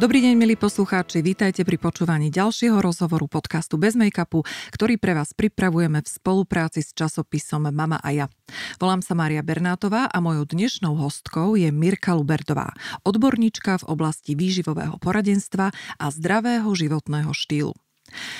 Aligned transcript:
Dobrý 0.00 0.24
deň, 0.24 0.32
milí 0.32 0.56
poslucháči, 0.56 1.20
vítajte 1.20 1.60
pri 1.60 1.76
počúvaní 1.76 2.32
ďalšieho 2.32 2.80
rozhovoru 2.80 3.28
podcastu 3.28 3.76
Bez 3.76 4.00
make-upu, 4.00 4.48
ktorý 4.72 4.96
pre 4.96 5.12
vás 5.12 5.36
pripravujeme 5.36 6.00
v 6.00 6.08
spolupráci 6.08 6.80
s 6.80 6.96
časopisom 6.96 7.68
Mama 7.68 8.00
a 8.00 8.08
ja. 8.08 8.26
Volám 8.80 9.04
sa 9.04 9.12
Mária 9.12 9.44
Bernátová 9.44 10.08
a 10.08 10.16
mojou 10.24 10.48
dnešnou 10.48 10.96
hostkou 10.96 11.52
je 11.52 11.68
Mirka 11.68 12.16
Luberdová, 12.16 12.72
odborníčka 13.04 13.84
v 13.84 13.92
oblasti 13.92 14.32
výživového 14.32 14.96
poradenstva 14.96 15.68
a 16.00 16.06
zdravého 16.08 16.72
životného 16.72 17.36
štýlu. 17.36 17.76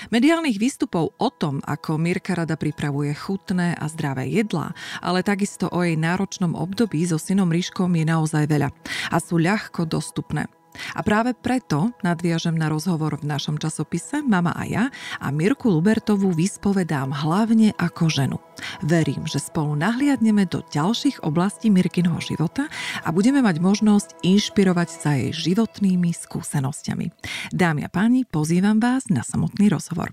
Mediálnych 0.08 0.56
výstupov 0.56 1.12
o 1.20 1.28
tom, 1.28 1.60
ako 1.68 2.00
Mirka 2.00 2.40
rada 2.40 2.56
pripravuje 2.56 3.12
chutné 3.12 3.76
a 3.76 3.84
zdravé 3.84 4.32
jedlá, 4.32 4.72
ale 5.04 5.20
takisto 5.20 5.68
o 5.68 5.84
jej 5.84 6.00
náročnom 6.00 6.56
období 6.56 7.04
so 7.04 7.20
synom 7.20 7.52
Ríškom 7.52 7.92
je 8.00 8.08
naozaj 8.08 8.48
veľa 8.48 8.72
a 9.12 9.16
sú 9.20 9.36
ľahko 9.36 9.84
dostupné. 9.84 10.48
A 10.94 11.00
práve 11.02 11.34
preto 11.34 11.90
nadviažem 12.02 12.54
na 12.54 12.70
rozhovor 12.70 13.18
v 13.18 13.28
našom 13.28 13.58
časopise 13.58 14.22
Mama 14.22 14.54
a 14.54 14.64
ja 14.66 14.84
a 15.18 15.28
Mirku 15.34 15.70
Lubertovú 15.70 16.30
vyspovedám 16.34 17.10
hlavne 17.10 17.74
ako 17.76 18.10
ženu. 18.10 18.38
Verím, 18.84 19.24
že 19.24 19.40
spolu 19.40 19.74
nahliadneme 19.76 20.46
do 20.46 20.60
ďalších 20.62 21.24
oblastí 21.24 21.72
Mirkinho 21.72 22.18
života 22.20 22.68
a 23.02 23.08
budeme 23.10 23.40
mať 23.40 23.56
možnosť 23.58 24.08
inšpirovať 24.22 24.88
sa 24.88 25.16
jej 25.16 25.32
životnými 25.32 26.12
skúsenosťami. 26.12 27.06
Dámy 27.50 27.86
a 27.86 27.90
páni, 27.90 28.28
pozývam 28.28 28.78
vás 28.78 29.08
na 29.08 29.24
samotný 29.24 29.72
rozhovor. 29.72 30.12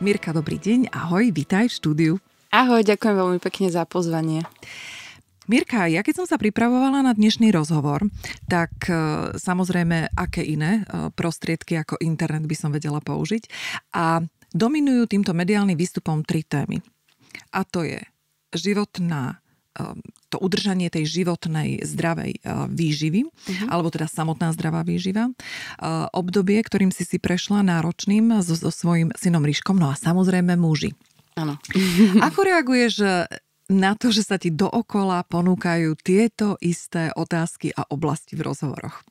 Mirka, 0.00 0.32
dobrý 0.32 0.56
deň, 0.56 0.96
ahoj, 0.96 1.28
vítaj 1.28 1.68
v 1.68 1.76
štúdiu. 1.76 2.12
Ahoj, 2.48 2.80
ďakujem 2.88 3.20
veľmi 3.20 3.36
pekne 3.36 3.68
za 3.68 3.84
pozvanie. 3.84 4.48
Mirka, 5.44 5.92
ja 5.92 6.00
keď 6.00 6.24
som 6.24 6.26
sa 6.26 6.40
pripravovala 6.40 7.04
na 7.04 7.12
dnešný 7.12 7.52
rozhovor, 7.52 8.08
tak 8.48 8.72
e, 8.88 8.96
samozrejme, 9.36 10.16
aké 10.16 10.40
iné 10.40 10.88
e, 10.88 11.12
prostriedky 11.12 11.76
ako 11.76 12.00
internet 12.00 12.48
by 12.48 12.56
som 12.56 12.72
vedela 12.72 13.04
použiť. 13.04 13.44
A 13.92 14.24
dominujú 14.56 15.04
týmto 15.04 15.36
mediálnym 15.36 15.76
výstupom 15.76 16.24
tri 16.24 16.48
témy. 16.48 16.80
A 17.52 17.68
to 17.68 17.84
je 17.84 18.00
životná 18.56 19.44
to 20.30 20.36
udržanie 20.38 20.90
tej 20.90 21.06
životnej 21.06 21.82
zdravej 21.86 22.42
uh, 22.42 22.66
výživy, 22.70 23.26
uh-huh. 23.26 23.68
alebo 23.70 23.90
teda 23.90 24.10
samotná 24.10 24.50
zdravá 24.54 24.82
výživa. 24.82 25.30
Uh, 25.78 26.06
obdobie, 26.10 26.58
ktorým 26.62 26.90
si 26.90 27.06
si 27.06 27.22
prešla 27.22 27.62
náročným 27.62 28.42
so, 28.42 28.54
so 28.58 28.70
svojím 28.70 29.14
synom 29.14 29.46
Ríškom, 29.46 29.78
no 29.78 29.90
a 29.90 29.98
samozrejme 29.98 30.58
muži. 30.58 30.94
Áno. 31.38 31.58
Ako 32.26 32.46
reaguješ 32.46 32.94
uh, 33.02 33.30
na 33.70 33.94
to, 33.94 34.10
že 34.10 34.26
sa 34.26 34.36
ti 34.36 34.50
dookola 34.50 35.22
ponúkajú 35.30 35.94
tieto 36.02 36.58
isté 36.58 37.14
otázky 37.14 37.70
a 37.70 37.86
oblasti 37.86 38.34
v 38.34 38.50
rozhovoroch? 38.50 39.06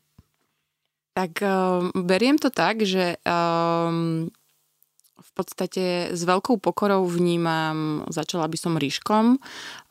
Tak 1.15 1.43
um, 1.43 1.91
beriem 2.07 2.39
to 2.39 2.47
tak, 2.47 2.79
že 2.83 3.19
um, 3.27 4.31
v 5.19 5.31
podstate 5.35 5.83
s 6.15 6.21
veľkou 6.23 6.57
pokorou 6.57 7.05
vnímam, 7.05 8.07
začala 8.09 8.47
by 8.47 8.57
som 8.57 8.79
ríškom, 8.79 9.37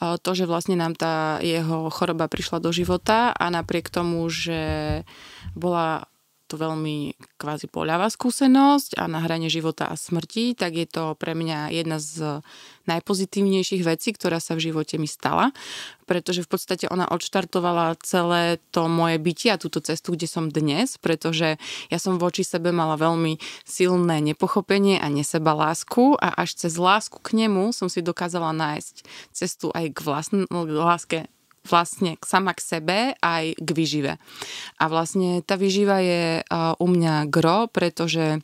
to, 0.00 0.30
že 0.32 0.48
vlastne 0.48 0.74
nám 0.74 0.96
tá 0.96 1.38
jeho 1.44 1.92
choroba 1.92 2.26
prišla 2.26 2.58
do 2.58 2.72
života 2.72 3.30
a 3.32 3.44
napriek 3.52 3.92
tomu, 3.92 4.26
že 4.32 5.02
bola 5.52 6.08
to 6.48 6.56
veľmi 6.56 7.12
kvázi 7.36 7.68
poľavá 7.68 8.08
skúsenosť 8.08 8.96
a 8.96 9.04
na 9.04 9.20
hrane 9.20 9.52
života 9.52 9.84
a 9.84 9.94
smrti, 9.94 10.56
tak 10.56 10.74
je 10.74 10.88
to 10.88 11.12
pre 11.20 11.36
mňa 11.36 11.76
jedna 11.76 12.00
z 12.00 12.40
najpozitívnejších 12.88 13.84
vecí, 13.84 14.16
ktorá 14.16 14.40
sa 14.40 14.56
v 14.56 14.72
živote 14.72 14.96
mi 14.96 15.04
stala, 15.04 15.52
pretože 16.08 16.40
v 16.40 16.48
podstate 16.48 16.88
ona 16.88 17.04
odštartovala 17.04 18.00
celé 18.00 18.56
to 18.72 18.88
moje 18.88 19.20
bytie 19.20 19.52
a 19.52 19.60
túto 19.60 19.84
cestu, 19.84 20.16
kde 20.16 20.24
som 20.24 20.48
dnes, 20.48 20.96
pretože 20.96 21.60
ja 21.92 21.98
som 22.00 22.16
voči 22.16 22.40
sebe 22.48 22.72
mala 22.72 22.96
veľmi 22.96 23.36
silné 23.68 24.24
nepochopenie 24.24 24.96
a 24.96 25.12
neseba 25.12 25.52
lásku 25.52 26.16
a 26.16 26.32
až 26.40 26.56
cez 26.64 26.80
lásku 26.80 27.20
k 27.20 27.44
nemu 27.44 27.76
som 27.76 27.92
si 27.92 28.00
dokázala 28.00 28.56
nájsť 28.56 29.04
cestu 29.36 29.68
aj 29.76 29.92
k 29.92 29.98
vlastnej 30.00 30.48
láske 30.72 31.28
vlastne 31.68 32.16
sama 32.24 32.56
k 32.56 32.60
sebe 32.64 32.98
aj 33.20 33.54
k 33.54 33.68
výžive. 33.76 34.12
A 34.80 34.84
vlastne 34.88 35.44
tá 35.44 35.60
výživa 35.60 36.00
je 36.00 36.42
u 36.80 36.86
mňa 36.88 37.28
gro, 37.28 37.68
pretože 37.68 38.40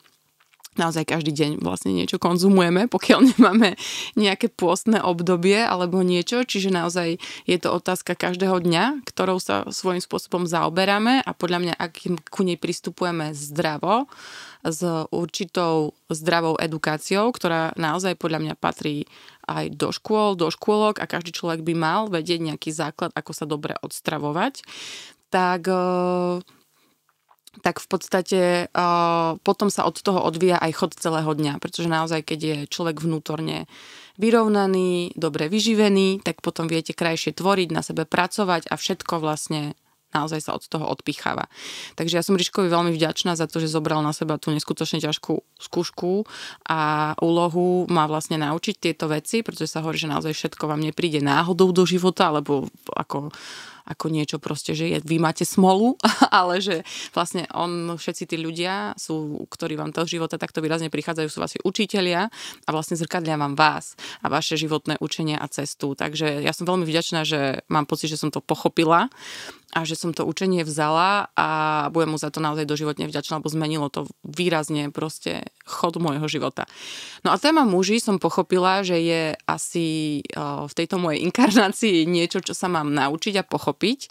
naozaj 0.76 1.06
každý 1.06 1.32
deň 1.34 1.50
vlastne 1.62 1.94
niečo 1.94 2.18
konzumujeme, 2.18 2.86
pokiaľ 2.90 3.20
nemáme 3.34 3.78
nejaké 4.18 4.50
pôstne 4.50 5.00
obdobie 5.00 5.58
alebo 5.62 6.02
niečo, 6.04 6.42
čiže 6.42 6.74
naozaj 6.74 7.18
je 7.48 7.56
to 7.58 7.68
otázka 7.72 8.14
každého 8.14 8.60
dňa, 8.62 9.06
ktorou 9.06 9.38
sa 9.38 9.66
svojím 9.70 10.02
spôsobom 10.02 10.44
zaoberáme 10.44 11.22
a 11.22 11.30
podľa 11.32 11.58
mňa, 11.60 11.74
ak 11.78 11.92
ku 12.30 12.42
nej 12.46 12.58
pristupujeme 12.60 13.32
zdravo, 13.32 14.06
s 14.64 14.80
určitou 15.12 15.92
zdravou 16.08 16.56
edukáciou, 16.56 17.28
ktorá 17.36 17.76
naozaj 17.76 18.16
podľa 18.16 18.40
mňa 18.40 18.54
patrí 18.56 19.04
aj 19.44 19.76
do 19.76 19.92
škôl, 19.92 20.40
do 20.40 20.48
škôlok 20.48 21.04
a 21.04 21.10
každý 21.10 21.36
človek 21.36 21.60
by 21.60 21.74
mal 21.76 22.00
vedieť 22.08 22.40
nejaký 22.40 22.72
základ, 22.72 23.12
ako 23.12 23.32
sa 23.36 23.44
dobre 23.44 23.76
odstravovať, 23.84 24.64
tak 25.28 25.68
tak 27.62 27.78
v 27.78 27.86
podstate 27.86 28.40
potom 29.44 29.68
sa 29.70 29.86
od 29.86 30.00
toho 30.00 30.24
odvíja 30.24 30.58
aj 30.58 30.72
chod 30.74 30.92
celého 30.98 31.30
dňa, 31.30 31.62
pretože 31.62 31.86
naozaj, 31.86 32.26
keď 32.26 32.40
je 32.40 32.56
človek 32.66 32.98
vnútorne 33.04 33.70
vyrovnaný, 34.18 35.14
dobre 35.18 35.50
vyživený, 35.50 36.22
tak 36.22 36.42
potom 36.42 36.66
viete 36.70 36.94
krajšie 36.94 37.34
tvoriť, 37.34 37.68
na 37.74 37.82
sebe 37.82 38.06
pracovať 38.06 38.70
a 38.70 38.74
všetko 38.78 39.18
vlastne 39.22 39.74
naozaj 40.14 40.40
sa 40.40 40.54
od 40.54 40.62
toho 40.64 40.86
odpicháva. 40.86 41.50
Takže 41.98 42.16
ja 42.16 42.22
som 42.22 42.38
Ríškovi 42.38 42.70
veľmi 42.70 42.94
vďačná 42.94 43.34
za 43.34 43.50
to, 43.50 43.58
že 43.58 43.74
zobral 43.74 44.00
na 44.00 44.14
seba 44.14 44.38
tú 44.38 44.54
neskutočne 44.54 45.02
ťažkú 45.02 45.42
skúšku 45.58 46.24
a 46.70 47.12
úlohu 47.18 47.90
má 47.90 48.06
vlastne 48.06 48.38
naučiť 48.38 48.78
tieto 48.78 49.10
veci, 49.10 49.42
pretože 49.42 49.74
sa 49.74 49.82
hovorí, 49.82 49.98
že 49.98 50.08
naozaj 50.08 50.32
všetko 50.32 50.70
vám 50.70 50.80
nepríde 50.80 51.18
náhodou 51.18 51.74
do 51.74 51.82
života, 51.82 52.30
alebo 52.30 52.70
ako 52.94 53.34
ako 53.84 54.08
niečo 54.08 54.40
proste, 54.40 54.72
že 54.72 54.88
je, 54.88 54.98
vy 55.04 55.20
máte 55.20 55.44
smolu, 55.44 56.00
ale 56.32 56.64
že 56.64 56.82
vlastne 57.12 57.44
on, 57.52 58.00
všetci 58.00 58.24
tí 58.24 58.36
ľudia, 58.40 58.96
sú, 58.96 59.44
ktorí 59.52 59.76
vám 59.76 59.92
to 59.92 60.08
v 60.08 60.18
živote 60.18 60.40
takto 60.40 60.64
výrazne 60.64 60.88
prichádzajú, 60.88 61.28
sú 61.28 61.38
vaši 61.44 61.58
učitelia 61.62 62.32
a 62.64 62.68
vlastne 62.72 62.96
zrkadlia 62.96 63.36
vám 63.36 63.54
vás 63.54 63.94
a 64.24 64.32
vaše 64.32 64.56
životné 64.56 64.96
učenie 65.04 65.36
a 65.36 65.46
cestu. 65.52 65.92
Takže 65.92 66.40
ja 66.40 66.56
som 66.56 66.64
veľmi 66.64 66.88
vďačná, 66.88 67.28
že 67.28 67.60
mám 67.68 67.84
pocit, 67.84 68.08
že 68.08 68.20
som 68.20 68.32
to 68.32 68.40
pochopila 68.40 69.12
a 69.74 69.82
že 69.82 69.98
som 69.98 70.14
to 70.14 70.22
učenie 70.22 70.62
vzala 70.62 71.34
a 71.34 71.48
budem 71.90 72.14
mu 72.14 72.18
za 72.18 72.30
to 72.30 72.38
naozaj 72.38 72.62
doživotne 72.62 73.10
vďačná, 73.10 73.42
lebo 73.42 73.50
zmenilo 73.50 73.90
to 73.90 74.06
výrazne 74.22 74.94
proste 74.94 75.42
chod 75.66 75.98
môjho 75.98 76.24
života. 76.30 76.70
No 77.26 77.34
a 77.34 77.42
téma 77.42 77.66
muži 77.66 77.98
som 77.98 78.22
pochopila, 78.22 78.86
že 78.86 79.02
je 79.02 79.22
asi 79.50 80.22
v 80.38 80.72
tejto 80.72 81.02
mojej 81.02 81.26
inkarnácii 81.26 82.06
niečo, 82.06 82.38
čo 82.38 82.54
sa 82.54 82.70
mám 82.70 82.94
naučiť 82.94 83.42
a 83.42 83.44
pochopiť, 83.44 84.08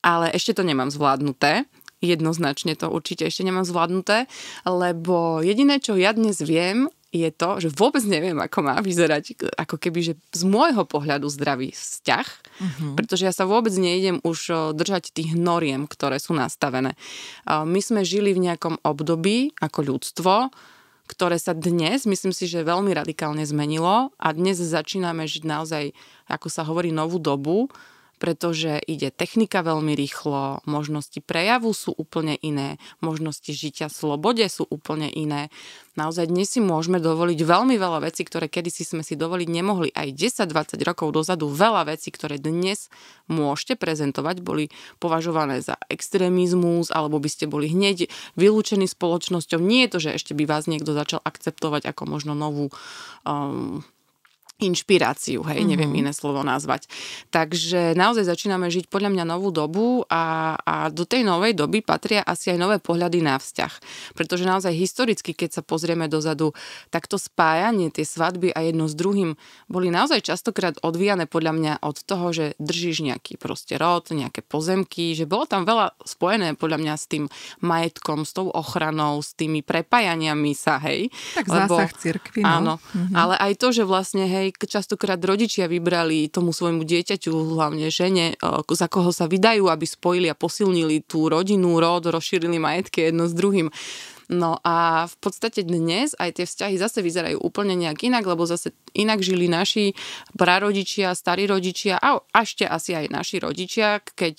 ale 0.00 0.32
ešte 0.32 0.56
to 0.56 0.64
nemám 0.64 0.88
zvládnuté 0.88 1.68
jednoznačne 2.04 2.76
to 2.76 2.92
určite 2.92 3.24
ešte 3.24 3.48
nemám 3.48 3.64
zvládnuté, 3.64 4.28
lebo 4.68 5.40
jediné, 5.40 5.80
čo 5.80 5.96
ja 5.96 6.12
dnes 6.12 6.44
viem, 6.44 6.92
je 7.14 7.30
to, 7.30 7.62
že 7.62 7.70
vôbec 7.70 8.02
neviem, 8.02 8.34
ako 8.34 8.58
má 8.66 8.82
vyzerať 8.82 9.38
ako 9.54 9.78
keby, 9.78 10.00
že 10.02 10.14
z 10.34 10.42
môjho 10.42 10.82
pohľadu 10.82 11.30
zdravý 11.30 11.70
vzťah, 11.70 12.26
uh-huh. 12.26 12.92
pretože 12.98 13.22
ja 13.22 13.30
sa 13.30 13.46
vôbec 13.46 13.70
nejdem 13.70 14.18
už 14.26 14.74
držať 14.74 15.14
tých 15.14 15.38
noriem, 15.38 15.86
ktoré 15.86 16.18
sú 16.18 16.34
nastavené. 16.34 16.98
My 17.46 17.78
sme 17.78 18.02
žili 18.02 18.34
v 18.34 18.50
nejakom 18.50 18.82
období 18.82 19.54
ako 19.62 19.94
ľudstvo, 19.94 20.50
ktoré 21.06 21.38
sa 21.38 21.54
dnes, 21.54 22.08
myslím 22.08 22.32
si, 22.32 22.50
že 22.50 22.66
veľmi 22.66 22.90
radikálne 22.90 23.44
zmenilo 23.44 24.10
a 24.16 24.28
dnes 24.34 24.58
začíname 24.58 25.28
žiť 25.28 25.44
naozaj, 25.44 25.84
ako 26.26 26.48
sa 26.50 26.66
hovorí, 26.66 26.90
novú 26.90 27.20
dobu, 27.20 27.68
pretože 28.24 28.80
ide 28.88 29.12
technika 29.12 29.60
veľmi 29.60 29.92
rýchlo, 29.92 30.64
možnosti 30.64 31.20
prejavu 31.20 31.76
sú 31.76 31.92
úplne 31.92 32.40
iné, 32.40 32.80
možnosti 33.04 33.52
žitia 33.52 33.92
slobode 33.92 34.48
sú 34.48 34.64
úplne 34.64 35.12
iné. 35.12 35.52
Naozaj 36.00 36.32
dnes 36.32 36.48
si 36.48 36.64
môžeme 36.64 37.04
dovoliť 37.04 37.36
veľmi 37.44 37.76
veľa 37.76 38.00
vecí, 38.00 38.24
ktoré 38.24 38.48
kedysi 38.48 38.88
sme 38.88 39.04
si 39.04 39.12
dovoliť 39.12 39.44
nemohli 39.52 39.92
aj 39.92 40.40
10-20 40.40 40.80
rokov 40.88 41.12
dozadu. 41.12 41.52
Veľa 41.52 41.92
vecí, 41.92 42.08
ktoré 42.08 42.40
dnes 42.40 42.88
môžete 43.28 43.76
prezentovať, 43.76 44.40
boli 44.40 44.72
považované 45.04 45.60
za 45.60 45.76
extrémizmus 45.92 46.88
alebo 46.88 47.20
by 47.20 47.28
ste 47.28 47.44
boli 47.44 47.68
hneď 47.68 48.08
vylúčení 48.40 48.88
spoločnosťou. 48.88 49.60
Nie 49.60 49.84
je 49.84 49.92
to, 49.92 49.98
že 50.00 50.16
ešte 50.16 50.32
by 50.32 50.48
vás 50.48 50.64
niekto 50.64 50.96
začal 50.96 51.20
akceptovať 51.20 51.92
ako 51.92 52.08
možno 52.08 52.32
novú 52.32 52.72
um, 53.28 53.84
inšpiráciu, 54.64 55.44
hej, 55.44 55.60
mm-hmm. 55.60 55.70
neviem 55.70 55.92
iné 56.00 56.12
slovo 56.16 56.40
nazvať. 56.40 56.88
Takže 57.28 57.92
naozaj 57.94 58.24
začíname 58.24 58.72
žiť 58.72 58.88
podľa 58.88 59.12
mňa 59.12 59.24
novú 59.28 59.52
dobu 59.52 60.02
a, 60.08 60.56
a 60.60 60.88
do 60.88 61.04
tej 61.04 61.22
novej 61.26 61.52
doby 61.52 61.84
patria 61.84 62.24
asi 62.24 62.54
aj 62.54 62.58
nové 62.58 62.76
pohľady 62.80 63.20
na 63.20 63.36
vzťah. 63.36 63.72
Pretože 64.16 64.48
naozaj 64.48 64.72
historicky, 64.72 65.36
keď 65.36 65.60
sa 65.60 65.62
pozrieme 65.62 66.08
dozadu, 66.08 66.56
tak 66.88 67.04
to 67.10 67.20
spájanie, 67.20 67.92
tie 67.92 68.06
svadby 68.06 68.54
a 68.54 68.64
jedno 68.64 68.88
s 68.88 68.94
druhým 68.96 69.36
boli 69.68 69.92
naozaj 69.92 70.24
častokrát 70.24 70.80
odvíjane 70.80 71.28
podľa 71.28 71.52
mňa 71.52 71.72
od 71.84 71.96
toho, 72.00 72.32
že 72.32 72.46
držíš 72.56 73.04
nejaký 73.04 73.36
proste 73.36 73.76
rod, 73.76 74.08
nejaké 74.08 74.40
pozemky, 74.40 75.12
že 75.12 75.28
bolo 75.28 75.44
tam 75.44 75.68
veľa 75.68 75.92
spojené 76.06 76.56
podľa 76.56 76.78
mňa 76.80 76.94
s 76.94 77.04
tým 77.10 77.24
majetkom, 77.60 78.24
s 78.24 78.32
tou 78.32 78.48
ochranou, 78.48 79.20
s 79.20 79.34
tými 79.34 79.60
prepájaniami 79.60 80.52
sa, 80.54 80.78
hej. 80.80 81.10
Tak 81.34 81.50
Lebo, 81.50 81.74
zásah 81.76 81.92
cirkvi, 81.98 82.40
no. 82.40 82.48
Áno, 82.48 82.74
mm-hmm. 82.78 83.14
ale 83.18 83.34
aj 83.36 83.52
to, 83.58 83.68
že 83.74 83.82
vlastne, 83.84 84.24
hej, 84.24 84.53
častokrát 84.62 85.18
rodičia 85.18 85.66
vybrali 85.66 86.30
tomu 86.30 86.54
svojmu 86.54 86.86
dieťaťu, 86.86 87.30
hlavne 87.58 87.90
žene, 87.90 88.38
za 88.70 88.86
koho 88.86 89.10
sa 89.10 89.26
vydajú, 89.26 89.66
aby 89.66 89.86
spojili 89.86 90.30
a 90.30 90.38
posilnili 90.38 91.02
tú 91.02 91.26
rodinu, 91.26 91.82
rod, 91.82 92.06
rozšírili 92.06 92.62
majetky 92.62 93.10
jedno 93.10 93.26
s 93.26 93.34
druhým. 93.34 93.68
No 94.32 94.56
a 94.64 95.04
v 95.04 95.16
podstate 95.20 95.60
dnes 95.68 96.16
aj 96.16 96.40
tie 96.40 96.46
vzťahy 96.48 96.80
zase 96.80 97.04
vyzerajú 97.04 97.44
úplne 97.44 97.76
nejak 97.76 98.08
inak, 98.08 98.24
lebo 98.24 98.48
zase 98.48 98.72
inak 98.96 99.20
žili 99.20 99.52
naši 99.52 99.92
prarodičia, 100.32 101.12
starí 101.12 101.44
rodičia 101.44 102.00
a 102.00 102.24
ešte 102.32 102.64
asi 102.64 102.96
aj 102.96 103.12
naši 103.12 103.36
rodičia, 103.44 104.00
keď 104.00 104.36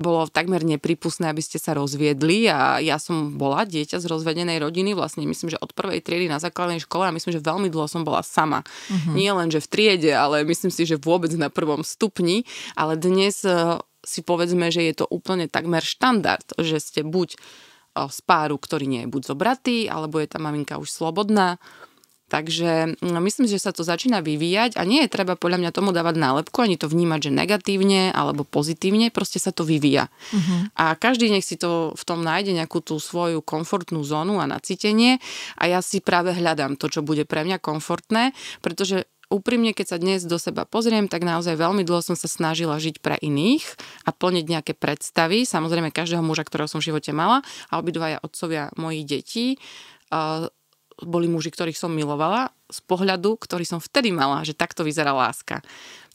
bolo 0.00 0.24
takmer 0.26 0.64
nepripustné, 0.64 1.28
aby 1.28 1.44
ste 1.44 1.60
sa 1.60 1.76
rozviedli 1.76 2.48
a 2.48 2.80
ja 2.80 2.96
som 2.96 3.36
bola 3.36 3.68
dieťa 3.68 4.00
z 4.00 4.08
rozvedenej 4.08 4.56
rodiny, 4.58 4.96
vlastne 4.96 5.28
myslím, 5.28 5.52
že 5.52 5.60
od 5.60 5.76
prvej 5.76 6.00
triedy 6.00 6.26
na 6.26 6.40
základnej 6.40 6.80
škole 6.80 7.04
a 7.04 7.14
myslím, 7.14 7.36
že 7.36 7.44
veľmi 7.44 7.68
dlho 7.68 7.86
som 7.86 8.02
bola 8.02 8.24
sama. 8.24 8.64
Uh-huh. 8.64 9.14
Nie 9.14 9.36
len, 9.36 9.52
že 9.52 9.60
v 9.60 9.68
triede, 9.68 10.12
ale 10.16 10.42
myslím 10.48 10.72
si, 10.72 10.88
že 10.88 10.96
vôbec 10.96 11.30
na 11.36 11.52
prvom 11.52 11.84
stupni, 11.84 12.48
ale 12.72 12.96
dnes 12.96 13.44
e, 13.44 13.76
si 14.00 14.24
povedzme, 14.24 14.72
že 14.72 14.88
je 14.88 15.04
to 15.04 15.06
úplne 15.06 15.46
takmer 15.46 15.84
štandard, 15.84 16.56
že 16.56 16.80
ste 16.80 17.04
buď 17.04 17.36
e, 17.36 17.38
z 18.08 18.18
páru, 18.24 18.56
ktorý 18.56 18.88
nie 18.88 19.04
je 19.04 19.12
buď 19.12 19.22
zobratý, 19.36 19.84
alebo 19.86 20.16
je 20.16 20.32
tá 20.32 20.40
maminka 20.40 20.80
už 20.80 20.88
slobodná, 20.88 21.60
Takže 22.30 23.02
no, 23.02 23.18
myslím, 23.18 23.50
že 23.50 23.58
sa 23.58 23.74
to 23.74 23.82
začína 23.82 24.22
vyvíjať 24.22 24.78
a 24.78 24.86
nie 24.86 25.02
je 25.04 25.10
treba 25.10 25.34
podľa 25.34 25.66
mňa 25.66 25.70
tomu 25.74 25.90
dávať 25.90 26.14
nálepku, 26.14 26.62
ani 26.62 26.78
to 26.78 26.86
vnímať, 26.86 27.26
že 27.26 27.30
negatívne 27.34 28.14
alebo 28.14 28.46
pozitívne, 28.46 29.10
proste 29.10 29.42
sa 29.42 29.50
to 29.50 29.66
vyvíja. 29.66 30.06
Uh-huh. 30.30 30.70
A 30.78 30.94
každý 30.94 31.26
nech 31.26 31.42
si 31.42 31.58
to 31.58 31.90
v 31.98 32.02
tom 32.06 32.22
nájde 32.22 32.54
nejakú 32.54 32.78
tú 32.86 33.02
svoju 33.02 33.42
komfortnú 33.42 34.06
zónu 34.06 34.38
a 34.38 34.46
nacítenie 34.46 35.18
a 35.58 35.66
ja 35.66 35.82
si 35.82 35.98
práve 35.98 36.30
hľadám 36.30 36.78
to, 36.78 36.86
čo 36.86 37.02
bude 37.02 37.26
pre 37.26 37.42
mňa 37.42 37.58
komfortné, 37.58 38.30
pretože 38.62 39.10
úprimne, 39.26 39.74
keď 39.74 39.86
sa 39.96 39.98
dnes 39.98 40.26
do 40.26 40.38
seba 40.38 40.66
pozriem, 40.66 41.06
tak 41.06 41.22
naozaj 41.22 41.54
veľmi 41.58 41.86
dlho 41.86 42.02
som 42.02 42.18
sa 42.18 42.26
snažila 42.26 42.78
žiť 42.78 43.02
pre 43.02 43.18
iných 43.18 43.62
a 44.06 44.10
plniť 44.10 44.44
nejaké 44.46 44.72
predstavy, 44.78 45.46
samozrejme 45.46 45.94
každého 45.94 46.22
muža, 46.22 46.46
ktorého 46.46 46.70
som 46.70 46.82
v 46.82 46.94
živote 46.94 47.14
mala 47.14 47.42
a 47.70 47.78
obidvaja 47.78 48.22
otcovia 48.22 48.74
mojich 48.78 49.06
detí 49.06 49.58
boli 51.04 51.26
muži, 51.26 51.52
ktorých 51.52 51.78
som 51.78 51.92
milovala 51.92 52.52
z 52.70 52.80
pohľadu, 52.86 53.36
ktorý 53.40 53.64
som 53.66 53.80
vtedy 53.82 54.14
mala, 54.14 54.46
že 54.46 54.54
takto 54.54 54.86
vyzerá 54.86 55.10
láska. 55.10 55.64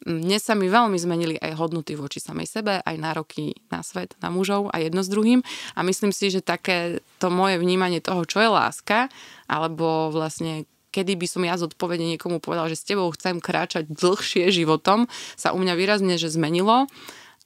Dnes 0.04 0.44
sa 0.44 0.54
mi 0.54 0.68
veľmi 0.68 1.00
zmenili 1.00 1.36
aj 1.40 1.56
hodnoty 1.56 1.96
voči 1.96 2.20
samej 2.20 2.48
sebe, 2.52 2.74
aj 2.84 2.96
nároky 3.00 3.56
na 3.72 3.80
svet, 3.80 4.14
na 4.20 4.28
mužov 4.28 4.68
a 4.70 4.84
jedno 4.84 5.02
s 5.02 5.12
druhým. 5.12 5.40
A 5.74 5.80
myslím 5.88 6.12
si, 6.12 6.28
že 6.30 6.44
také 6.44 7.00
to 7.18 7.32
moje 7.32 7.58
vnímanie 7.58 8.04
toho, 8.04 8.28
čo 8.28 8.44
je 8.44 8.50
láska, 8.52 9.08
alebo 9.48 10.12
vlastne 10.12 10.68
kedy 10.96 11.20
by 11.20 11.28
som 11.28 11.44
ja 11.44 11.60
zodpovedne 11.60 12.16
niekomu 12.16 12.40
povedala, 12.40 12.72
že 12.72 12.80
s 12.80 12.88
tebou 12.88 13.12
chcem 13.12 13.44
kráčať 13.44 13.92
dlhšie 13.92 14.48
životom, 14.48 15.12
sa 15.36 15.52
u 15.52 15.60
mňa 15.60 15.76
výrazne 15.76 16.16
že 16.16 16.32
zmenilo 16.32 16.88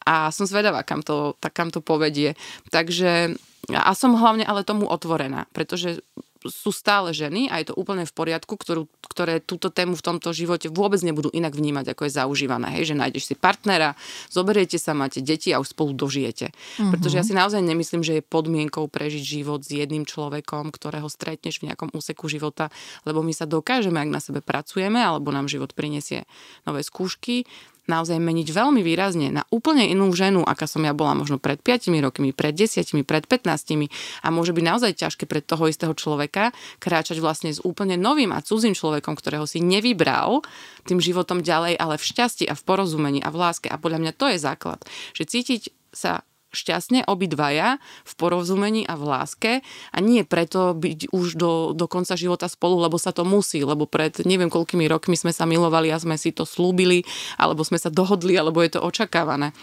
a 0.06 0.30
som 0.30 0.46
zvedavá, 0.46 0.86
kam 0.86 1.02
to, 1.02 1.34
tak 1.42 1.58
kam 1.58 1.74
to 1.74 1.82
povedie. 1.82 2.38
Takže 2.70 3.34
a 3.74 3.92
som 3.94 4.18
hlavne 4.18 4.46
ale 4.46 4.66
tomu 4.66 4.90
otvorená, 4.90 5.46
pretože 5.54 6.02
sú 6.48 6.72
stále 6.72 7.12
ženy 7.12 7.52
a 7.52 7.60
je 7.60 7.72
to 7.72 7.76
úplne 7.76 8.08
v 8.08 8.14
poriadku, 8.16 8.56
ktorú, 8.56 8.88
ktoré 9.12 9.44
túto 9.44 9.68
tému 9.68 10.00
v 10.00 10.06
tomto 10.06 10.32
živote 10.32 10.72
vôbec 10.72 11.04
nebudú 11.04 11.28
inak 11.36 11.52
vnímať, 11.52 11.92
ako 11.92 12.08
je 12.08 12.16
zaužívané. 12.16 12.72
Hej, 12.80 12.96
že 12.96 12.96
nájdeš 12.96 13.24
si 13.28 13.36
partnera, 13.36 14.00
zoberiete 14.32 14.80
sa, 14.80 14.96
máte 14.96 15.20
deti 15.20 15.52
a 15.52 15.60
už 15.60 15.76
spolu 15.76 15.92
dožijete. 15.92 16.56
Mm-hmm. 16.56 16.92
Pretože 16.96 17.16
ja 17.20 17.24
si 17.28 17.36
naozaj 17.36 17.60
nemyslím, 17.60 18.08
že 18.08 18.20
je 18.20 18.24
podmienkou 18.24 18.88
prežiť 18.88 19.44
život 19.44 19.60
s 19.60 19.76
jedným 19.76 20.08
človekom, 20.08 20.72
ktorého 20.72 21.12
stretneš 21.12 21.60
v 21.60 21.72
nejakom 21.72 21.92
úseku 21.92 22.32
života, 22.32 22.72
lebo 23.04 23.20
my 23.20 23.36
sa 23.36 23.44
dokážeme, 23.44 24.00
ak 24.00 24.08
na 24.08 24.24
sebe 24.24 24.40
pracujeme, 24.40 25.04
alebo 25.04 25.36
nám 25.36 25.52
život 25.52 25.76
prinesie 25.76 26.24
nové 26.64 26.88
skúšky, 26.88 27.44
naozaj 27.90 28.22
meniť 28.22 28.54
veľmi 28.54 28.86
výrazne 28.86 29.34
na 29.34 29.44
úplne 29.50 29.90
inú 29.90 30.14
ženu, 30.14 30.46
aká 30.46 30.70
som 30.70 30.86
ja 30.86 30.94
bola 30.94 31.18
možno 31.18 31.42
pred 31.42 31.58
5 31.58 31.90
rokmi, 32.00 32.30
pred 32.32 32.54
10, 32.54 32.86
pred 33.04 33.26
15 33.26 33.90
a 34.22 34.28
môže 34.30 34.54
byť 34.54 34.64
naozaj 34.64 34.92
ťažké 34.94 35.26
pred 35.26 35.42
toho 35.42 35.66
istého 35.66 35.98
človeka 35.98 36.54
kráčať 36.78 37.18
vlastne 37.18 37.50
s 37.50 37.60
úplne 37.66 37.98
novým 37.98 38.30
a 38.30 38.46
cudzím 38.46 38.78
človekom, 38.78 39.18
ktorého 39.18 39.50
si 39.50 39.60
nevybral 39.60 40.46
tým 40.86 41.02
životom 41.02 41.42
ďalej, 41.42 41.76
ale 41.82 41.98
v 41.98 42.06
šťastí 42.06 42.46
a 42.46 42.54
v 42.54 42.62
porozumení 42.62 43.20
a 43.26 43.34
v 43.34 43.42
láske. 43.42 43.68
A 43.68 43.82
podľa 43.82 44.00
mňa 44.06 44.12
to 44.14 44.26
je 44.30 44.38
základ, 44.38 44.80
že 45.18 45.26
cítiť 45.26 45.74
sa 45.90 46.22
šťastne 46.50 47.06
obidvaja 47.06 47.78
v 48.06 48.14
porozumení 48.18 48.82
a 48.86 48.98
v 48.98 49.04
láske 49.06 49.52
a 49.94 49.98
nie 50.02 50.26
preto 50.26 50.74
byť 50.74 51.14
už 51.14 51.38
do, 51.38 51.72
do 51.78 51.86
konca 51.86 52.18
života 52.18 52.50
spolu, 52.50 52.82
lebo 52.82 52.98
sa 52.98 53.14
to 53.14 53.26
musí, 53.26 53.62
lebo 53.62 53.86
pred 53.86 54.22
neviem 54.26 54.50
koľkými 54.50 54.86
rokmi 54.90 55.14
sme 55.14 55.34
sa 55.34 55.46
milovali 55.46 55.94
a 55.94 56.02
sme 56.02 56.18
si 56.18 56.34
to 56.34 56.44
slúbili, 56.44 57.06
alebo 57.38 57.62
sme 57.62 57.78
sa 57.78 57.94
dohodli, 57.94 58.38
alebo 58.38 58.62
je 58.66 58.78
to 58.78 58.82
očakávané. 58.82 59.54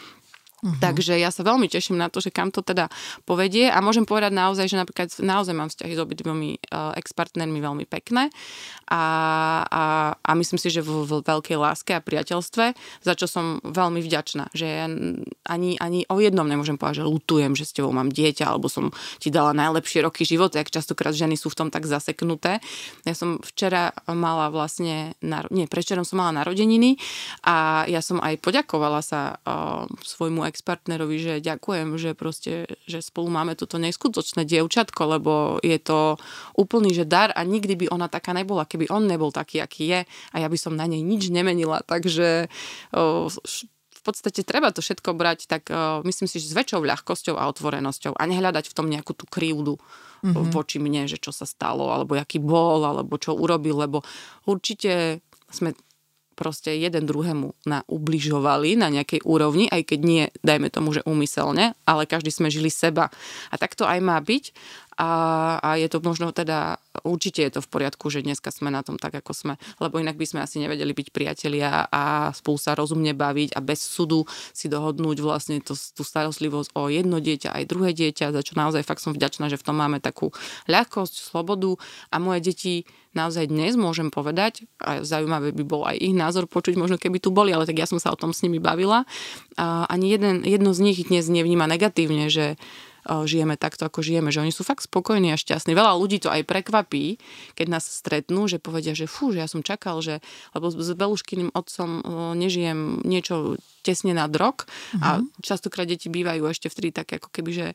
Uh-huh. 0.64 0.72
Takže 0.80 1.20
ja 1.20 1.28
sa 1.28 1.44
veľmi 1.44 1.68
teším 1.68 2.00
na 2.00 2.08
to, 2.08 2.24
že 2.24 2.32
kam 2.32 2.48
to 2.48 2.64
teda 2.64 2.88
povedie 3.28 3.68
a 3.68 3.84
môžem 3.84 4.08
povedať 4.08 4.32
naozaj, 4.32 4.72
že 4.72 4.80
napríklad 4.80 5.12
naozaj 5.20 5.52
mám 5.52 5.68
vzťahy 5.68 5.92
s 5.92 6.00
obidvomi 6.00 6.56
uh, 6.72 6.96
ex-partnermi 6.96 7.60
veľmi 7.60 7.84
pekné 7.84 8.32
a, 8.88 9.02
a, 9.68 9.84
a 10.16 10.30
myslím 10.32 10.56
si, 10.56 10.72
že 10.72 10.80
v, 10.80 11.04
v 11.04 11.20
veľkej 11.20 11.60
láske 11.60 11.92
a 11.92 12.00
priateľstve, 12.00 12.64
za 13.04 13.12
čo 13.12 13.28
som 13.28 13.60
veľmi 13.68 14.00
vďačná, 14.00 14.48
že 14.56 14.64
ja 14.64 14.88
ani, 15.44 15.76
ani 15.76 16.08
o 16.08 16.16
jednom 16.24 16.48
nemôžem 16.48 16.80
povedať, 16.80 17.04
že 17.04 17.10
lutujem, 17.10 17.52
že 17.52 17.68
s 17.68 17.76
tebou 17.76 17.92
mám 17.92 18.08
dieťa 18.08 18.48
alebo 18.48 18.72
som 18.72 18.88
ti 19.20 19.28
dala 19.28 19.52
najlepšie 19.52 20.08
roky 20.08 20.24
života, 20.24 20.56
jak 20.62 20.72
častokrát 20.72 21.12
ženy 21.12 21.36
sú 21.36 21.52
v 21.52 21.58
tom 21.60 21.68
tak 21.68 21.84
zaseknuté. 21.84 22.64
Ja 23.04 23.12
som 23.12 23.44
včera 23.44 23.92
mala 24.08 24.48
vlastne, 24.48 25.18
nie, 25.52 25.68
prečerom 25.68 26.08
som 26.08 26.24
mala 26.24 26.40
narodeniny 26.40 26.96
a 27.44 27.84
ja 27.92 28.00
som 28.00 28.24
aj 28.24 28.40
poďakovala 28.40 29.04
sa 29.04 29.36
uh, 29.44 29.84
svojmu 30.00 30.45
ex-partnerovi, 30.48 31.16
že 31.18 31.34
ďakujem, 31.42 31.98
že 31.98 32.10
proste, 32.16 32.70
že 32.86 33.02
spolu 33.02 33.28
máme 33.28 33.58
toto 33.58 33.76
neskutočné 33.76 34.46
dievčatko, 34.46 35.18
lebo 35.18 35.32
je 35.60 35.78
to 35.82 36.16
úplný, 36.54 36.94
že 36.94 37.08
dar 37.08 37.34
a 37.34 37.42
nikdy 37.42 37.74
by 37.74 37.86
ona 37.90 38.06
taká 38.06 38.32
nebola, 38.32 38.66
keby 38.68 38.88
on 38.90 39.06
nebol 39.06 39.34
taký, 39.34 39.60
aký 39.60 39.84
je 39.90 40.00
a 40.06 40.36
ja 40.38 40.48
by 40.48 40.58
som 40.58 40.78
na 40.78 40.86
nej 40.86 41.02
nič 41.02 41.28
nemenila, 41.28 41.82
takže 41.82 42.46
o, 42.94 43.26
v 43.26 44.00
podstate 44.06 44.46
treba 44.46 44.70
to 44.70 44.80
všetko 44.80 45.14
brať 45.18 45.50
tak 45.50 45.68
o, 45.68 46.02
myslím 46.06 46.30
si, 46.30 46.38
že 46.38 46.50
s 46.50 46.58
väčšou 46.58 46.82
ľahkosťou 46.86 47.34
a 47.34 47.50
otvorenosťou 47.50 48.14
a 48.14 48.22
nehľadať 48.24 48.70
v 48.70 48.76
tom 48.76 48.86
nejakú 48.86 49.12
tú 49.14 49.26
krivdu 49.26 49.76
mm-hmm. 50.22 50.54
voči 50.54 50.78
mne, 50.78 51.10
že 51.10 51.18
čo 51.18 51.34
sa 51.34 51.44
stalo, 51.44 51.90
alebo 51.90 52.16
aký 52.16 52.38
bol, 52.38 52.82
alebo 52.86 53.18
čo 53.18 53.34
urobil, 53.34 53.82
lebo 53.82 54.02
určite 54.46 55.22
sme 55.50 55.74
proste 56.36 56.76
jeden 56.76 57.08
druhému 57.08 57.56
na 57.64 57.80
ubližovali 57.88 58.76
na 58.76 58.92
nejakej 58.92 59.24
úrovni, 59.24 59.72
aj 59.72 59.82
keď 59.88 60.00
nie, 60.04 60.24
dajme 60.44 60.68
tomu, 60.68 60.92
že 60.92 61.02
úmyselne, 61.08 61.72
ale 61.88 62.04
každý 62.04 62.28
sme 62.28 62.52
žili 62.52 62.68
seba. 62.68 63.08
A 63.48 63.54
tak 63.56 63.72
to 63.72 63.88
aj 63.88 63.98
má 64.04 64.20
byť 64.20 64.52
a, 64.96 65.12
a 65.60 65.76
je 65.76 65.88
to 65.92 66.00
možno 66.00 66.32
teda, 66.32 66.80
určite 67.04 67.44
je 67.44 67.52
to 67.56 67.60
v 67.60 67.68
poriadku, 67.68 68.08
že 68.08 68.24
dneska 68.24 68.48
sme 68.48 68.72
na 68.72 68.80
tom 68.80 68.96
tak, 68.96 69.12
ako 69.12 69.36
sme, 69.36 69.54
lebo 69.76 70.00
inak 70.00 70.16
by 70.16 70.24
sme 70.24 70.40
asi 70.40 70.56
nevedeli 70.56 70.96
byť 70.96 71.08
priatelia 71.12 71.84
a 71.92 72.32
spolu 72.32 72.56
sa 72.56 72.72
rozumne 72.72 73.12
baviť 73.12 73.52
a 73.52 73.60
bez 73.60 73.84
súdu 73.84 74.24
si 74.56 74.72
dohodnúť 74.72 75.20
vlastne 75.20 75.60
to, 75.60 75.76
tú 75.76 76.00
starostlivosť 76.00 76.72
o 76.72 76.88
jedno 76.88 77.20
dieťa 77.20 77.52
aj 77.52 77.64
druhé 77.68 77.92
dieťa, 77.92 78.32
za 78.32 78.40
čo 78.40 78.56
naozaj 78.56 78.88
fakt 78.88 79.04
som 79.04 79.12
vďačná, 79.12 79.52
že 79.52 79.60
v 79.60 79.66
tom 79.68 79.76
máme 79.76 80.00
takú 80.00 80.32
ľahkosť, 80.64 81.14
slobodu 81.28 81.76
a 82.08 82.16
moje 82.16 82.40
deti 82.48 82.74
naozaj 83.16 83.48
dnes 83.48 83.80
môžem 83.80 84.12
povedať, 84.12 84.68
a 84.80 85.00
zaujímavé 85.00 85.56
by 85.56 85.64
bol 85.64 85.88
aj 85.88 85.96
ich 85.96 86.12
názor 86.12 86.44
počuť, 86.44 86.76
možno 86.76 87.00
keby 87.00 87.16
tu 87.16 87.32
boli, 87.32 87.52
ale 87.52 87.64
tak 87.64 87.80
ja 87.80 87.88
som 87.88 87.96
sa 87.96 88.12
o 88.12 88.20
tom 88.20 88.36
s 88.36 88.44
nimi 88.44 88.60
bavila. 88.60 89.08
A 89.56 89.88
ani 89.88 90.12
jeden, 90.12 90.44
jedno 90.44 90.76
z 90.76 90.84
nich 90.84 91.00
dnes 91.08 91.24
nevníma 91.32 91.64
negatívne, 91.64 92.28
že 92.28 92.60
žijeme 93.06 93.54
takto, 93.54 93.86
ako 93.86 94.02
žijeme, 94.02 94.34
že 94.34 94.42
oni 94.42 94.50
sú 94.50 94.66
fakt 94.66 94.82
spokojní 94.84 95.30
a 95.30 95.38
šťastní. 95.38 95.78
Veľa 95.78 95.94
ľudí 95.94 96.18
to 96.18 96.28
aj 96.28 96.42
prekvapí, 96.42 97.22
keď 97.54 97.66
nás 97.70 97.86
stretnú, 97.86 98.50
že 98.50 98.58
povedia, 98.58 98.98
že 98.98 99.06
fú, 99.06 99.30
že 99.30 99.42
ja 99.42 99.48
som 99.48 99.62
čakal, 99.62 100.02
že 100.02 100.18
lebo 100.52 100.74
s 100.74 100.90
Beluškyným 100.90 101.54
otcom 101.54 102.02
nežijem 102.34 103.06
niečo 103.06 103.56
tesne 103.86 104.10
nad 104.10 104.34
rok 104.34 104.66
uh-huh. 104.66 104.98
a 104.98 105.08
mhm. 105.22 105.38
častokrát 105.38 105.86
deti 105.86 106.10
bývajú 106.10 106.42
ešte 106.50 106.66
vtedy 106.66 106.90
také 106.90 107.22
ako 107.22 107.30
keby, 107.30 107.50
že 107.54 107.66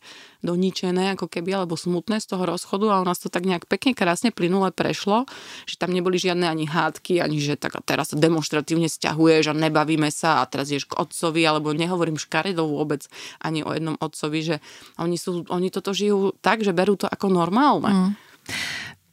doničené, 0.43 1.15
ako 1.15 1.31
keby, 1.31 1.55
alebo 1.55 1.79
smutné 1.79 2.19
z 2.19 2.35
toho 2.35 2.43
rozchodu 2.43 2.91
a 2.91 2.99
u 2.99 3.05
nás 3.07 3.23
to 3.23 3.31
tak 3.31 3.47
nejak 3.47 3.71
pekne, 3.71 3.95
krásne, 3.95 4.35
plynule 4.35 4.75
prešlo, 4.75 5.23
že 5.63 5.79
tam 5.79 5.95
neboli 5.95 6.19
žiadne 6.19 6.43
ani 6.43 6.67
hádky, 6.67 7.23
ani 7.23 7.39
že 7.39 7.55
tak 7.55 7.79
a 7.79 7.81
teraz 7.81 8.11
sa 8.11 8.19
demonstratívne 8.19 8.91
stiahuješ 8.91 9.53
a 9.53 9.55
nebavíme 9.55 10.11
sa 10.11 10.43
a 10.43 10.49
teraz 10.49 10.67
ješ 10.67 10.89
k 10.91 10.99
otcovi, 10.99 11.41
alebo 11.47 11.71
nehovorím 11.71 12.19
škaredou 12.19 12.67
vôbec 12.67 13.07
ani 13.39 13.63
o 13.63 13.71
jednom 13.71 13.95
otcovi, 14.01 14.39
že 14.43 14.55
oni, 14.99 15.15
sú, 15.15 15.47
oni 15.47 15.71
toto 15.71 15.95
žijú 15.95 16.35
tak, 16.43 16.65
že 16.65 16.75
berú 16.75 16.99
to 16.99 17.07
ako 17.07 17.31
normálne. 17.31 17.89
Mm. 17.89 18.11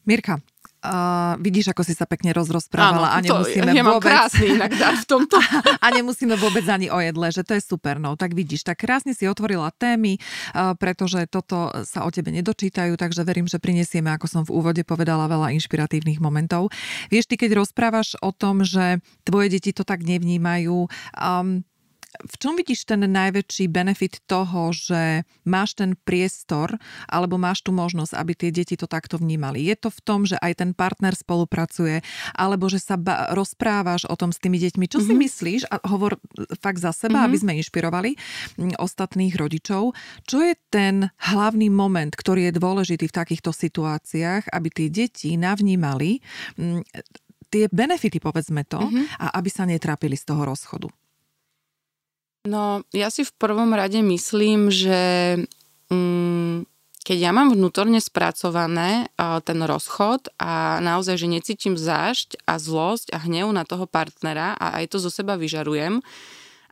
Mirka, 0.09 0.41
Uh, 0.79 1.35
vidíš, 1.43 1.75
ako 1.75 1.83
si 1.83 1.91
sa 1.91 2.07
pekne 2.07 2.31
rozrozprávala 2.31 3.11
Áno, 3.11 3.19
a 3.19 3.43
nemusíme 3.43 3.67
to, 3.67 3.79
ja 3.79 3.83
vôbec... 3.83 4.07
krásny 4.07 4.47
inak 4.55 4.71
v 4.79 5.05
tomto. 5.11 5.37
a 5.85 5.87
nemusíme 5.91 6.39
vôbec 6.39 6.63
ani 6.71 6.87
o 6.87 7.03
jedle, 7.03 7.35
že 7.35 7.43
to 7.43 7.59
je 7.59 7.63
super. 7.67 7.99
No, 7.99 8.15
tak 8.15 8.39
vidíš, 8.39 8.63
tak 8.63 8.87
krásne 8.87 9.11
si 9.11 9.27
otvorila 9.27 9.75
témy, 9.75 10.23
uh, 10.55 10.79
pretože 10.79 11.27
toto 11.27 11.75
sa 11.83 12.07
o 12.07 12.11
tebe 12.15 12.31
nedočítajú, 12.31 12.95
takže 12.95 13.27
verím, 13.27 13.51
že 13.51 13.59
prinesieme, 13.59 14.15
ako 14.15 14.27
som 14.31 14.43
v 14.47 14.55
úvode 14.55 14.87
povedala, 14.87 15.27
veľa 15.27 15.51
inšpiratívnych 15.59 16.23
momentov. 16.23 16.71
Vieš, 17.11 17.27
ty 17.27 17.35
keď 17.35 17.59
rozprávaš 17.59 18.15
o 18.23 18.31
tom, 18.31 18.63
že 18.63 19.03
tvoje 19.27 19.51
deti 19.51 19.75
to 19.75 19.83
tak 19.83 20.07
nevnímajú, 20.07 20.87
um, 21.19 21.67
v 22.09 22.35
čom 22.41 22.57
vidíš 22.57 22.89
ten 22.89 23.05
najväčší 23.05 23.69
benefit 23.69 24.25
toho, 24.25 24.73
že 24.73 25.29
máš 25.45 25.77
ten 25.77 25.93
priestor 25.93 26.81
alebo 27.05 27.37
máš 27.37 27.61
tu 27.61 27.71
možnosť, 27.71 28.17
aby 28.17 28.33
tie 28.33 28.51
deti 28.51 28.81
to 28.81 28.89
takto 28.89 29.21
vnímali? 29.21 29.61
Je 29.61 29.77
to 29.77 29.93
v 29.93 30.01
tom, 30.01 30.25
že 30.25 30.41
aj 30.41 30.65
ten 30.65 30.71
partner 30.73 31.13
spolupracuje 31.13 32.01
alebo 32.33 32.73
že 32.73 32.81
sa 32.81 32.97
ba- 32.97 33.37
rozprávaš 33.37 34.09
o 34.09 34.17
tom 34.17 34.33
s 34.33 34.41
tými 34.41 34.57
deťmi? 34.57 34.89
Čo 34.89 35.05
mm-hmm. 35.05 35.09
si 35.09 35.15
mhm. 35.15 35.21
myslíš? 35.21 35.61
A 35.69 35.75
hovor 35.85 36.17
fakt 36.65 36.81
za 36.81 36.97
seba, 36.97 37.23
mm-hmm. 37.23 37.29
aby 37.29 37.37
sme 37.37 37.59
inšpirovali 37.61 38.11
ostatných 38.81 39.37
rodičov. 39.37 39.93
Čo 40.25 40.39
je 40.41 40.57
ten 40.73 41.13
hlavný 41.29 41.69
moment, 41.69 42.11
ktorý 42.17 42.49
je 42.49 42.57
dôležitý 42.57 43.05
v 43.13 43.17
takýchto 43.17 43.53
situáciách, 43.53 44.49
aby 44.49 44.69
tie 44.73 44.89
deti 44.89 45.37
navnímali 45.37 46.25
tie 47.49 47.65
benefity, 47.73 48.21
povedzme 48.21 48.65
to, 48.69 48.81
mm-hmm. 48.81 49.21
a 49.25 49.27
aby 49.41 49.49
sa 49.49 49.65
netrápili 49.65 50.17
z 50.17 50.25
toho 50.29 50.45
rozchodu? 50.45 50.89
No, 52.49 52.81
ja 52.97 53.13
si 53.13 53.29
v 53.29 53.37
prvom 53.37 53.77
rade 53.77 54.01
myslím, 54.01 54.73
že 54.73 55.01
mm, 55.93 56.65
keď 57.05 57.19
ja 57.21 57.33
mám 57.37 57.53
vnútorne 57.53 58.01
spracované 58.01 59.13
ten 59.45 59.61
rozchod 59.61 60.33
a 60.41 60.81
naozaj, 60.81 61.21
že 61.21 61.29
necítim 61.29 61.77
zášť 61.77 62.41
a 62.49 62.57
zlosť 62.57 63.13
a 63.13 63.21
hnev 63.21 63.53
na 63.53 63.69
toho 63.69 63.85
partnera 63.85 64.57
a 64.57 64.81
aj 64.81 64.93
to 64.93 64.97
zo 64.97 65.13
seba 65.13 65.37
vyžarujem, 65.37 66.01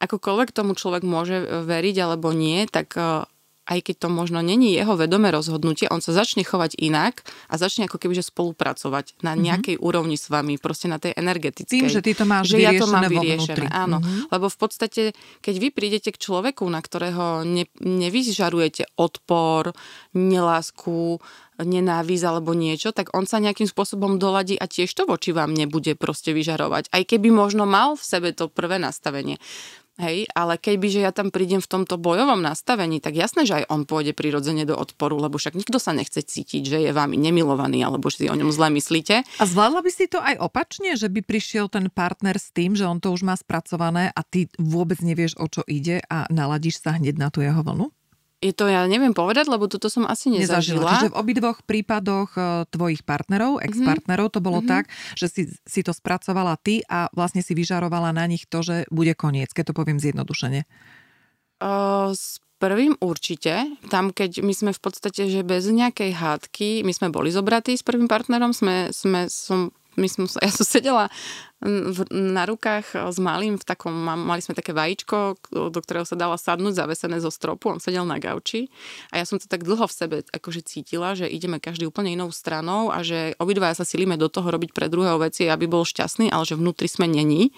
akokoľvek 0.01 0.53
tomu 0.53 0.77
človek 0.77 1.05
môže 1.05 1.41
veriť 1.65 1.97
alebo 2.05 2.33
nie, 2.33 2.69
tak 2.69 2.93
uh, 2.97 3.25
aj 3.67 3.79
keď 3.83 4.07
to 4.07 4.09
možno 4.09 4.39
není 4.41 4.73
jeho 4.73 4.95
vedomé 4.95 5.35
rozhodnutie, 5.35 5.91
on 5.91 5.99
sa 5.99 6.15
začne 6.15 6.47
chovať 6.47 6.79
inak 6.79 7.27
a 7.51 7.59
začne 7.59 7.91
ako 7.91 7.99
keby 7.99 8.15
že 8.15 8.31
spolupracovať 8.31 9.21
na 9.27 9.35
mhm. 9.35 9.41
nejakej 9.43 9.77
mm-hmm. 9.77 9.89
úrovni 9.91 10.17
s 10.17 10.31
vami, 10.31 10.57
proste 10.57 10.87
na 10.87 11.03
tej 11.03 11.19
energetickej. 11.19 11.67
Tým, 11.69 11.91
že 11.91 12.01
ty 12.01 12.15
to 12.15 12.25
máš 12.25 12.55
že 12.55 12.63
ja 12.63 12.73
to 12.79 12.87
mám 12.87 13.11
vyriešené. 13.11 13.67
Áno, 13.75 13.99
mm-hmm. 13.99 14.31
lebo 14.31 14.47
v 14.47 14.57
podstate, 14.59 15.03
keď 15.43 15.55
vy 15.59 15.69
prídete 15.75 16.15
k 16.15 16.23
človeku, 16.23 16.63
na 16.71 16.79
ktorého 16.79 17.43
ne, 17.43 17.67
nevyžarujete 17.83 18.97
odpor, 18.97 19.75
nelásku, 20.15 21.19
nenávisť 21.61 22.25
alebo 22.29 22.53
niečo, 22.53 22.93
tak 22.93 23.13
on 23.17 23.25
sa 23.25 23.41
nejakým 23.41 23.65
spôsobom 23.65 24.21
doladí 24.21 24.61
a 24.61 24.69
tiež 24.69 24.93
to 24.93 25.09
voči 25.09 25.33
vám 25.33 25.57
nebude 25.57 25.97
proste 25.97 26.37
vyžarovať. 26.37 26.93
Aj 26.93 27.03
keby 27.03 27.33
možno 27.33 27.65
mal 27.65 27.97
v 27.97 28.05
sebe 28.05 28.31
to 28.37 28.53
prvé 28.53 28.77
nastavenie. 28.77 29.41
Hej, 29.97 30.29
ale 30.37 30.61
keby, 30.61 30.93
že 30.93 31.01
ja 31.01 31.09
tam 31.09 31.33
prídem 31.33 31.65
v 31.65 31.73
tomto 31.73 31.97
bojovom 31.97 32.45
nastavení, 32.45 33.01
tak 33.01 33.17
jasné, 33.17 33.49
že 33.49 33.65
aj 33.65 33.73
on 33.73 33.89
pôjde 33.89 34.13
prirodzene 34.13 34.69
do 34.69 34.77
odporu, 34.77 35.17
lebo 35.17 35.41
však 35.41 35.57
nikto 35.57 35.81
sa 35.81 35.97
nechce 35.97 36.21
cítiť, 36.21 36.63
že 36.69 36.79
je 36.85 36.93
vami 36.93 37.17
nemilovaný, 37.17 37.81
alebo 37.81 38.13
že 38.13 38.25
si 38.25 38.27
o 38.29 38.37
ňom 38.37 38.53
zle 38.53 38.69
myslíte. 38.77 39.25
A 39.25 39.45
zvládla 39.49 39.81
by 39.81 39.91
si 39.91 40.05
to 40.05 40.21
aj 40.21 40.37
opačne, 40.37 41.01
že 41.01 41.09
by 41.09 41.25
prišiel 41.25 41.73
ten 41.73 41.89
partner 41.89 42.37
s 42.37 42.53
tým, 42.53 42.77
že 42.77 42.85
on 42.85 43.01
to 43.01 43.09
už 43.09 43.25
má 43.25 43.33
spracované 43.41 44.13
a 44.13 44.21
ty 44.21 44.53
vôbec 44.61 45.01
nevieš, 45.01 45.41
o 45.41 45.49
čo 45.49 45.65
ide 45.65 46.05
a 46.13 46.29
naladíš 46.29 46.85
sa 46.85 47.01
hneď 47.01 47.17
na 47.17 47.33
tú 47.33 47.41
jeho 47.41 47.65
vlnu? 47.65 47.89
Je 48.47 48.55
to, 48.55 48.71
ja 48.71 48.87
neviem 48.87 49.11
povedať, 49.11 49.51
lebo 49.51 49.67
toto 49.67 49.91
som 49.91 50.07
asi 50.07 50.31
nezažila. 50.31 50.79
nezažila. 50.79 50.91
Čiže 50.95 51.11
v 51.11 51.19
obidvoch 51.19 51.59
prípadoch 51.67 52.31
e, 52.39 52.41
tvojich 52.71 53.03
partnerov, 53.03 53.59
mhm. 53.59 53.63
ex-partnerov, 53.67 54.27
to 54.31 54.39
bolo 54.39 54.63
mm-hmm. 54.63 54.71
tak, 54.71 54.85
že 55.19 55.27
si, 55.27 55.43
si 55.51 55.81
to 55.83 55.91
spracovala 55.91 56.55
ty 56.63 56.87
a 56.87 57.11
vlastne 57.11 57.43
si 57.43 57.59
vyžarovala 57.59 58.15
na 58.15 58.23
nich 58.31 58.47
to, 58.47 58.63
že 58.63 58.87
bude 58.95 59.11
koniec, 59.19 59.51
keď 59.51 59.75
to 59.75 59.75
poviem 59.75 59.99
zjednodušene. 59.99 60.63
Uh, 61.59 62.15
s 62.15 62.39
prvým 62.57 62.97
určite. 63.03 63.77
Tam, 63.93 64.13
keď 64.13 64.41
my 64.41 64.53
sme 64.53 64.71
v 64.73 64.81
podstate, 64.81 65.29
že 65.29 65.45
bez 65.45 65.69
nejakej 65.69 66.13
hádky, 66.17 66.85
my 66.85 66.93
sme 66.93 67.09
boli 67.13 67.29
zobratí 67.33 67.77
s 67.77 67.85
prvým 67.85 68.09
partnerom, 68.09 68.53
sme, 68.57 68.93
sme 68.93 69.29
som 69.29 69.73
my 69.97 70.09
som, 70.09 70.29
ja 70.41 70.53
som 70.53 70.65
sedela 70.65 71.09
v, 71.65 72.05
na 72.13 72.45
rukách 72.45 72.93
s 72.93 73.17
malým 73.17 73.57
v 73.57 73.65
takom, 73.65 73.93
mali 73.97 74.45
sme 74.45 74.53
také 74.53 74.77
vajíčko, 74.77 75.41
do 75.73 75.81
ktorého 75.81 76.05
sa 76.05 76.13
dala 76.13 76.37
sadnúť 76.37 76.77
zavesené 76.77 77.17
zo 77.17 77.33
stropu, 77.33 77.73
on 77.73 77.81
sedel 77.81 78.05
na 78.05 78.21
gauči 78.21 78.69
a 79.09 79.19
ja 79.21 79.25
som 79.25 79.41
to 79.41 79.49
tak 79.49 79.65
dlho 79.65 79.89
v 79.89 79.97
sebe 79.97 80.17
akože 80.29 80.69
cítila, 80.69 81.17
že 81.17 81.25
ideme 81.25 81.57
každý 81.57 81.89
úplne 81.89 82.13
inou 82.13 82.29
stranou 82.29 82.93
a 82.93 83.01
že 83.01 83.33
obidva 83.41 83.73
sa 83.73 83.89
silíme 83.89 84.21
do 84.21 84.29
toho 84.29 84.53
robiť 84.53 84.77
pre 84.77 84.93
druhého 84.93 85.17
veci, 85.17 85.49
aby 85.49 85.65
bol 85.65 85.89
šťastný, 85.89 86.29
ale 86.29 86.45
že 86.45 86.61
vnútri 86.61 86.93
sme 86.93 87.09
není. 87.09 87.57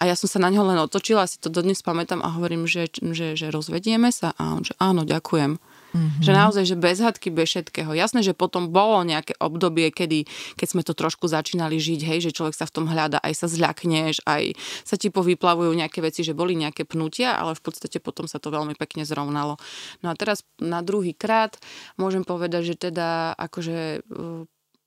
A 0.00 0.08
ja 0.08 0.16
som 0.16 0.26
sa 0.26 0.40
na 0.40 0.48
ňo 0.48 0.64
len 0.64 0.80
otočila, 0.80 1.28
si 1.28 1.36
to 1.36 1.52
dodnes 1.52 1.84
pamätám 1.84 2.24
a 2.24 2.32
hovorím, 2.34 2.64
že, 2.64 2.88
že, 2.90 3.36
že 3.36 3.52
rozvedieme 3.52 4.08
sa 4.08 4.32
a 4.40 4.56
on, 4.56 4.64
že 4.64 4.72
áno, 4.80 5.04
ďakujem. 5.04 5.60
Mm-hmm. 5.90 6.22
Že 6.22 6.32
naozaj, 6.32 6.64
že 6.66 6.76
bez 6.78 6.98
hadky, 7.02 7.28
bez 7.34 7.50
všetkého. 7.50 7.90
Jasné, 7.92 8.22
že 8.22 8.36
potom 8.36 8.70
bolo 8.70 9.02
nejaké 9.02 9.34
obdobie, 9.42 9.90
kedy, 9.90 10.26
keď 10.54 10.68
sme 10.70 10.82
to 10.86 10.94
trošku 10.94 11.26
začínali 11.26 11.76
žiť, 11.82 12.00
hej, 12.06 12.18
že 12.30 12.34
človek 12.34 12.54
sa 12.54 12.66
v 12.66 12.74
tom 12.74 12.86
hľada, 12.86 13.18
aj 13.18 13.34
sa 13.34 13.46
zľakneš, 13.50 14.22
aj 14.26 14.54
sa 14.86 14.94
ti 14.94 15.10
povyplavujú 15.10 15.74
nejaké 15.74 15.98
veci, 15.98 16.22
že 16.22 16.36
boli 16.36 16.54
nejaké 16.54 16.86
pnutia, 16.86 17.34
ale 17.34 17.58
v 17.58 17.62
podstate 17.62 17.98
potom 17.98 18.30
sa 18.30 18.38
to 18.38 18.54
veľmi 18.54 18.78
pekne 18.78 19.02
zrovnalo. 19.02 19.58
No 20.06 20.12
a 20.12 20.14
teraz 20.14 20.46
na 20.62 20.80
druhý 20.80 21.10
krát 21.14 21.58
môžem 21.98 22.22
povedať, 22.22 22.74
že 22.74 22.90
teda 22.90 23.34
akože 23.34 24.06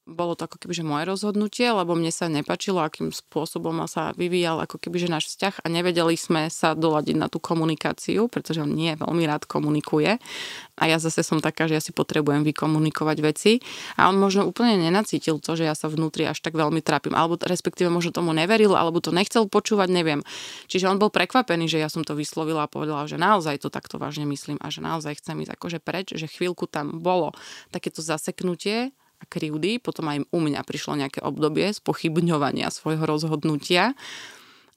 bolo 0.03 0.35
to 0.35 0.51
ako 0.51 0.59
keby 0.59 0.73
že 0.75 0.83
moje 0.83 1.07
rozhodnutie, 1.07 1.63
lebo 1.71 1.95
mne 1.95 2.11
sa 2.11 2.27
nepačilo, 2.27 2.83
akým 2.83 3.15
spôsobom 3.15 3.87
sa 3.87 4.11
vyvíjal 4.19 4.59
ako 4.59 4.75
keby 4.75 4.99
že 4.99 5.07
náš 5.07 5.31
vzťah 5.31 5.63
a 5.63 5.67
nevedeli 5.71 6.19
sme 6.19 6.51
sa 6.51 6.75
doladiť 6.75 7.15
na 7.15 7.31
tú 7.31 7.39
komunikáciu, 7.39 8.27
pretože 8.27 8.59
on 8.59 8.75
nie 8.75 8.91
veľmi 8.99 9.23
rád 9.23 9.47
komunikuje. 9.47 10.19
A 10.75 10.83
ja 10.91 10.99
zase 10.99 11.23
som 11.23 11.39
taká, 11.39 11.71
že 11.71 11.79
ja 11.79 11.83
si 11.83 11.95
potrebujem 11.95 12.43
vykomunikovať 12.43 13.17
veci. 13.23 13.51
A 13.95 14.11
on 14.11 14.19
možno 14.19 14.43
úplne 14.43 14.75
nenacítil 14.75 15.39
to, 15.39 15.55
že 15.55 15.69
ja 15.69 15.75
sa 15.77 15.87
vnútri 15.87 16.27
až 16.27 16.43
tak 16.43 16.57
veľmi 16.57 16.83
trápim, 16.83 17.15
alebo 17.15 17.39
respektíve 17.39 17.87
možno 17.87 18.11
tomu 18.11 18.35
neveril, 18.35 18.75
alebo 18.75 18.99
to 18.99 19.15
nechcel 19.15 19.47
počúvať, 19.47 19.87
neviem. 19.93 20.19
Čiže 20.67 20.89
on 20.91 20.99
bol 20.99 21.13
prekvapený, 21.13 21.71
že 21.71 21.79
ja 21.79 21.87
som 21.87 22.03
to 22.03 22.17
vyslovila 22.17 22.65
a 22.65 22.71
povedala, 22.71 23.07
že 23.07 23.15
naozaj 23.15 23.63
to 23.63 23.69
takto 23.71 24.01
vážne 24.01 24.27
myslím 24.27 24.59
a 24.59 24.67
že 24.67 24.83
naozaj 24.83 25.21
chcem 25.23 25.39
ísť 25.45 25.53
akože 25.55 25.79
preč, 25.79 26.11
že 26.11 26.27
chvíľku 26.27 26.67
tam 26.67 26.99
bolo 26.99 27.31
takéto 27.69 28.01
zaseknutie 28.01 28.91
a 29.23 29.29
krivdy. 29.31 29.79
Potom 29.79 30.11
aj 30.11 30.27
u 30.27 30.39
mňa 30.43 30.67
prišlo 30.67 30.99
nejaké 30.99 31.23
obdobie 31.23 31.71
spochybňovania 31.71 32.67
svojho 32.67 33.07
rozhodnutia. 33.07 33.95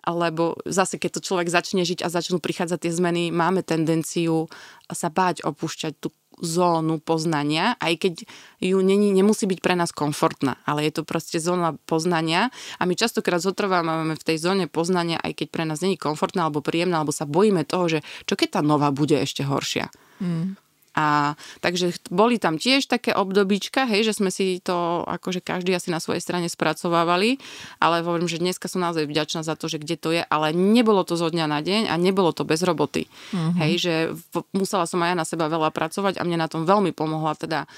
Alebo 0.06 0.54
zase, 0.62 1.02
keď 1.02 1.18
to 1.18 1.26
človek 1.26 1.50
začne 1.50 1.82
žiť 1.82 2.06
a 2.06 2.08
začnú 2.14 2.38
prichádzať 2.38 2.78
tie 2.86 2.92
zmeny, 2.94 3.34
máme 3.34 3.66
tendenciu 3.66 4.46
sa 4.86 5.10
báť 5.10 5.42
opúšťať 5.42 5.98
tú 5.98 6.14
zónu 6.38 7.00
poznania, 7.00 7.80
aj 7.80 7.96
keď 7.96 8.14
ju 8.60 8.78
není, 8.84 9.08
nemusí 9.12 9.48
byť 9.48 9.60
pre 9.64 9.72
nás 9.72 9.88
komfortná, 9.88 10.60
ale 10.68 10.84
je 10.84 11.00
to 11.00 11.02
proste 11.02 11.40
zóna 11.40 11.80
poznania 11.88 12.52
a 12.76 12.84
my 12.84 12.92
častokrát 12.92 13.40
zotrvávame 13.40 14.12
v 14.14 14.26
tej 14.26 14.36
zóne 14.44 14.68
poznania, 14.68 15.16
aj 15.24 15.32
keď 15.32 15.48
pre 15.48 15.64
nás 15.64 15.80
není 15.80 15.96
komfortná 15.96 16.44
alebo 16.46 16.60
príjemná, 16.60 17.00
alebo 17.00 17.16
sa 17.16 17.24
bojíme 17.24 17.64
toho, 17.64 17.98
že 17.98 17.98
čo 18.28 18.36
keď 18.36 18.48
tá 18.50 18.62
nová 18.62 18.92
bude 18.92 19.16
ešte 19.16 19.48
horšia. 19.48 19.88
Mm. 20.20 20.60
A 20.96 21.36
takže 21.60 21.92
boli 22.08 22.40
tam 22.40 22.56
tiež 22.56 22.88
také 22.88 23.12
obdobička, 23.12 23.84
hej, 23.84 24.08
že 24.08 24.16
sme 24.16 24.32
si 24.32 24.64
to 24.64 25.04
akože 25.04 25.44
každý 25.44 25.76
asi 25.76 25.92
na 25.92 26.00
svojej 26.00 26.24
strane 26.24 26.48
spracovávali, 26.48 27.36
ale 27.76 28.00
hovorím, 28.00 28.24
že 28.24 28.40
dneska 28.40 28.64
som 28.64 28.80
naozaj 28.80 29.04
vďačná 29.04 29.44
za 29.44 29.60
to, 29.60 29.68
že 29.68 29.76
kde 29.76 29.96
to 30.00 30.16
je, 30.16 30.24
ale 30.24 30.56
nebolo 30.56 31.04
to 31.04 31.20
zo 31.20 31.28
dňa 31.28 31.46
na 31.52 31.60
deň 31.60 31.92
a 31.92 31.94
nebolo 32.00 32.32
to 32.32 32.48
bez 32.48 32.64
roboty. 32.64 33.12
Mm-hmm. 33.36 33.60
Hej, 33.60 33.72
že 33.76 33.94
v, 34.32 34.34
musela 34.56 34.88
som 34.88 35.04
aj 35.04 35.12
ja 35.12 35.20
na 35.20 35.28
seba 35.28 35.52
veľa 35.52 35.68
pracovať 35.68 36.16
a 36.16 36.24
mne 36.24 36.40
na 36.40 36.48
tom 36.48 36.64
veľmi 36.64 36.96
pomohla 36.96 37.36
teda 37.36 37.68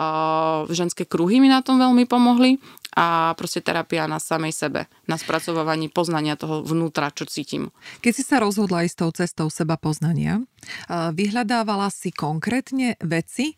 uh, 0.00 0.64
ženské 0.72 1.04
kruhy 1.04 1.44
mi 1.44 1.52
na 1.52 1.60
tom 1.60 1.76
veľmi 1.76 2.08
pomohli 2.08 2.56
a 2.92 3.32
proste 3.40 3.64
terapia 3.64 4.04
na 4.04 4.20
samej 4.20 4.52
sebe, 4.52 4.80
na 5.08 5.16
spracovávaní 5.16 5.88
poznania 5.88 6.36
toho 6.36 6.60
vnútra, 6.60 7.08
čo 7.08 7.24
cítim. 7.24 7.72
Keď 8.04 8.12
si 8.12 8.22
sa 8.22 8.36
rozhodla 8.38 8.84
ísť 8.84 8.96
tou 9.00 9.10
cestou 9.16 9.48
seba 9.48 9.80
poznania, 9.80 10.44
vyhľadávala 10.88 11.88
si 11.88 12.12
konkrétne 12.12 13.00
veci, 13.00 13.56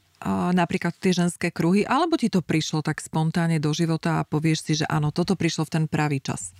napríklad 0.54 0.96
tie 0.96 1.12
ženské 1.12 1.52
kruhy, 1.52 1.84
alebo 1.84 2.16
ti 2.16 2.32
to 2.32 2.40
prišlo 2.40 2.80
tak 2.80 3.02
spontánne 3.02 3.60
do 3.60 3.74
života 3.76 4.22
a 4.22 4.26
povieš 4.26 4.58
si, 4.64 4.72
že 4.80 4.86
áno, 4.88 5.12
toto 5.12 5.36
prišlo 5.36 5.68
v 5.68 5.72
ten 5.76 5.84
pravý 5.84 6.22
čas? 6.24 6.56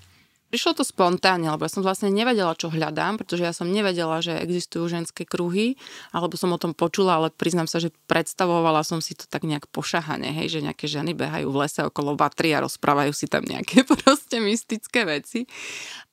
Prišlo 0.55 0.79
to 0.79 0.87
spontánne, 0.87 1.51
lebo 1.51 1.67
ja 1.67 1.75
som 1.75 1.83
vlastne 1.83 2.15
nevedela, 2.15 2.55
čo 2.55 2.71
hľadám, 2.71 3.19
pretože 3.19 3.43
ja 3.43 3.51
som 3.51 3.67
nevedela, 3.67 4.23
že 4.23 4.39
existujú 4.39 4.87
ženské 4.87 5.27
kruhy, 5.27 5.75
alebo 6.15 6.39
som 6.39 6.55
o 6.55 6.63
tom 6.63 6.71
počula, 6.71 7.19
ale 7.19 7.35
priznám 7.35 7.67
sa, 7.67 7.83
že 7.83 7.91
predstavovala 8.07 8.87
som 8.87 9.03
si 9.03 9.19
to 9.19 9.27
tak 9.27 9.43
nejak 9.43 9.67
pošahane, 9.75 10.31
hej, 10.31 10.55
že 10.55 10.63
nejaké 10.63 10.87
ženy 10.87 11.11
behajú 11.11 11.51
v 11.51 11.59
lese 11.67 11.83
okolo 11.83 12.15
vatry 12.15 12.55
a 12.55 12.63
rozprávajú 12.63 13.11
si 13.11 13.27
tam 13.27 13.43
nejaké 13.43 13.83
proste 14.07 14.39
mystické 14.39 15.03
veci. 15.03 15.51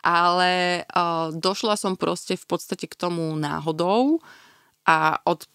Ale 0.01 0.81
uh, 0.89 1.29
došla 1.29 1.77
som 1.77 1.93
proste 1.93 2.33
v 2.33 2.45
podstate 2.49 2.89
k 2.89 2.97
tomu 2.97 3.37
náhodou 3.37 4.17
a 4.89 5.21
od 5.29 5.45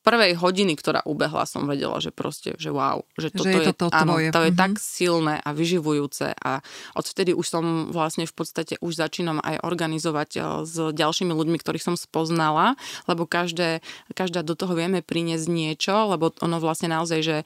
prvej 0.00 0.32
hodiny, 0.40 0.72
ktorá 0.80 1.04
ubehla, 1.04 1.44
som 1.44 1.68
vedela, 1.68 2.00
že 2.00 2.08
proste, 2.08 2.56
že 2.56 2.72
wow, 2.72 3.04
že 3.20 3.28
toto 3.28 3.52
že 3.52 3.52
je, 3.52 3.66
to, 3.72 3.74
to 3.76 3.86
áno, 3.92 4.16
tvoje. 4.16 4.32
to 4.32 4.40
je 4.40 4.52
mm-hmm. 4.52 4.62
tak 4.64 4.72
silné 4.80 5.34
a 5.44 5.50
vyživujúce 5.52 6.26
a 6.40 6.64
odvtedy 6.96 7.36
už 7.36 7.46
som 7.46 7.64
vlastne 7.92 8.24
v 8.24 8.34
podstate 8.34 8.80
už 8.80 8.96
začínam 8.96 9.44
aj 9.44 9.60
organizovať 9.60 10.30
eh, 10.36 10.42
s 10.64 10.76
ďalšími 10.76 11.32
ľuďmi, 11.36 11.60
ktorých 11.60 11.84
som 11.84 11.96
spoznala, 12.00 12.80
lebo 13.04 13.28
každé, 13.28 13.84
každá 14.16 14.40
do 14.40 14.56
toho 14.56 14.72
vieme 14.72 15.04
priniesť 15.04 15.46
niečo, 15.52 15.94
lebo 16.08 16.32
ono 16.40 16.56
vlastne 16.56 16.88
naozaj, 16.88 17.20
že 17.20 17.36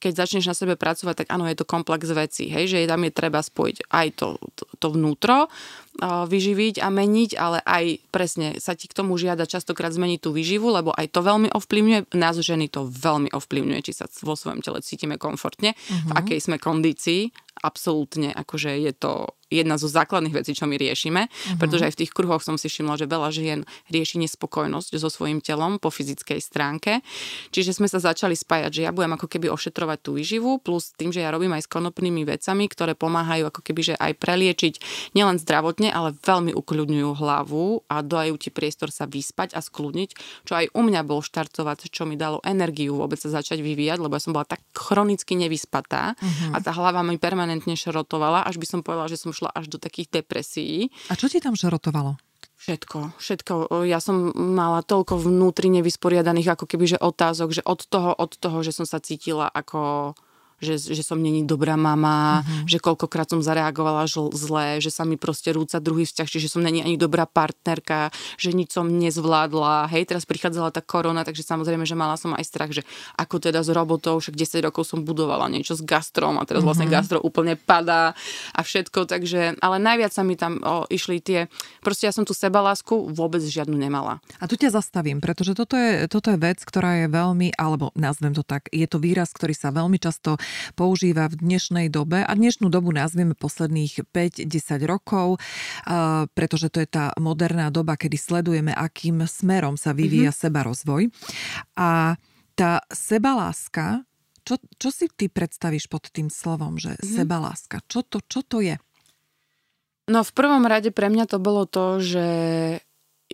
keď 0.00 0.24
začneš 0.24 0.48
na 0.48 0.56
sebe 0.56 0.74
pracovať, 0.80 1.24
tak 1.24 1.28
áno, 1.28 1.44
je 1.44 1.60
to 1.60 1.68
komplex 1.68 2.08
vecí, 2.08 2.48
hej, 2.48 2.72
že 2.72 2.88
tam 2.88 3.04
je 3.04 3.12
treba 3.12 3.44
spojiť 3.44 3.92
aj 3.92 4.06
to, 4.16 4.28
to, 4.56 4.64
to 4.80 4.86
vnútro, 4.88 5.52
vyživiť 6.00 6.80
a 6.80 6.88
meniť, 6.88 7.30
ale 7.36 7.60
aj 7.60 7.84
presne 8.08 8.56
sa 8.56 8.72
ti 8.72 8.88
k 8.88 8.96
tomu 8.96 9.20
žiada 9.20 9.44
častokrát 9.44 9.92
zmeniť 9.92 10.20
tú 10.24 10.32
výživu, 10.32 10.72
lebo 10.72 10.96
aj 10.96 11.12
to 11.12 11.20
veľmi 11.20 11.52
ovplyvňuje, 11.52 12.16
nás 12.16 12.40
ženy 12.40 12.72
to 12.72 12.88
veľmi 12.88 13.28
ovplyvňuje, 13.36 13.80
či 13.84 13.92
sa 13.92 14.08
vo 14.24 14.32
svojom 14.32 14.64
tele 14.64 14.80
cítime 14.80 15.20
komfortne, 15.20 15.76
uh-huh. 15.76 16.08
v 16.08 16.10
mhm. 16.10 16.18
akej 16.24 16.38
sme 16.40 16.56
kondícii, 16.56 17.49
absolútne, 17.58 18.30
akože 18.32 18.78
je 18.78 18.92
to 18.94 19.12
jedna 19.50 19.74
zo 19.76 19.90
základných 19.90 20.32
vecí, 20.32 20.54
čo 20.54 20.70
my 20.70 20.78
riešime, 20.78 21.26
uh-huh. 21.26 21.58
pretože 21.58 21.90
aj 21.90 21.92
v 21.98 22.00
tých 22.06 22.14
kruhoch 22.14 22.38
som 22.38 22.54
si 22.54 22.70
všimla, 22.70 23.02
že 23.02 23.10
veľa 23.10 23.28
žien 23.34 23.60
rieši 23.90 24.22
nespokojnosť 24.22 24.94
so 24.94 25.10
svojím 25.10 25.42
telom 25.42 25.82
po 25.82 25.90
fyzickej 25.90 26.38
stránke. 26.38 27.02
Čiže 27.50 27.74
sme 27.82 27.90
sa 27.90 27.98
začali 27.98 28.38
spájať, 28.38 28.70
že 28.70 28.82
ja 28.86 28.94
budem 28.94 29.18
ako 29.18 29.26
keby 29.26 29.50
ošetrovať 29.50 29.98
tú 30.06 30.14
výživu, 30.14 30.62
plus 30.62 30.94
tým, 30.94 31.10
že 31.10 31.26
ja 31.26 31.34
robím 31.34 31.50
aj 31.58 31.66
s 31.66 31.72
konopnými 31.72 32.22
vecami, 32.22 32.70
ktoré 32.70 32.94
pomáhajú 32.94 33.50
ako 33.50 33.60
keby, 33.66 33.80
že 33.90 33.94
aj 33.98 34.22
preliečiť 34.22 34.74
nielen 35.18 35.42
zdravotne, 35.42 35.90
ale 35.90 36.14
veľmi 36.14 36.54
ukľudňujú 36.54 37.10
hlavu 37.18 37.90
a 37.90 38.06
dajú 38.06 38.38
ti 38.38 38.54
priestor 38.54 38.94
sa 38.94 39.10
vyspať 39.10 39.58
a 39.58 39.60
skľudniť, 39.60 40.10
čo 40.46 40.52
aj 40.54 40.70
u 40.78 40.80
mňa 40.86 41.02
bol 41.02 41.26
štartovať, 41.26 41.90
čo 41.90 42.06
mi 42.06 42.14
dalo 42.14 42.38
energiu 42.46 42.94
vôbec 42.94 43.18
sa 43.18 43.32
začať 43.32 43.58
vyvíjať, 43.64 43.98
lebo 43.98 44.14
ja 44.14 44.22
som 44.22 44.30
bola 44.30 44.46
tak 44.46 44.62
chronicky 44.76 45.34
nevyspatá 45.34 46.14
uh-huh. 46.14 46.54
a 46.54 46.56
tá 46.62 46.70
hlava 46.70 47.02
mi 47.02 47.18
permanentne 47.18 47.39
šrotovala, 47.78 48.44
až 48.44 48.58
by 48.58 48.66
som 48.66 48.80
povedala, 48.82 49.08
že 49.08 49.20
som 49.20 49.30
šla 49.30 49.52
až 49.54 49.70
do 49.70 49.78
takých 49.78 50.20
depresí. 50.20 50.90
A 51.08 51.14
čo 51.14 51.30
ti 51.30 51.38
tam 51.38 51.54
žrotovalo? 51.54 52.18
Všetko, 52.60 53.16
všetko. 53.16 53.52
Ja 53.88 54.04
som 54.04 54.36
mala 54.36 54.84
toľko 54.84 55.16
vnútri 55.16 55.72
nevysporiadaných 55.72 56.60
ako 56.60 56.68
keby, 56.68 56.92
že 56.92 56.98
otázok, 57.00 57.56
že 57.56 57.62
od 57.64 57.80
toho, 57.88 58.12
od 58.12 58.36
toho, 58.36 58.60
že 58.60 58.76
som 58.76 58.84
sa 58.84 59.00
cítila 59.00 59.48
ako 59.48 60.12
že, 60.60 60.76
že 60.76 61.02
som 61.02 61.16
není 61.16 61.48
dobrá 61.48 61.74
mama, 61.74 62.44
uh-huh. 62.44 62.68
že 62.68 62.78
koľkokrát 62.78 63.32
som 63.32 63.40
zareagovala 63.40 64.04
žl- 64.04 64.32
zle, 64.36 64.78
že 64.78 64.92
sa 64.92 65.08
mi 65.08 65.16
proste 65.16 65.56
rúca 65.56 65.80
druhý 65.80 66.04
vzťah, 66.04 66.28
čiže 66.28 66.52
som 66.52 66.60
není 66.60 66.84
ani 66.84 67.00
dobrá 67.00 67.24
partnerka, 67.24 68.12
že 68.36 68.52
nič 68.52 68.76
som 68.76 68.86
nezvládla. 68.86 69.88
Hej, 69.88 70.12
teraz 70.12 70.28
prichádzala 70.28 70.70
tá 70.70 70.84
korona, 70.84 71.24
takže 71.24 71.42
samozrejme, 71.42 71.88
že 71.88 71.96
mala 71.96 72.20
som 72.20 72.36
aj 72.36 72.44
strach, 72.44 72.70
že 72.70 72.84
ako 73.16 73.40
teda 73.40 73.64
s 73.64 73.72
robotou, 73.72 74.20
však 74.20 74.36
10 74.36 74.68
rokov 74.68 74.84
som 74.84 75.00
budovala 75.00 75.48
niečo 75.48 75.72
s 75.72 75.82
gastrom 75.82 76.36
a 76.36 76.44
teraz 76.44 76.60
uh-huh. 76.60 76.76
vlastne 76.76 76.86
gastro 76.92 77.18
úplne 77.24 77.56
padá 77.56 78.12
a 78.52 78.60
všetko, 78.60 79.08
takže, 79.08 79.56
ale 79.64 79.76
najviac 79.80 80.12
sa 80.12 80.20
mi 80.20 80.36
tam 80.36 80.60
o, 80.60 80.84
išli 80.92 81.24
tie, 81.24 81.48
proste 81.80 82.04
ja 82.04 82.12
som 82.12 82.28
tu 82.28 82.36
sebalásku 82.36 83.08
vôbec 83.16 83.40
žiadnu 83.40 83.74
nemala. 83.74 84.20
A 84.36 84.44
tu 84.44 84.60
ťa 84.60 84.76
zastavím, 84.76 85.24
pretože 85.24 85.56
toto 85.56 85.74
je, 85.74 86.04
toto 86.06 86.28
je 86.28 86.38
vec, 86.38 86.60
ktorá 86.60 87.04
je 87.04 87.06
veľmi, 87.08 87.56
alebo 87.56 87.94
nazvem 87.96 88.36
to 88.36 88.44
tak, 88.44 88.68
je 88.68 88.84
to 88.84 89.00
výraz, 89.00 89.32
ktorý 89.32 89.56
sa 89.56 89.72
veľmi 89.72 89.96
často 89.96 90.36
používa 90.74 91.26
v 91.30 91.40
dnešnej 91.40 91.86
dobe 91.90 92.22
a 92.22 92.32
dnešnú 92.32 92.70
dobu 92.70 92.94
nazvieme 92.94 93.34
posledných 93.34 94.08
5-10 94.10 94.50
rokov, 94.86 95.42
pretože 96.36 96.70
to 96.70 96.82
je 96.82 96.88
tá 96.88 97.12
moderná 97.18 97.68
doba, 97.72 97.98
kedy 97.98 98.16
sledujeme, 98.16 98.72
akým 98.74 99.24
smerom 99.24 99.74
sa 99.74 99.96
vyvíja 99.96 100.30
mm-hmm. 100.32 100.44
seba 100.46 100.60
rozvoj. 100.66 101.02
A 101.78 102.20
tá 102.58 102.84
sebaláska, 102.92 104.04
čo, 104.44 104.60
čo 104.76 104.88
si 104.92 105.06
ty 105.08 105.32
predstavíš 105.32 105.88
pod 105.88 106.10
tým 106.12 106.28
slovom, 106.28 106.76
že 106.76 106.96
mm-hmm. 106.96 107.14
sebaláska? 107.16 107.76
Čo 107.88 108.04
to, 108.04 108.18
čo 108.24 108.44
to 108.44 108.60
je? 108.60 108.76
No 110.10 110.26
v 110.26 110.32
prvom 110.34 110.66
rade 110.66 110.90
pre 110.90 111.06
mňa 111.06 111.24
to 111.30 111.38
bolo 111.38 111.70
to, 111.70 112.02
že 112.02 112.26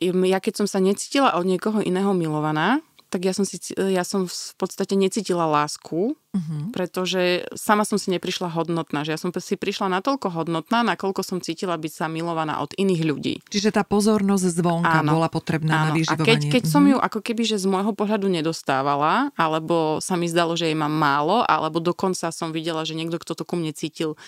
ja 0.04 0.38
keď 0.44 0.52
som 0.60 0.66
sa 0.68 0.76
necítila 0.76 1.32
od 1.40 1.48
niekoho 1.48 1.80
iného 1.80 2.12
milovaná, 2.12 2.84
tak 3.06 3.22
ja 3.22 3.32
som, 3.32 3.46
si, 3.46 3.58
ja 3.74 4.02
som 4.02 4.26
v 4.26 4.54
podstate 4.58 4.98
necítila 4.98 5.46
lásku, 5.46 6.18
uh-huh. 6.18 6.62
pretože 6.74 7.46
sama 7.54 7.86
som 7.86 7.96
si 8.02 8.10
neprišla 8.10 8.50
hodnotná, 8.50 9.06
že 9.06 9.14
ja 9.14 9.18
som 9.20 9.30
si 9.30 9.54
prišla 9.54 9.86
natoľko 10.00 10.34
hodnotná, 10.34 10.82
nakoľko 10.82 11.22
som 11.22 11.38
cítila 11.38 11.78
byť 11.78 11.92
sa 11.92 12.06
milovaná 12.10 12.58
od 12.58 12.74
iných 12.74 13.02
ľudí. 13.06 13.34
Čiže 13.46 13.70
tá 13.78 13.86
pozornosť 13.86 14.44
zvonka 14.58 15.06
áno, 15.06 15.16
bola 15.16 15.30
potrebná 15.30 15.74
áno. 15.78 15.84
na 15.88 15.90
vyživovanie. 15.94 16.26
A 16.26 16.30
keď, 16.34 16.40
keď 16.50 16.62
uh-huh. 16.66 16.74
som 16.74 16.84
ju 16.90 16.96
ako 16.98 17.18
keby, 17.22 17.42
že 17.46 17.62
z 17.62 17.66
môjho 17.70 17.92
pohľadu 17.94 18.26
nedostávala, 18.26 19.30
alebo 19.38 20.02
sa 20.02 20.18
mi 20.18 20.26
zdalo, 20.26 20.58
že 20.58 20.66
jej 20.66 20.78
mám 20.78 20.92
málo, 20.92 21.46
alebo 21.46 21.78
dokonca 21.78 22.34
som 22.34 22.50
videla, 22.50 22.82
že 22.82 22.98
niekto, 22.98 23.22
kto 23.22 23.38
to 23.38 23.44
ku 23.46 23.54
mne 23.54 23.70
cítil, 23.70 24.18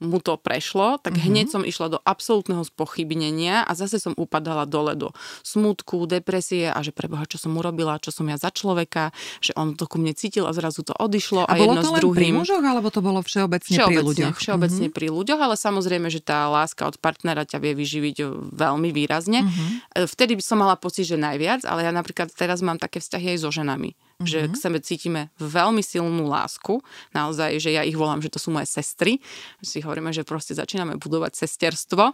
mu 0.00 0.18
to 0.18 0.40
prešlo, 0.40 0.96
tak 0.98 1.14
mm-hmm. 1.14 1.28
hneď 1.28 1.46
som 1.52 1.62
išla 1.62 1.86
do 1.92 1.98
absolútneho 2.00 2.64
spochybnenia 2.64 3.68
a 3.68 3.72
zase 3.76 4.00
som 4.00 4.16
upadala 4.16 4.64
dole 4.64 4.96
do 4.96 5.12
smutku, 5.44 6.08
depresie 6.08 6.72
a 6.72 6.80
že 6.80 6.90
preboha, 6.90 7.28
čo 7.28 7.36
som 7.36 7.52
urobila, 7.54 8.00
čo 8.00 8.08
som 8.08 8.24
ja 8.26 8.40
za 8.40 8.48
človeka, 8.48 9.12
že 9.44 9.52
on 9.54 9.76
to 9.76 9.84
ku 9.84 10.00
mne 10.00 10.16
cítil 10.16 10.48
a 10.48 10.56
zrazu 10.56 10.80
to 10.80 10.96
odišlo 10.96 11.44
a, 11.44 11.52
a 11.52 11.60
jedno 11.60 11.84
to 11.84 11.92
s 11.92 12.00
druhým. 12.00 12.16
pri 12.16 12.28
mužoch, 12.32 12.64
alebo 12.64 12.88
to 12.88 13.04
bolo 13.04 13.20
všeobecne, 13.20 13.76
všeobecne 13.76 14.00
pri 14.00 14.08
ľuďoch? 14.08 14.34
Všeobecne 14.40 14.86
mm-hmm. 14.88 14.96
pri 14.96 15.06
ľuďoch, 15.12 15.40
ale 15.40 15.54
samozrejme, 15.60 16.08
že 16.08 16.20
tá 16.24 16.48
láska 16.48 16.88
od 16.88 16.96
partnera 16.96 17.44
ťa 17.44 17.60
vie 17.60 17.76
vyživiť 17.76 18.16
veľmi 18.56 18.88
výrazne. 18.96 19.44
Mm-hmm. 19.44 20.08
Vtedy 20.08 20.32
by 20.40 20.42
som 20.42 20.64
mala 20.64 20.80
pocit, 20.80 21.04
že 21.04 21.20
najviac, 21.20 21.68
ale 21.68 21.84
ja 21.84 21.92
napríklad 21.92 22.32
teraz 22.32 22.64
mám 22.64 22.80
také 22.80 23.04
vzťahy 23.04 23.36
aj 23.36 23.38
so 23.44 23.52
ženami 23.52 23.92
mm-hmm. 24.20 24.28
že 24.28 24.52
k 24.52 24.56
sebe 24.56 24.78
cítime 24.84 25.32
veľmi 25.40 25.80
silnú 25.80 26.28
lásku. 26.28 26.84
Naozaj, 27.16 27.56
že 27.56 27.72
ja 27.72 27.80
ich 27.80 27.96
volám, 27.96 28.20
že 28.20 28.28
to 28.28 28.36
sú 28.36 28.52
moje 28.52 28.68
sestry. 28.68 29.16
Si 29.64 29.80
hovoríme, 29.80 30.12
že 30.12 30.28
proste 30.28 30.52
začíname 30.52 31.00
budovať 31.00 31.40
sesterstvo. 31.40 32.12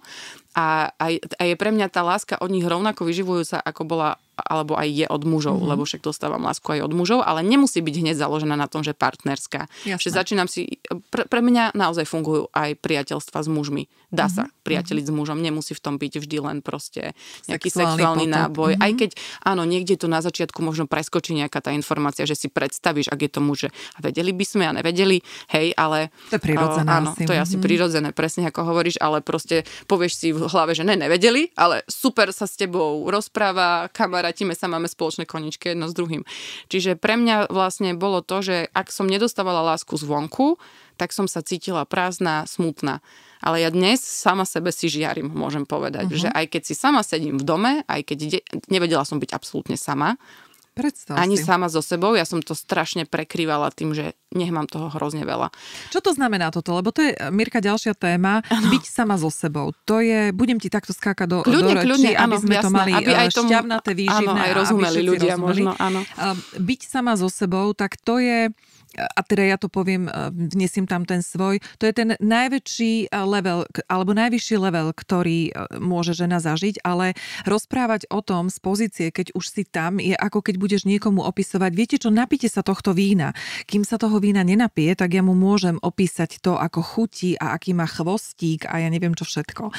A, 0.56 0.88
a, 0.96 1.06
a 1.20 1.42
je 1.44 1.54
pre 1.60 1.68
mňa 1.68 1.92
tá 1.92 2.00
láska 2.00 2.40
od 2.40 2.48
nich 2.48 2.64
rovnako 2.64 3.04
vyživujúca, 3.04 3.60
ako 3.60 3.84
bola 3.84 4.16
alebo 4.36 4.76
aj 4.76 4.88
je 4.92 5.06
od 5.08 5.22
mužov, 5.24 5.56
mm-hmm. 5.56 5.70
lebo 5.72 5.82
však 5.88 6.04
dostávam 6.04 6.44
lásku 6.44 6.68
aj 6.68 6.84
od 6.84 6.92
mužov, 6.92 7.24
ale 7.24 7.40
nemusí 7.40 7.80
byť 7.80 7.94
hneď 8.04 8.16
založená 8.20 8.52
na 8.52 8.68
tom, 8.68 8.84
že 8.84 8.92
partnerská. 8.92 9.64
Jasné. 9.88 9.96
Že 9.96 10.08
začínam 10.12 10.48
si, 10.48 10.76
pre, 11.08 11.24
pre 11.24 11.40
mňa 11.40 11.72
naozaj 11.72 12.04
fungujú 12.04 12.52
aj 12.52 12.76
priateľstva 12.84 13.38
s 13.40 13.48
mužmi. 13.48 13.88
Dá 14.12 14.28
mm-hmm. 14.28 14.52
sa 14.52 14.62
priateliť 14.62 15.04
mm-hmm. 15.08 15.16
s 15.16 15.18
mužom, 15.24 15.38
nemusí 15.40 15.72
v 15.72 15.80
tom 15.80 15.96
byť 15.96 16.12
vždy 16.20 16.36
len 16.44 16.58
proste 16.60 17.16
nejaký 17.48 17.68
sexuálny, 17.72 17.96
sexuálny 17.96 18.26
náboj. 18.28 18.70
Mm-hmm. 18.76 18.84
Aj 18.84 18.92
keď, 18.92 19.10
áno, 19.42 19.62
niekde 19.64 19.94
to 19.96 20.06
na 20.06 20.20
začiatku 20.20 20.60
možno 20.60 20.84
preskočí 20.84 21.32
nejaká 21.32 21.64
tá 21.64 21.72
informácia, 21.72 22.28
že 22.28 22.36
si 22.36 22.52
predstavíš, 22.52 23.08
ak 23.08 23.20
je 23.24 23.30
to 23.32 23.40
muže. 23.40 23.68
A 23.96 24.04
vedeli 24.04 24.36
by 24.36 24.44
sme 24.44 24.64
a 24.68 24.76
nevedeli, 24.76 25.24
hej, 25.48 25.72
ale... 25.80 26.12
To 26.28 26.36
je 26.36 26.42
prirodzené. 26.44 26.86
Áno, 26.86 27.16
asi. 27.16 27.24
to 27.24 27.32
je 27.32 27.40
asi 27.40 27.56
mm-hmm. 27.56 27.64
prirodzené, 27.64 28.08
presne 28.12 28.52
ako 28.52 28.60
hovoríš, 28.68 29.00
ale 29.00 29.24
proste 29.24 29.64
povieš 29.88 30.12
si 30.12 30.28
v 30.30 30.44
hlave, 30.46 30.76
že 30.76 30.86
ne, 30.86 30.94
nevedeli, 30.94 31.50
ale 31.56 31.82
super 31.88 32.30
sa 32.30 32.46
s 32.46 32.54
tebou 32.58 33.08
rozpráva, 33.10 33.90
kamarát 33.90 34.26
kamarátime 34.26 34.58
sa, 34.58 34.66
máme 34.66 34.90
spoločné 34.90 35.22
koničky 35.22 35.70
jedno 35.70 35.86
s 35.86 35.94
druhým. 35.94 36.26
Čiže 36.66 36.98
pre 36.98 37.14
mňa 37.14 37.46
vlastne 37.48 37.94
bolo 37.94 38.26
to, 38.26 38.42
že 38.42 38.66
ak 38.74 38.90
som 38.90 39.06
nedostávala 39.06 39.62
lásku 39.62 39.94
zvonku, 39.94 40.58
tak 40.98 41.14
som 41.14 41.30
sa 41.30 41.46
cítila 41.46 41.86
prázdna, 41.86 42.42
smutná. 42.50 42.98
Ale 43.38 43.62
ja 43.62 43.70
dnes 43.70 44.02
sama 44.02 44.42
sebe 44.42 44.74
si 44.74 44.90
žiarím, 44.90 45.30
môžem 45.30 45.62
povedať, 45.62 46.08
uh-huh. 46.10 46.22
že 46.26 46.28
aj 46.32 46.44
keď 46.50 46.62
si 46.66 46.74
sama 46.74 47.06
sedím 47.06 47.38
v 47.38 47.44
dome, 47.46 47.72
aj 47.86 48.00
keď 48.02 48.18
de- 48.18 48.44
nevedela 48.66 49.06
som 49.06 49.22
byť 49.22 49.30
absolútne 49.30 49.76
sama, 49.78 50.18
Predstav 50.76 51.16
Ani 51.16 51.40
si. 51.40 51.48
sama 51.48 51.72
so 51.72 51.80
sebou, 51.80 52.12
ja 52.12 52.28
som 52.28 52.44
to 52.44 52.52
strašne 52.52 53.08
prekrývala 53.08 53.72
tým, 53.72 53.96
že 53.96 54.12
nech 54.36 54.52
mám 54.52 54.68
toho 54.68 54.92
hrozne 54.92 55.24
veľa. 55.24 55.48
Čo 55.88 56.04
to 56.04 56.12
znamená 56.12 56.52
toto? 56.52 56.76
Lebo 56.76 56.92
to 56.92 57.00
je, 57.00 57.16
Mirka, 57.32 57.64
ďalšia 57.64 57.96
téma, 57.96 58.44
ano. 58.44 58.68
byť 58.68 58.84
sama 58.84 59.16
so 59.16 59.32
sebou. 59.32 59.72
To 59.88 60.04
je, 60.04 60.36
budem 60.36 60.60
ti 60.60 60.68
takto 60.68 60.92
skákať 60.92 61.26
do, 61.32 61.38
kľudne, 61.48 61.72
do 61.72 61.80
reči, 61.80 61.86
kľudne, 61.88 62.12
aby 62.12 62.36
sme 62.36 62.54
jasné, 62.60 62.64
to 62.68 62.70
mali 62.76 62.92
aby 62.92 63.12
aj 63.16 63.28
tomu, 63.32 63.48
šťavnaté, 63.48 63.90
výživné. 63.96 64.28
Áno, 64.28 64.32
aj 64.36 64.52
rozumeli 64.52 65.00
ľudia 65.00 65.34
rozumeli. 65.40 65.62
možno, 65.64 65.70
áno. 65.80 66.00
Byť 66.60 66.80
sama 66.84 67.16
so 67.16 67.32
sebou, 67.32 67.72
tak 67.72 67.96
to 67.96 68.20
je 68.20 68.52
a 68.96 69.20
teda 69.20 69.44
ja 69.44 69.56
to 69.60 69.68
poviem, 69.68 70.08
vnesím 70.32 70.88
tam 70.88 71.04
ten 71.04 71.20
svoj, 71.20 71.60
to 71.76 71.84
je 71.84 71.94
ten 71.94 72.08
najväčší 72.18 73.12
level, 73.12 73.68
alebo 73.86 74.16
najvyšší 74.16 74.56
level, 74.56 74.90
ktorý 74.96 75.52
môže 75.78 76.16
žena 76.16 76.40
zažiť, 76.40 76.80
ale 76.82 77.12
rozprávať 77.44 78.08
o 78.08 78.24
tom 78.24 78.48
z 78.48 78.58
pozície, 78.60 79.06
keď 79.12 79.36
už 79.36 79.44
si 79.52 79.62
tam, 79.68 80.00
je 80.00 80.16
ako 80.16 80.40
keď 80.40 80.54
budeš 80.56 80.82
niekomu 80.88 81.22
opisovať, 81.24 81.70
viete 81.76 81.96
čo, 82.00 82.08
napite 82.08 82.48
sa 82.48 82.64
tohto 82.64 82.96
vína. 82.96 83.36
Kým 83.68 83.84
sa 83.84 84.00
toho 84.00 84.16
vína 84.18 84.42
nenapije, 84.42 84.96
tak 84.96 85.12
ja 85.12 85.22
mu 85.22 85.36
môžem 85.36 85.76
opísať 85.80 86.40
to, 86.40 86.56
ako 86.56 86.80
chutí 86.80 87.36
a 87.36 87.54
aký 87.54 87.76
má 87.76 87.84
chvostík 87.84 88.66
a 88.66 88.80
ja 88.82 88.88
neviem 88.88 89.12
čo 89.12 89.26
všetko. 89.28 89.70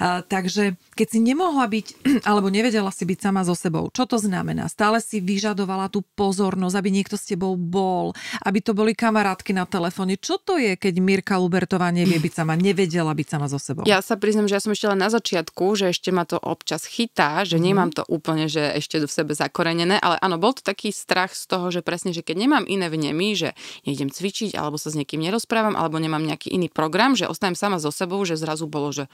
A, 0.00 0.22
takže 0.24 0.76
keď 0.94 1.06
si 1.08 1.18
nemohla 1.20 1.66
byť, 1.66 1.86
alebo 2.28 2.48
nevedela 2.50 2.90
si 2.90 3.04
byť 3.06 3.18
sama 3.18 3.42
so 3.46 3.54
sebou, 3.54 3.90
čo 3.92 4.04
to 4.08 4.16
znamená? 4.18 4.66
Stále 4.70 4.98
si 4.98 5.20
vyžadovala 5.20 5.90
tú 5.90 6.02
pozornosť, 6.14 6.76
aby 6.78 6.90
niekto 6.90 7.16
s 7.18 7.28
tebou 7.28 7.54
bol, 7.58 8.14
aby 8.42 8.53
to 8.60 8.72
boli 8.76 8.92
kamarátky 8.92 9.56
na 9.56 9.64
telefóne. 9.64 10.20
Čo 10.20 10.38
to 10.38 10.60
je, 10.60 10.76
keď 10.78 10.94
Mirka 11.00 11.34
Lubertová 11.40 11.90
nevie 11.90 12.20
byť 12.20 12.32
sama, 12.44 12.54
nevedela 12.54 13.10
byť 13.10 13.26
sama 13.26 13.46
so 13.48 13.58
sebou? 13.58 13.82
Ja 13.88 14.04
sa 14.04 14.14
priznam, 14.14 14.46
že 14.46 14.58
ja 14.58 14.62
som 14.62 14.70
ešte 14.70 14.90
len 14.90 15.00
na 15.00 15.10
začiatku, 15.10 15.64
že 15.74 15.90
ešte 15.90 16.12
ma 16.12 16.28
to 16.28 16.38
občas 16.38 16.84
chytá, 16.84 17.42
že 17.42 17.56
mm. 17.56 17.62
nemám 17.64 17.90
to 17.90 18.02
úplne, 18.06 18.46
že 18.46 18.76
ešte 18.76 19.00
v 19.00 19.10
sebe 19.10 19.32
zakorenené, 19.32 19.98
ale 19.98 20.20
áno, 20.20 20.36
bol 20.36 20.52
to 20.52 20.62
taký 20.62 20.92
strach 20.92 21.32
z 21.32 21.48
toho, 21.48 21.72
že 21.72 21.80
presne, 21.80 22.12
že 22.12 22.20
keď 22.20 22.36
nemám 22.46 22.64
iné 22.68 22.92
vnemy, 22.92 23.34
že 23.34 23.56
nejdem 23.88 24.12
cvičiť, 24.12 24.54
alebo 24.54 24.76
sa 24.76 24.92
s 24.92 24.98
niekým 24.98 25.24
nerozprávam, 25.24 25.74
alebo 25.74 25.96
nemám 25.96 26.22
nejaký 26.22 26.52
iný 26.52 26.68
program, 26.68 27.16
že 27.16 27.30
ostanem 27.30 27.56
sama 27.56 27.80
so 27.80 27.88
sebou, 27.88 28.22
že 28.28 28.36
zrazu 28.36 28.68
bolo, 28.68 28.92
že 28.92 29.08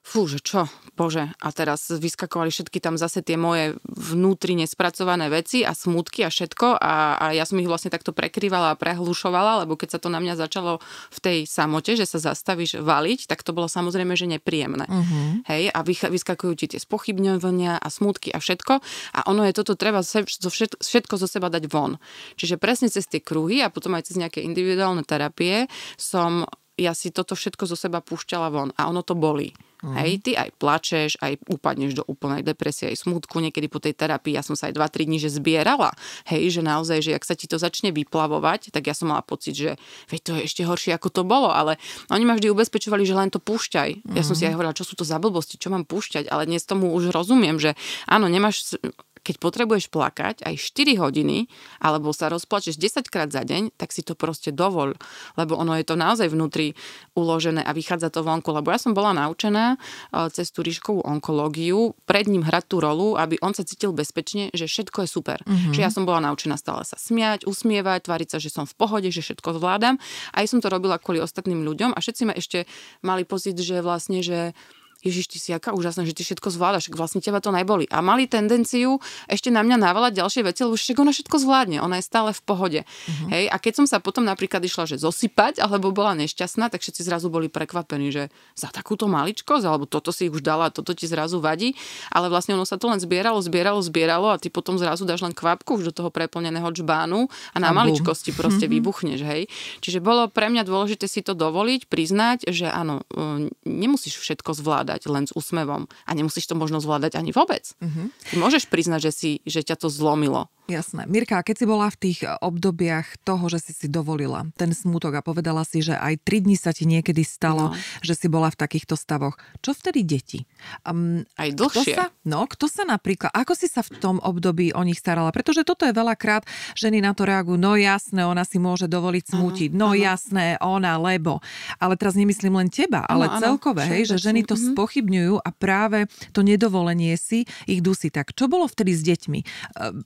fú, 0.00 0.24
že 0.24 0.40
čo, 0.40 0.64
bože, 0.96 1.28
a 1.38 1.48
teraz 1.52 1.92
vyskakovali 1.92 2.48
všetky 2.48 2.80
tam 2.80 2.96
zase 2.96 3.20
tie 3.20 3.36
moje 3.36 3.76
vnútri 3.84 4.56
nespracované 4.56 5.28
veci 5.28 5.60
a 5.60 5.76
smutky 5.76 6.24
a 6.24 6.32
všetko 6.32 6.80
a, 6.80 7.20
a 7.20 7.26
ja 7.36 7.44
som 7.44 7.60
ich 7.60 7.68
vlastne 7.68 7.92
takto 7.92 8.16
prekrývala 8.16 8.72
a 8.72 8.80
prehlušovala, 8.80 9.64
lebo 9.64 9.76
keď 9.76 9.96
sa 9.96 9.98
to 10.00 10.08
na 10.08 10.18
mňa 10.18 10.40
začalo 10.40 10.80
v 11.12 11.18
tej 11.20 11.38
samote, 11.44 11.94
že 12.00 12.08
sa 12.08 12.32
zastavíš 12.32 12.80
valiť, 12.80 13.28
tak 13.28 13.44
to 13.44 13.52
bolo 13.52 13.68
samozrejme, 13.68 14.16
že 14.16 14.24
nepríjemné. 14.24 14.88
Uh-huh. 14.88 15.44
Hej, 15.46 15.68
a 15.68 15.80
vyskakujú 15.84 16.52
ti 16.56 16.66
tie 16.72 16.80
spochybňovania 16.80 17.76
a 17.76 17.88
smutky 17.92 18.32
a 18.32 18.40
všetko 18.40 18.80
a 19.14 19.20
ono 19.28 19.44
je 19.44 19.52
toto 19.52 19.76
treba 19.76 20.00
všetko 20.00 21.14
zo 21.20 21.28
seba 21.28 21.52
dať 21.52 21.68
von. 21.68 22.00
Čiže 22.40 22.56
presne 22.56 22.88
cez 22.88 23.04
tie 23.04 23.20
kruhy 23.20 23.60
a 23.60 23.68
potom 23.68 23.92
aj 23.94 24.08
cez 24.08 24.16
nejaké 24.16 24.40
individuálne 24.40 25.04
terapie 25.04 25.68
som 26.00 26.48
ja 26.80 26.96
si 26.96 27.12
toto 27.12 27.36
všetko 27.36 27.68
zo 27.68 27.76
seba 27.76 28.00
púšťala 28.00 28.48
von 28.48 28.72
a 28.80 28.88
ono 28.88 29.04
to 29.04 29.12
bolí. 29.12 29.52
Mm. 29.80 29.96
Hej, 29.96 30.12
ty 30.20 30.30
aj 30.36 30.50
plačeš, 30.60 31.16
aj 31.24 31.40
upadneš 31.48 31.96
do 31.96 32.04
úplnej 32.04 32.44
depresie, 32.44 32.92
aj 32.92 33.00
smutku. 33.00 33.40
Niekedy 33.40 33.66
po 33.72 33.80
tej 33.80 33.96
terapii 33.96 34.36
ja 34.36 34.44
som 34.44 34.52
sa 34.52 34.68
aj 34.68 34.76
2-3 34.76 35.08
dní 35.08 35.18
že 35.20 35.32
zbierala. 35.32 35.96
Hej, 36.28 36.60
že 36.60 36.62
naozaj, 36.64 36.98
že 37.00 37.16
ak 37.16 37.24
sa 37.24 37.32
ti 37.32 37.48
to 37.48 37.56
začne 37.56 37.88
vyplavovať, 37.88 38.76
tak 38.76 38.92
ja 38.92 38.94
som 38.96 39.08
mala 39.08 39.24
pocit, 39.24 39.56
že 39.56 39.80
veď 40.12 40.20
to 40.20 40.30
je 40.36 40.40
ešte 40.44 40.62
horšie 40.68 40.92
ako 40.92 41.08
to 41.08 41.22
bolo, 41.24 41.48
ale 41.48 41.80
oni 42.12 42.28
ma 42.28 42.36
vždy 42.36 42.52
ubezpečovali, 42.52 43.08
že 43.08 43.16
len 43.16 43.32
to 43.32 43.40
púšťaj. 43.40 44.04
Mm. 44.04 44.16
Ja 44.20 44.22
som 44.24 44.36
si 44.36 44.44
aj 44.44 44.52
hovorila, 44.52 44.76
čo 44.76 44.84
sú 44.84 45.00
to 45.00 45.04
za 45.08 45.16
blbosti, 45.16 45.56
čo 45.56 45.72
mám 45.72 45.88
púšťať, 45.88 46.28
ale 46.28 46.44
dnes 46.44 46.68
tomu 46.68 46.92
už 46.92 47.08
rozumiem, 47.08 47.56
že 47.56 47.72
áno, 48.04 48.28
nemáš 48.28 48.76
keď 49.20 49.36
potrebuješ 49.38 49.92
plakať 49.92 50.42
aj 50.44 50.54
4 50.56 51.00
hodiny, 51.00 51.46
alebo 51.80 52.10
sa 52.10 52.32
rozplačeš 52.32 52.80
10 52.80 53.06
krát 53.12 53.28
za 53.28 53.44
deň, 53.44 53.76
tak 53.76 53.92
si 53.92 54.00
to 54.00 54.16
proste 54.16 54.52
dovol, 54.56 54.96
lebo 55.36 55.56
ono 55.56 55.76
je 55.76 55.84
to 55.84 55.94
naozaj 55.96 56.28
vnútri 56.32 56.72
uložené 57.12 57.60
a 57.60 57.72
vychádza 57.76 58.08
to 58.08 58.24
vonku. 58.24 58.50
Lebo 58.50 58.72
ja 58.72 58.80
som 58.80 58.96
bola 58.96 59.12
naučená 59.12 59.76
eh, 59.76 60.28
cez 60.32 60.48
tú 60.50 60.64
ríškovú 60.64 61.04
onkológiu 61.04 61.92
pred 62.08 62.26
ním 62.26 62.44
hrať 62.44 62.64
tú 62.66 62.76
rolu, 62.80 63.16
aby 63.20 63.36
on 63.44 63.52
sa 63.52 63.62
cítil 63.66 63.92
bezpečne, 63.92 64.48
že 64.56 64.66
všetko 64.66 65.04
je 65.04 65.08
super. 65.08 65.38
Mm-hmm. 65.44 65.72
Že 65.76 65.80
ja 65.80 65.90
som 65.92 66.08
bola 66.08 66.24
naučená 66.24 66.56
stále 66.56 66.82
sa 66.86 66.96
smiať, 66.96 67.44
usmievať, 67.44 68.08
tváriť 68.08 68.28
sa, 68.36 68.38
že 68.40 68.50
som 68.50 68.64
v 68.64 68.74
pohode, 68.76 69.08
že 69.12 69.20
všetko 69.20 69.60
zvládam. 69.60 70.00
Aj 70.32 70.44
som 70.48 70.58
to 70.58 70.72
robila 70.72 70.96
kvôli 70.96 71.20
ostatným 71.20 71.62
ľuďom 71.62 71.92
a 71.92 71.98
všetci 71.98 72.22
ma 72.24 72.34
ešte 72.34 72.64
mali 73.04 73.28
pocit, 73.28 73.56
že 73.58 73.84
vlastne, 73.84 74.24
že 74.24 74.56
Ježiš, 75.00 75.32
ty 75.32 75.38
si 75.40 75.50
aká 75.56 75.72
úžasná, 75.72 76.04
že 76.04 76.12
ty 76.12 76.20
všetko 76.20 76.52
zvládaš, 76.52 76.92
vlastne 76.92 77.24
teba 77.24 77.40
to 77.40 77.48
najboli. 77.48 77.88
A 77.88 78.04
mali 78.04 78.28
tendenciu 78.28 79.00
ešte 79.32 79.48
na 79.48 79.64
mňa 79.64 79.80
navalať 79.80 80.20
ďalšie 80.20 80.42
veci, 80.44 80.60
lebo 80.68 80.76
však 80.76 81.00
ona 81.00 81.12
všetko 81.16 81.36
zvládne, 81.40 81.80
ona 81.80 81.96
je 81.98 82.04
stále 82.04 82.30
v 82.36 82.42
pohode. 82.44 82.80
Uh-huh. 82.84 83.28
Hej, 83.32 83.48
a 83.48 83.56
keď 83.56 83.72
som 83.80 83.86
sa 83.88 83.96
potom 83.96 84.28
napríklad 84.28 84.60
išla, 84.60 84.84
že 84.84 85.00
zosypať, 85.00 85.64
alebo 85.64 85.88
bola 85.88 86.12
nešťastná, 86.20 86.68
tak 86.68 86.84
všetci 86.84 87.00
zrazu 87.00 87.32
boli 87.32 87.48
prekvapení, 87.48 88.12
že 88.12 88.28
za 88.52 88.68
takúto 88.68 89.08
maličkosť, 89.08 89.64
alebo 89.64 89.88
toto 89.88 90.12
si 90.12 90.28
už 90.28 90.44
dala, 90.44 90.68
toto 90.68 90.92
ti 90.92 91.08
zrazu 91.08 91.40
vadí, 91.40 91.72
ale 92.12 92.28
vlastne 92.28 92.52
ono 92.52 92.68
sa 92.68 92.76
to 92.76 92.92
len 92.92 93.00
zbieralo, 93.00 93.40
zbieralo, 93.40 93.80
zbieralo 93.80 94.28
a 94.28 94.36
ty 94.36 94.52
potom 94.52 94.76
zrazu 94.76 95.08
dáš 95.08 95.24
len 95.24 95.32
kvapku 95.32 95.80
už 95.80 95.90
do 95.90 95.96
toho 95.96 96.10
preplneného 96.12 96.68
čbánu 96.76 97.32
a 97.56 97.58
na 97.58 97.72
a 97.72 97.76
maličkosti 97.76 98.36
proste 98.36 98.68
uh-huh. 98.68 98.76
vybuchneš, 98.76 99.20
hej. 99.24 99.48
Čiže 99.80 100.04
bolo 100.04 100.28
pre 100.28 100.52
mňa 100.52 100.68
dôležité 100.68 101.08
si 101.08 101.24
to 101.24 101.32
dovoliť, 101.32 101.88
priznať, 101.88 102.52
že 102.52 102.68
áno, 102.68 103.06
e, 103.08 103.48
nemusíš 103.64 104.20
všetko 104.20 104.52
zvládať 104.52 104.89
zvládať 104.90 105.06
len 105.06 105.24
s 105.30 105.32
úsmevom 105.38 105.86
a 105.86 106.10
nemusíš 106.10 106.50
to 106.50 106.58
možno 106.58 106.82
zvládať 106.82 107.14
ani 107.14 107.30
vôbec. 107.30 107.62
Uh-huh. 107.78 108.10
Ty 108.10 108.34
môžeš 108.42 108.66
priznať, 108.66 109.10
že, 109.10 109.12
si, 109.14 109.30
že 109.46 109.62
ťa 109.62 109.78
to 109.78 109.86
zlomilo. 109.86 110.50
Jasné. 110.70 111.02
Mirka, 111.10 111.42
keď 111.42 111.56
si 111.56 111.66
bola 111.66 111.90
v 111.90 111.98
tých 111.98 112.18
eh, 112.22 112.36
obdobiach 112.38 113.18
toho, 113.26 113.50
že 113.50 113.58
si 113.58 113.72
si 113.74 113.86
dovolila 113.90 114.46
ten 114.54 114.70
smútok 114.70 115.18
a 115.18 115.26
povedala 115.26 115.66
si, 115.66 115.82
že 115.82 115.98
aj 115.98 116.22
tri 116.22 116.38
dni 116.44 116.54
sa 116.54 116.70
ti 116.70 116.86
niekedy 116.86 117.26
stalo, 117.26 117.74
no. 117.74 117.76
že 118.04 118.14
si 118.14 118.30
bola 118.30 118.52
v 118.54 118.60
takýchto 118.60 118.94
stavoch, 118.94 119.34
čo 119.64 119.74
vtedy 119.74 120.06
deti? 120.06 120.46
Um, 120.86 121.26
aj 121.34 121.58
dlhšie. 121.58 121.94
Kto 121.94 121.98
sa, 121.98 122.04
no, 122.22 122.46
kto 122.46 122.66
sa 122.70 122.82
napríklad, 122.86 123.34
ako 123.34 123.52
si 123.58 123.66
sa 123.66 123.82
v 123.82 123.98
tom 123.98 124.16
období 124.22 124.70
o 124.70 124.82
nich 124.86 125.00
starala? 125.02 125.34
Pretože 125.34 125.66
toto 125.66 125.82
je 125.88 125.96
veľakrát, 125.96 126.46
ženy 126.78 127.02
na 127.02 127.16
to 127.16 127.26
reagujú, 127.26 127.58
no 127.58 127.74
jasné, 127.74 128.22
ona 128.22 128.46
si 128.46 128.62
môže 128.62 128.86
dovoliť 128.86 129.24
smútiť, 129.34 129.70
no 129.74 129.90
uh-huh. 129.90 130.00
jasné, 130.00 130.60
ona, 130.62 131.00
lebo. 131.00 131.42
Ale 131.82 131.98
teraz 131.98 132.14
nemyslím 132.14 132.54
len 132.54 132.70
teba, 132.70 133.02
ale 133.08 133.26
ano, 133.26 133.56
celkové, 133.56 133.90
hej, 133.90 134.14
že 134.14 134.30
ženy 134.30 134.46
to 134.46 134.54
uh-huh. 134.54 134.76
spochybňujú 134.76 135.34
a 135.42 135.50
práve 135.50 136.06
to 136.30 136.46
nedovolenie 136.46 137.18
si 137.18 137.48
ich 137.66 137.82
dusí. 137.82 138.12
Tak 138.12 138.36
čo 138.38 138.46
bolo 138.46 138.70
vtedy 138.70 138.94
s 138.94 139.02
deťmi? 139.02 139.40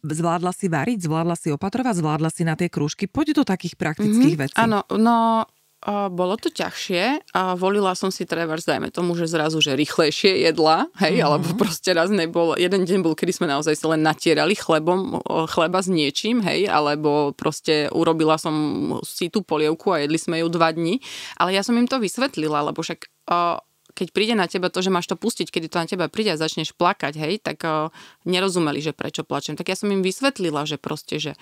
Zvládla 0.04 0.53
si 0.54 0.70
variť, 0.70 1.10
zvládla 1.10 1.34
si 1.34 1.50
opatrovať, 1.50 1.98
zvládla 1.98 2.30
si 2.30 2.46
na 2.46 2.54
tie 2.54 2.70
krúžky. 2.70 3.10
Poď 3.10 3.42
do 3.42 3.44
takých 3.44 3.74
praktických 3.74 4.38
mm-hmm. 4.38 4.44
vecí. 4.46 4.56
Áno, 4.56 4.86
no 4.94 5.44
bolo 5.84 6.40
to 6.40 6.48
ťažšie 6.48 7.28
a 7.36 7.52
volila 7.60 7.92
som 7.92 8.08
si 8.08 8.24
trebárs, 8.24 8.64
dajme 8.64 8.88
tomu, 8.88 9.12
že 9.20 9.28
zrazu, 9.28 9.60
že 9.60 9.76
rýchlejšie 9.76 10.48
jedla, 10.48 10.88
hej, 10.96 11.20
mm-hmm. 11.20 11.26
alebo 11.28 11.46
proste 11.60 11.92
raz 11.92 12.08
nebol, 12.08 12.56
jeden 12.56 12.88
deň 12.88 13.04
bol, 13.04 13.12
kedy 13.12 13.36
sme 13.36 13.52
naozaj 13.52 13.76
si 13.76 13.84
len 13.84 14.00
natierali 14.00 14.56
chlebom, 14.56 15.20
chleba 15.52 15.84
s 15.84 15.92
niečím, 15.92 16.40
hej, 16.40 16.72
alebo 16.72 17.36
proste 17.36 17.92
urobila 17.92 18.40
som 18.40 18.56
si 19.04 19.28
tú 19.28 19.44
polievku 19.44 19.92
a 19.92 20.00
jedli 20.00 20.16
sme 20.16 20.40
ju 20.40 20.48
dva 20.48 20.72
dni, 20.72 21.04
ale 21.36 21.52
ja 21.52 21.60
som 21.60 21.76
im 21.76 21.84
to 21.84 22.00
vysvetlila, 22.00 22.72
lebo 22.72 22.80
však 22.80 23.04
uh, 23.28 23.60
keď 23.94 24.10
príde 24.10 24.34
na 24.34 24.50
teba 24.50 24.68
to, 24.68 24.82
že 24.82 24.90
máš 24.90 25.06
to 25.06 25.14
pustiť, 25.14 25.48
keď 25.54 25.62
to 25.70 25.76
na 25.78 25.86
teba 25.86 26.06
príde 26.10 26.34
a 26.34 26.40
začneš 26.40 26.74
plakať, 26.74 27.14
hej, 27.14 27.38
tak 27.38 27.62
uh, 27.62 27.94
nerozumeli, 28.26 28.82
že 28.82 28.90
prečo 28.90 29.22
plačem. 29.22 29.54
Tak 29.54 29.70
ja 29.70 29.78
som 29.78 29.88
im 29.94 30.02
vysvetlila, 30.02 30.66
že 30.66 30.76
proste, 30.76 31.22
že 31.22 31.32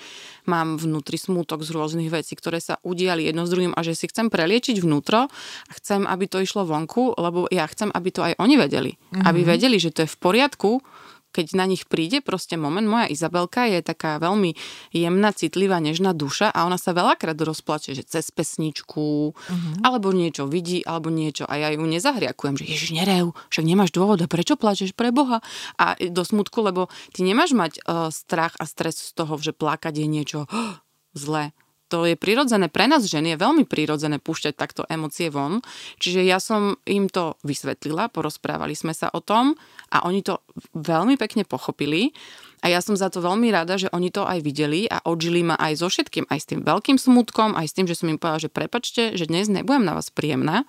mám 0.45 0.77
vnútri 0.77 1.17
smútok 1.17 1.65
z 1.65 1.73
rôznych 1.73 2.13
vecí, 2.13 2.37
ktoré 2.37 2.61
sa 2.61 2.77
udiali 2.85 3.25
jedno 3.25 3.49
s 3.49 3.51
druhým 3.51 3.73
a 3.73 3.81
že 3.81 3.97
si 3.97 4.07
chcem 4.07 4.29
preliečiť 4.29 4.85
vnútro 4.85 5.33
a 5.33 5.73
chcem, 5.81 6.05
aby 6.05 6.29
to 6.29 6.45
išlo 6.45 6.69
vonku, 6.69 7.17
lebo 7.17 7.49
ja 7.49 7.65
chcem, 7.67 7.89
aby 7.89 8.09
to 8.13 8.21
aj 8.21 8.37
oni 8.37 8.61
vedeli. 8.61 8.93
Mm-hmm. 8.95 9.25
Aby 9.25 9.41
vedeli, 9.49 9.81
že 9.81 9.91
to 9.91 10.05
je 10.05 10.13
v 10.13 10.19
poriadku, 10.21 10.85
keď 11.33 11.57
na 11.57 11.65
nich 11.65 11.89
príde 11.89 12.21
proste 12.21 12.61
moment, 12.61 12.85
moja 12.85 13.09
Izabelka 13.09 13.67
je 13.67 13.81
taká 13.81 14.21
veľmi 14.21 14.55
jemná, 14.93 15.33
citlivá, 15.33 15.81
nežná 15.81 16.13
duša 16.13 16.53
a 16.53 16.69
ona 16.69 16.77
sa 16.77 16.93
veľakrát 16.93 17.35
rozplače, 17.41 17.97
že 17.97 18.05
cez 18.05 18.29
pesničku, 18.29 19.33
uh-huh. 19.33 19.75
alebo 19.83 20.13
niečo 20.13 20.45
vidí, 20.45 20.85
alebo 20.85 21.09
niečo 21.09 21.49
a 21.49 21.57
ja 21.57 21.69
ju 21.73 21.81
nezahriakujem, 21.83 22.61
že 22.61 22.69
ježiš, 22.69 22.91
nerev, 22.93 23.33
však 23.49 23.65
nemáš 23.65 23.91
dôvod, 23.97 24.21
a 24.21 24.29
prečo 24.29 24.61
plačeš 24.61 24.93
pre 24.93 25.11
Boha? 25.11 25.41
A 25.81 25.97
do 25.99 26.23
smutku, 26.23 26.61
lebo 26.61 26.93
ty 27.17 27.25
nemáš 27.25 27.57
mať 27.57 27.81
uh, 27.83 28.13
strach 28.13 28.53
a 28.61 28.69
stres 28.69 29.01
z 29.01 29.11
toho, 29.17 29.41
že 29.41 29.57
plakať 29.57 30.05
je 30.05 30.07
niečo 30.07 30.39
oh, 30.47 30.77
zlé 31.17 31.57
to 31.93 32.09
je 32.09 32.17
prirodzené, 32.17 32.73
pre 32.73 32.89
nás 32.89 33.05
ženy 33.05 33.37
je 33.37 33.43
veľmi 33.45 33.69
prirodzené 33.69 34.17
púšťať 34.17 34.57
takto 34.57 34.89
emócie 34.89 35.29
von. 35.29 35.61
Čiže 36.01 36.25
ja 36.25 36.41
som 36.41 36.81
im 36.89 37.13
to 37.13 37.37
vysvetlila, 37.45 38.09
porozprávali 38.09 38.73
sme 38.73 38.97
sa 38.97 39.13
o 39.13 39.21
tom 39.21 39.53
a 39.93 40.09
oni 40.09 40.25
to 40.25 40.41
veľmi 40.73 41.21
pekne 41.21 41.45
pochopili. 41.45 42.17
A 42.65 42.73
ja 42.73 42.81
som 42.81 42.97
za 42.97 43.13
to 43.13 43.21
veľmi 43.21 43.53
rada, 43.53 43.77
že 43.77 43.93
oni 43.93 44.09
to 44.09 44.25
aj 44.25 44.41
videli 44.41 44.89
a 44.89 45.05
odžili 45.05 45.45
ma 45.45 45.59
aj 45.61 45.85
so 45.85 45.93
všetkým, 45.93 46.31
aj 46.33 46.39
s 46.41 46.49
tým 46.49 46.61
veľkým 46.65 46.97
smutkom, 46.97 47.59
aj 47.59 47.67
s 47.69 47.77
tým, 47.77 47.85
že 47.91 47.99
som 47.99 48.09
im 48.09 48.17
povedala, 48.17 48.47
že 48.49 48.55
prepačte, 48.55 49.03
že 49.19 49.29
dnes 49.29 49.53
nebudem 49.53 49.85
na 49.85 49.99
vás 49.99 50.09
príjemná, 50.09 50.65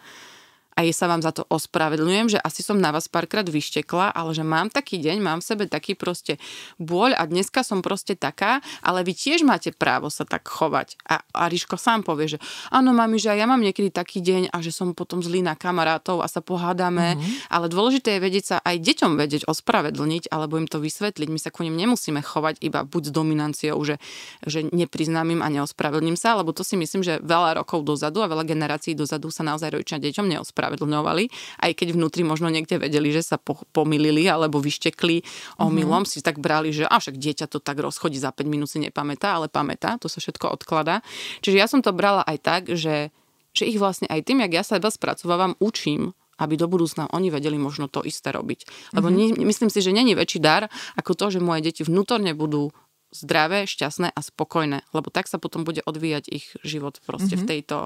a 0.74 0.86
je 0.86 0.94
sa 0.94 1.06
vám 1.06 1.22
za 1.22 1.32
to 1.34 1.46
ospravedlňujem, 1.50 2.38
že 2.38 2.40
asi 2.42 2.66
som 2.66 2.82
na 2.82 2.90
vás 2.90 3.06
párkrát 3.06 3.46
vyštekla, 3.46 4.10
ale 4.10 4.34
že 4.34 4.42
mám 4.42 4.74
taký 4.74 4.98
deň, 4.98 5.18
mám 5.22 5.40
v 5.40 5.46
sebe 5.46 5.64
taký 5.70 5.94
proste 5.94 6.42
bôľ 6.82 7.14
a 7.14 7.24
dneska 7.30 7.62
som 7.62 7.86
proste 7.86 8.18
taká, 8.18 8.60
ale 8.82 9.06
vy 9.06 9.14
tiež 9.14 9.46
máte 9.46 9.70
právo 9.70 10.10
sa 10.10 10.26
tak 10.26 10.50
chovať. 10.50 10.98
A, 11.06 11.22
a 11.22 11.44
Ríško 11.46 11.78
sám 11.78 12.02
povie, 12.02 12.36
že 12.36 12.40
áno, 12.74 12.92
mami, 12.92 13.22
že 13.22 13.30
ja 13.34 13.46
mám 13.46 13.62
niekedy 13.62 13.94
taký 13.94 14.20
deň 14.20 14.50
a 14.50 14.58
že 14.66 14.74
som 14.74 14.98
potom 14.98 15.22
zlý 15.22 15.46
na 15.46 15.54
kamarátov 15.54 16.26
a 16.26 16.28
sa 16.28 16.42
pohádame, 16.42 17.16
mm-hmm. 17.16 17.54
ale 17.54 17.66
dôležité 17.70 18.18
je 18.18 18.22
vedieť 18.26 18.46
sa 18.46 18.58
aj 18.66 18.82
deťom 18.82 19.14
vedieť 19.16 19.44
ospravedlniť 19.46 20.34
alebo 20.34 20.58
im 20.58 20.66
to 20.66 20.82
vysvetliť. 20.82 21.30
My 21.30 21.40
sa 21.40 21.54
ku 21.54 21.62
nim 21.62 21.78
nemusíme 21.78 22.20
chovať 22.20 22.60
iba 22.66 22.82
buď 22.82 23.10
s 23.10 23.12
dominanciou, 23.14 23.78
že, 23.86 24.02
že 24.44 24.66
nepriznám 24.74 25.30
im 25.38 25.42
a 25.46 25.50
neospravedlním 25.54 26.18
sa, 26.18 26.34
lebo 26.34 26.52
to 26.52 26.66
si 26.66 26.76
myslím, 26.76 27.06
že 27.06 27.22
veľa 27.22 27.62
rokov 27.62 27.86
dozadu 27.86 28.26
a 28.26 28.32
veľa 28.32 28.44
generácií 28.48 28.98
dozadu 28.98 29.30
sa 29.30 29.46
naozaj 29.46 29.70
rodičia 29.70 30.02
deťom 30.02 30.26
neospravedlňujú 30.28 30.63
ospravedlňovali, 30.64 31.24
aj 31.60 31.72
keď 31.76 31.88
vnútri 31.92 32.24
možno 32.24 32.48
niekde 32.48 32.80
vedeli, 32.80 33.12
že 33.12 33.28
sa 33.28 33.36
po, 33.36 33.60
pomilili 33.76 34.24
alebo 34.32 34.64
vyštekli 34.64 35.20
omylom, 35.60 36.08
mm-hmm. 36.08 36.12
si 36.16 36.24
tak 36.24 36.40
brali, 36.40 36.72
že 36.72 36.88
a 36.88 36.96
však 36.96 37.20
dieťa 37.20 37.52
to 37.52 37.60
tak 37.60 37.84
rozchodí 37.84 38.16
za 38.16 38.32
5 38.32 38.48
minút 38.48 38.72
si 38.72 38.80
nepamätá, 38.80 39.36
ale 39.36 39.52
pamätá, 39.52 40.00
to 40.00 40.08
sa 40.08 40.24
všetko 40.24 40.56
odkladá. 40.56 41.04
Čiže 41.44 41.58
ja 41.60 41.68
som 41.68 41.84
to 41.84 41.92
brala 41.92 42.24
aj 42.24 42.38
tak, 42.40 42.64
že, 42.72 43.12
že 43.52 43.68
ich 43.68 43.76
vlastne 43.76 44.08
aj 44.08 44.24
tým, 44.24 44.40
jak 44.48 44.52
ja 44.56 44.64
sa 44.64 44.80
spracovávam, 44.80 45.60
učím, 45.60 46.16
aby 46.40 46.58
do 46.58 46.66
budúcna 46.66 47.12
oni 47.14 47.30
vedeli 47.30 47.60
možno 47.60 47.86
to 47.92 48.02
isté 48.02 48.34
robiť. 48.34 48.94
Lebo 48.96 49.12
mm-hmm. 49.12 49.38
nie, 49.38 49.46
myslím 49.46 49.70
si, 49.70 49.84
že 49.84 49.92
není 49.94 50.16
väčší 50.16 50.40
dar 50.40 50.72
ako 50.96 51.14
to, 51.14 51.26
že 51.38 51.44
moje 51.44 51.68
deti 51.68 51.84
vnútorne 51.86 52.34
budú 52.34 52.72
zdravé, 53.14 53.70
šťastné 53.70 54.10
a 54.10 54.20
spokojné, 54.26 54.82
lebo 54.90 55.14
tak 55.14 55.30
sa 55.30 55.38
potom 55.38 55.62
bude 55.62 55.86
odvíjať 55.86 56.26
ich 56.34 56.50
život 56.66 56.98
proste 57.06 57.38
mm-hmm. 57.38 57.46
v 57.46 57.50
tejto 57.54 57.78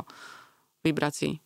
vibrácii. 0.87 1.43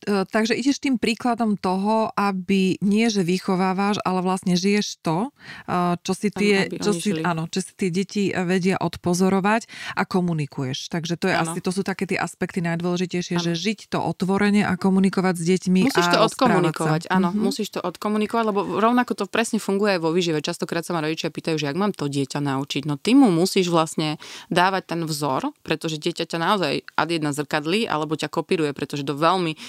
E, 0.00 0.24
takže 0.24 0.56
ideš 0.56 0.80
tým 0.80 0.96
príkladom 0.96 1.60
toho, 1.60 2.08
aby 2.16 2.80
nie, 2.80 3.06
že 3.12 3.20
vychovávaš, 3.20 4.00
ale 4.00 4.24
vlastne 4.24 4.56
žiješ 4.56 5.04
to, 5.04 5.28
e, 5.68 6.00
čo 6.00 6.12
si 6.16 6.28
tie, 6.32 6.72
čo 6.80 6.96
si, 6.96 7.20
áno, 7.20 7.52
čo 7.52 7.60
si 7.60 7.72
tie 7.76 7.92
deti 7.92 8.32
vedia 8.32 8.80
odpozorovať 8.80 9.68
a 9.92 10.08
komunikuješ. 10.08 10.88
Takže 10.88 11.20
to, 11.20 11.28
je 11.28 11.34
asi, 11.36 11.58
to 11.60 11.68
sú 11.68 11.84
také 11.84 12.08
tie 12.08 12.16
aspekty 12.16 12.64
najdôležitejšie, 12.64 13.36
ano. 13.36 13.44
že 13.44 13.52
žiť 13.52 13.92
to 13.92 14.00
otvorene 14.00 14.64
a 14.64 14.72
komunikovať 14.80 15.34
s 15.36 15.44
deťmi 15.44 15.80
Musíš 15.92 16.08
to 16.08 16.20
odkomunikovať, 16.24 17.12
áno, 17.12 17.28
mm-hmm. 17.28 17.44
musíš 17.44 17.68
to 17.76 17.80
odkomunikovať, 17.84 18.44
lebo 18.48 18.60
rovnako 18.80 19.12
to 19.12 19.24
presne 19.28 19.60
funguje 19.60 19.96
aj 19.96 20.00
vo 20.00 20.16
výžive. 20.16 20.40
Častokrát 20.40 20.80
sa 20.80 20.96
ma 20.96 21.04
rodičia 21.04 21.28
pýtajú, 21.28 21.60
že 21.60 21.68
ak 21.68 21.76
mám 21.76 21.92
to 21.92 22.08
dieťa 22.08 22.40
naučiť, 22.40 22.88
no 22.88 22.96
ty 22.96 23.12
mu 23.12 23.28
musíš 23.28 23.68
vlastne 23.68 24.16
dávať 24.48 24.96
ten 24.96 25.00
vzor, 25.04 25.52
pretože 25.60 26.00
dieťa 26.00 26.24
ťa 26.24 26.38
naozaj 26.40 26.72
ad 26.96 27.08
jedna 27.12 27.36
zrkadlí, 27.36 27.84
alebo 27.84 28.16
ťa 28.16 28.32
kopíruje, 28.32 28.72
pretože 28.72 29.04
do 29.04 29.12
veľmi 29.12 29.60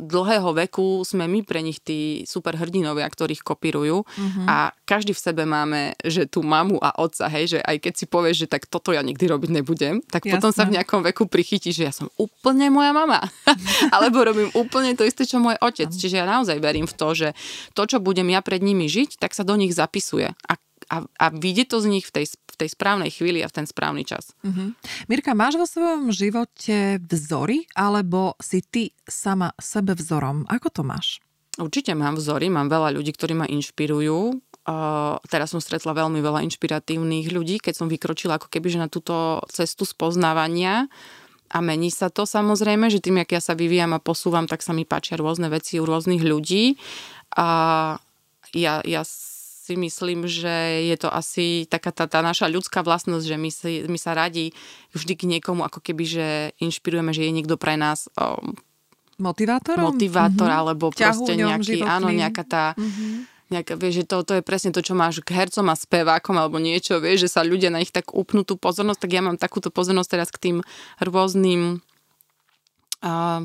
dlhého 0.00 0.50
veku 0.66 1.02
sme 1.06 1.24
my 1.26 1.40
pre 1.46 1.64
nich 1.64 1.80
tí 1.80 2.22
super 2.28 2.58
hrdinovia, 2.58 3.06
ktorých 3.08 3.42
kopírujú 3.42 4.04
uh-huh. 4.04 4.46
a 4.46 4.74
každý 4.84 5.14
v 5.14 5.22
sebe 5.22 5.42
máme, 5.46 5.94
že 6.02 6.26
tú 6.26 6.42
mamu 6.42 6.76
a 6.82 6.94
otca, 6.98 7.30
hej, 7.30 7.56
že 7.56 7.58
aj 7.62 7.76
keď 7.78 7.92
si 7.94 8.04
povieš, 8.10 8.36
že 8.44 8.50
tak 8.50 8.66
toto 8.66 8.90
ja 8.90 9.00
nikdy 9.00 9.24
robiť 9.30 9.50
nebudem, 9.62 10.02
tak 10.06 10.26
Jasne. 10.26 10.34
potom 10.38 10.50
sa 10.50 10.66
v 10.66 10.74
nejakom 10.78 11.00
veku 11.06 11.30
prichytí, 11.30 11.70
že 11.70 11.86
ja 11.86 11.92
som 11.94 12.10
úplne 12.18 12.68
moja 12.68 12.90
mama. 12.90 13.22
Alebo 13.94 14.22
robím 14.26 14.50
úplne 14.52 14.94
to 14.98 15.06
isté, 15.06 15.24
čo 15.24 15.38
môj 15.38 15.56
otec. 15.62 15.88
Čiže 15.90 16.20
ja 16.20 16.26
naozaj 16.26 16.58
verím 16.58 16.90
v 16.90 16.94
to, 16.94 17.08
že 17.14 17.28
to, 17.74 17.82
čo 17.86 17.98
budem 18.02 18.28
ja 18.30 18.42
pred 18.42 18.60
nimi 18.60 18.90
žiť, 18.90 19.18
tak 19.22 19.32
sa 19.32 19.46
do 19.46 19.54
nich 19.54 19.72
zapisuje. 19.72 20.32
A 20.46 20.52
a, 20.90 21.06
a 21.06 21.26
vyjde 21.30 21.70
to 21.70 21.78
z 21.78 21.86
nich 21.86 22.04
v 22.10 22.20
tej, 22.20 22.26
v 22.34 22.56
tej 22.58 22.68
správnej 22.74 23.14
chvíli 23.14 23.46
a 23.46 23.48
v 23.48 23.62
ten 23.62 23.66
správny 23.70 24.02
čas. 24.02 24.34
Uh-huh. 24.42 24.74
Mirka, 25.06 25.38
máš 25.38 25.54
vo 25.54 25.64
svojom 25.64 26.10
živote 26.10 26.98
vzory, 27.06 27.70
alebo 27.78 28.34
si 28.42 28.60
ty 28.66 28.90
sama 29.06 29.54
sebe 29.62 29.94
vzorom? 29.94 30.50
Ako 30.50 30.68
to 30.74 30.82
máš? 30.82 31.22
Určite 31.56 31.94
mám 31.94 32.18
vzory, 32.18 32.50
mám 32.50 32.66
veľa 32.66 32.90
ľudí, 32.98 33.14
ktorí 33.14 33.38
ma 33.38 33.46
inšpirujú. 33.46 34.42
Uh, 34.60 35.16
teraz 35.30 35.56
som 35.56 35.62
stretla 35.62 35.96
veľmi 35.96 36.20
veľa 36.20 36.44
inšpiratívnych 36.44 37.32
ľudí, 37.32 37.62
keď 37.62 37.74
som 37.80 37.88
vykročila 37.88 38.36
ako 38.36 38.52
keby 38.52 38.68
že 38.68 38.78
na 38.78 38.92
túto 38.92 39.40
cestu 39.48 39.88
spoznávania 39.88 40.86
a 41.50 41.58
mení 41.58 41.90
sa 41.90 42.12
to 42.12 42.28
samozrejme, 42.28 42.86
že 42.92 43.02
tým, 43.02 43.18
jak 43.24 43.34
ja 43.34 43.42
sa 43.42 43.58
vyvíjam 43.58 43.96
a 43.96 44.04
posúvam, 44.04 44.46
tak 44.46 44.62
sa 44.62 44.70
mi 44.70 44.86
páčia 44.86 45.18
rôzne 45.18 45.50
veci 45.50 45.82
u 45.82 45.84
rôznych 45.88 46.22
ľudí 46.22 46.78
a 47.34 47.48
ja, 48.54 48.82
ja 48.86 49.02
si 49.70 49.78
myslím, 49.78 50.26
že 50.26 50.82
je 50.90 50.96
to 50.98 51.06
asi 51.06 51.62
taká 51.70 51.94
tá, 51.94 52.10
tá 52.10 52.26
naša 52.26 52.50
ľudská 52.50 52.82
vlastnosť, 52.82 53.22
že 53.22 53.36
my, 53.38 53.50
si, 53.54 53.72
my 53.86 53.98
sa 54.02 54.18
radi 54.18 54.50
vždy 54.90 55.14
k 55.14 55.22
niekomu 55.30 55.62
ako 55.62 55.78
keby, 55.78 56.02
že 56.02 56.26
inšpirujeme, 56.58 57.14
že 57.14 57.22
je 57.22 57.30
niekto 57.30 57.54
pre 57.54 57.78
nás 57.78 58.10
um, 58.18 58.58
motivátorom? 59.22 59.94
Motivátor, 59.94 60.50
mm-hmm. 60.50 60.60
alebo 60.66 60.90
proste 60.90 61.38
nejaký, 61.38 61.86
životným. 61.86 61.94
áno, 61.94 62.08
nejaká 62.10 62.42
tá... 62.42 62.64
Mm-hmm. 62.74 63.38
Nejaká, 63.50 63.74
vieš, 63.74 63.94
že 64.02 64.04
to, 64.06 64.22
to 64.22 64.32
je 64.38 64.46
presne 64.46 64.70
to, 64.70 64.78
čo 64.78 64.94
máš 64.94 65.26
k 65.26 65.34
hercom 65.34 65.66
a 65.66 65.74
spevákom 65.74 66.38
alebo 66.38 66.62
niečo, 66.62 67.02
vieš, 67.02 67.26
že 67.26 67.34
sa 67.34 67.42
ľudia 67.42 67.66
na 67.74 67.82
nich 67.82 67.90
tak 67.90 68.14
upnú 68.14 68.46
tú 68.46 68.54
pozornosť, 68.54 69.02
tak 69.02 69.10
ja 69.10 69.26
mám 69.26 69.42
takúto 69.42 69.74
pozornosť 69.74 70.06
teraz 70.06 70.30
k 70.30 70.38
tým 70.38 70.56
rôznym 71.02 71.82
uh, 73.02 73.42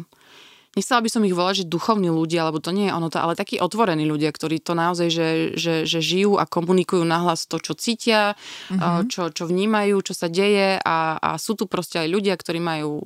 nechcela 0.76 1.00
by 1.00 1.10
som 1.10 1.24
ich 1.24 1.32
volať, 1.32 1.64
že 1.64 1.72
duchovní 1.72 2.12
ľudia, 2.12 2.52
lebo 2.52 2.60
to 2.60 2.76
nie 2.76 2.92
je 2.92 2.94
ono 2.94 3.08
to, 3.08 3.18
ale 3.24 3.40
takí 3.40 3.58
otvorení 3.58 4.04
ľudia, 4.04 4.30
ktorí 4.30 4.60
to 4.60 4.76
naozaj, 4.76 5.08
že, 5.08 5.30
že, 5.56 5.88
že 5.88 6.00
žijú 6.04 6.36
a 6.36 6.44
komunikujú 6.44 7.02
nahlas 7.08 7.48
to, 7.48 7.64
čo 7.64 7.74
cítia, 7.80 8.36
mm-hmm. 8.70 9.08
čo, 9.08 9.32
čo 9.32 9.48
vnímajú, 9.48 9.96
čo 10.04 10.14
sa 10.14 10.28
deje 10.28 10.78
a, 10.84 11.16
a 11.16 11.30
sú 11.40 11.56
tu 11.56 11.66
proste 11.72 12.04
aj 12.04 12.12
ľudia, 12.12 12.36
ktorí 12.36 12.60
majú 12.60 13.00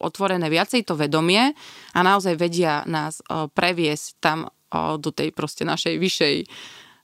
otvorené 0.00 0.48
viacej 0.48 0.88
to 0.88 0.98
vedomie 0.98 1.52
a 1.94 1.98
naozaj 2.00 2.34
vedia 2.34 2.82
nás 2.88 3.22
previesť 3.28 4.06
tam 4.18 4.50
do 4.72 5.10
tej 5.12 5.36
proste 5.36 5.68
našej 5.68 6.00
vyššej 6.00 6.36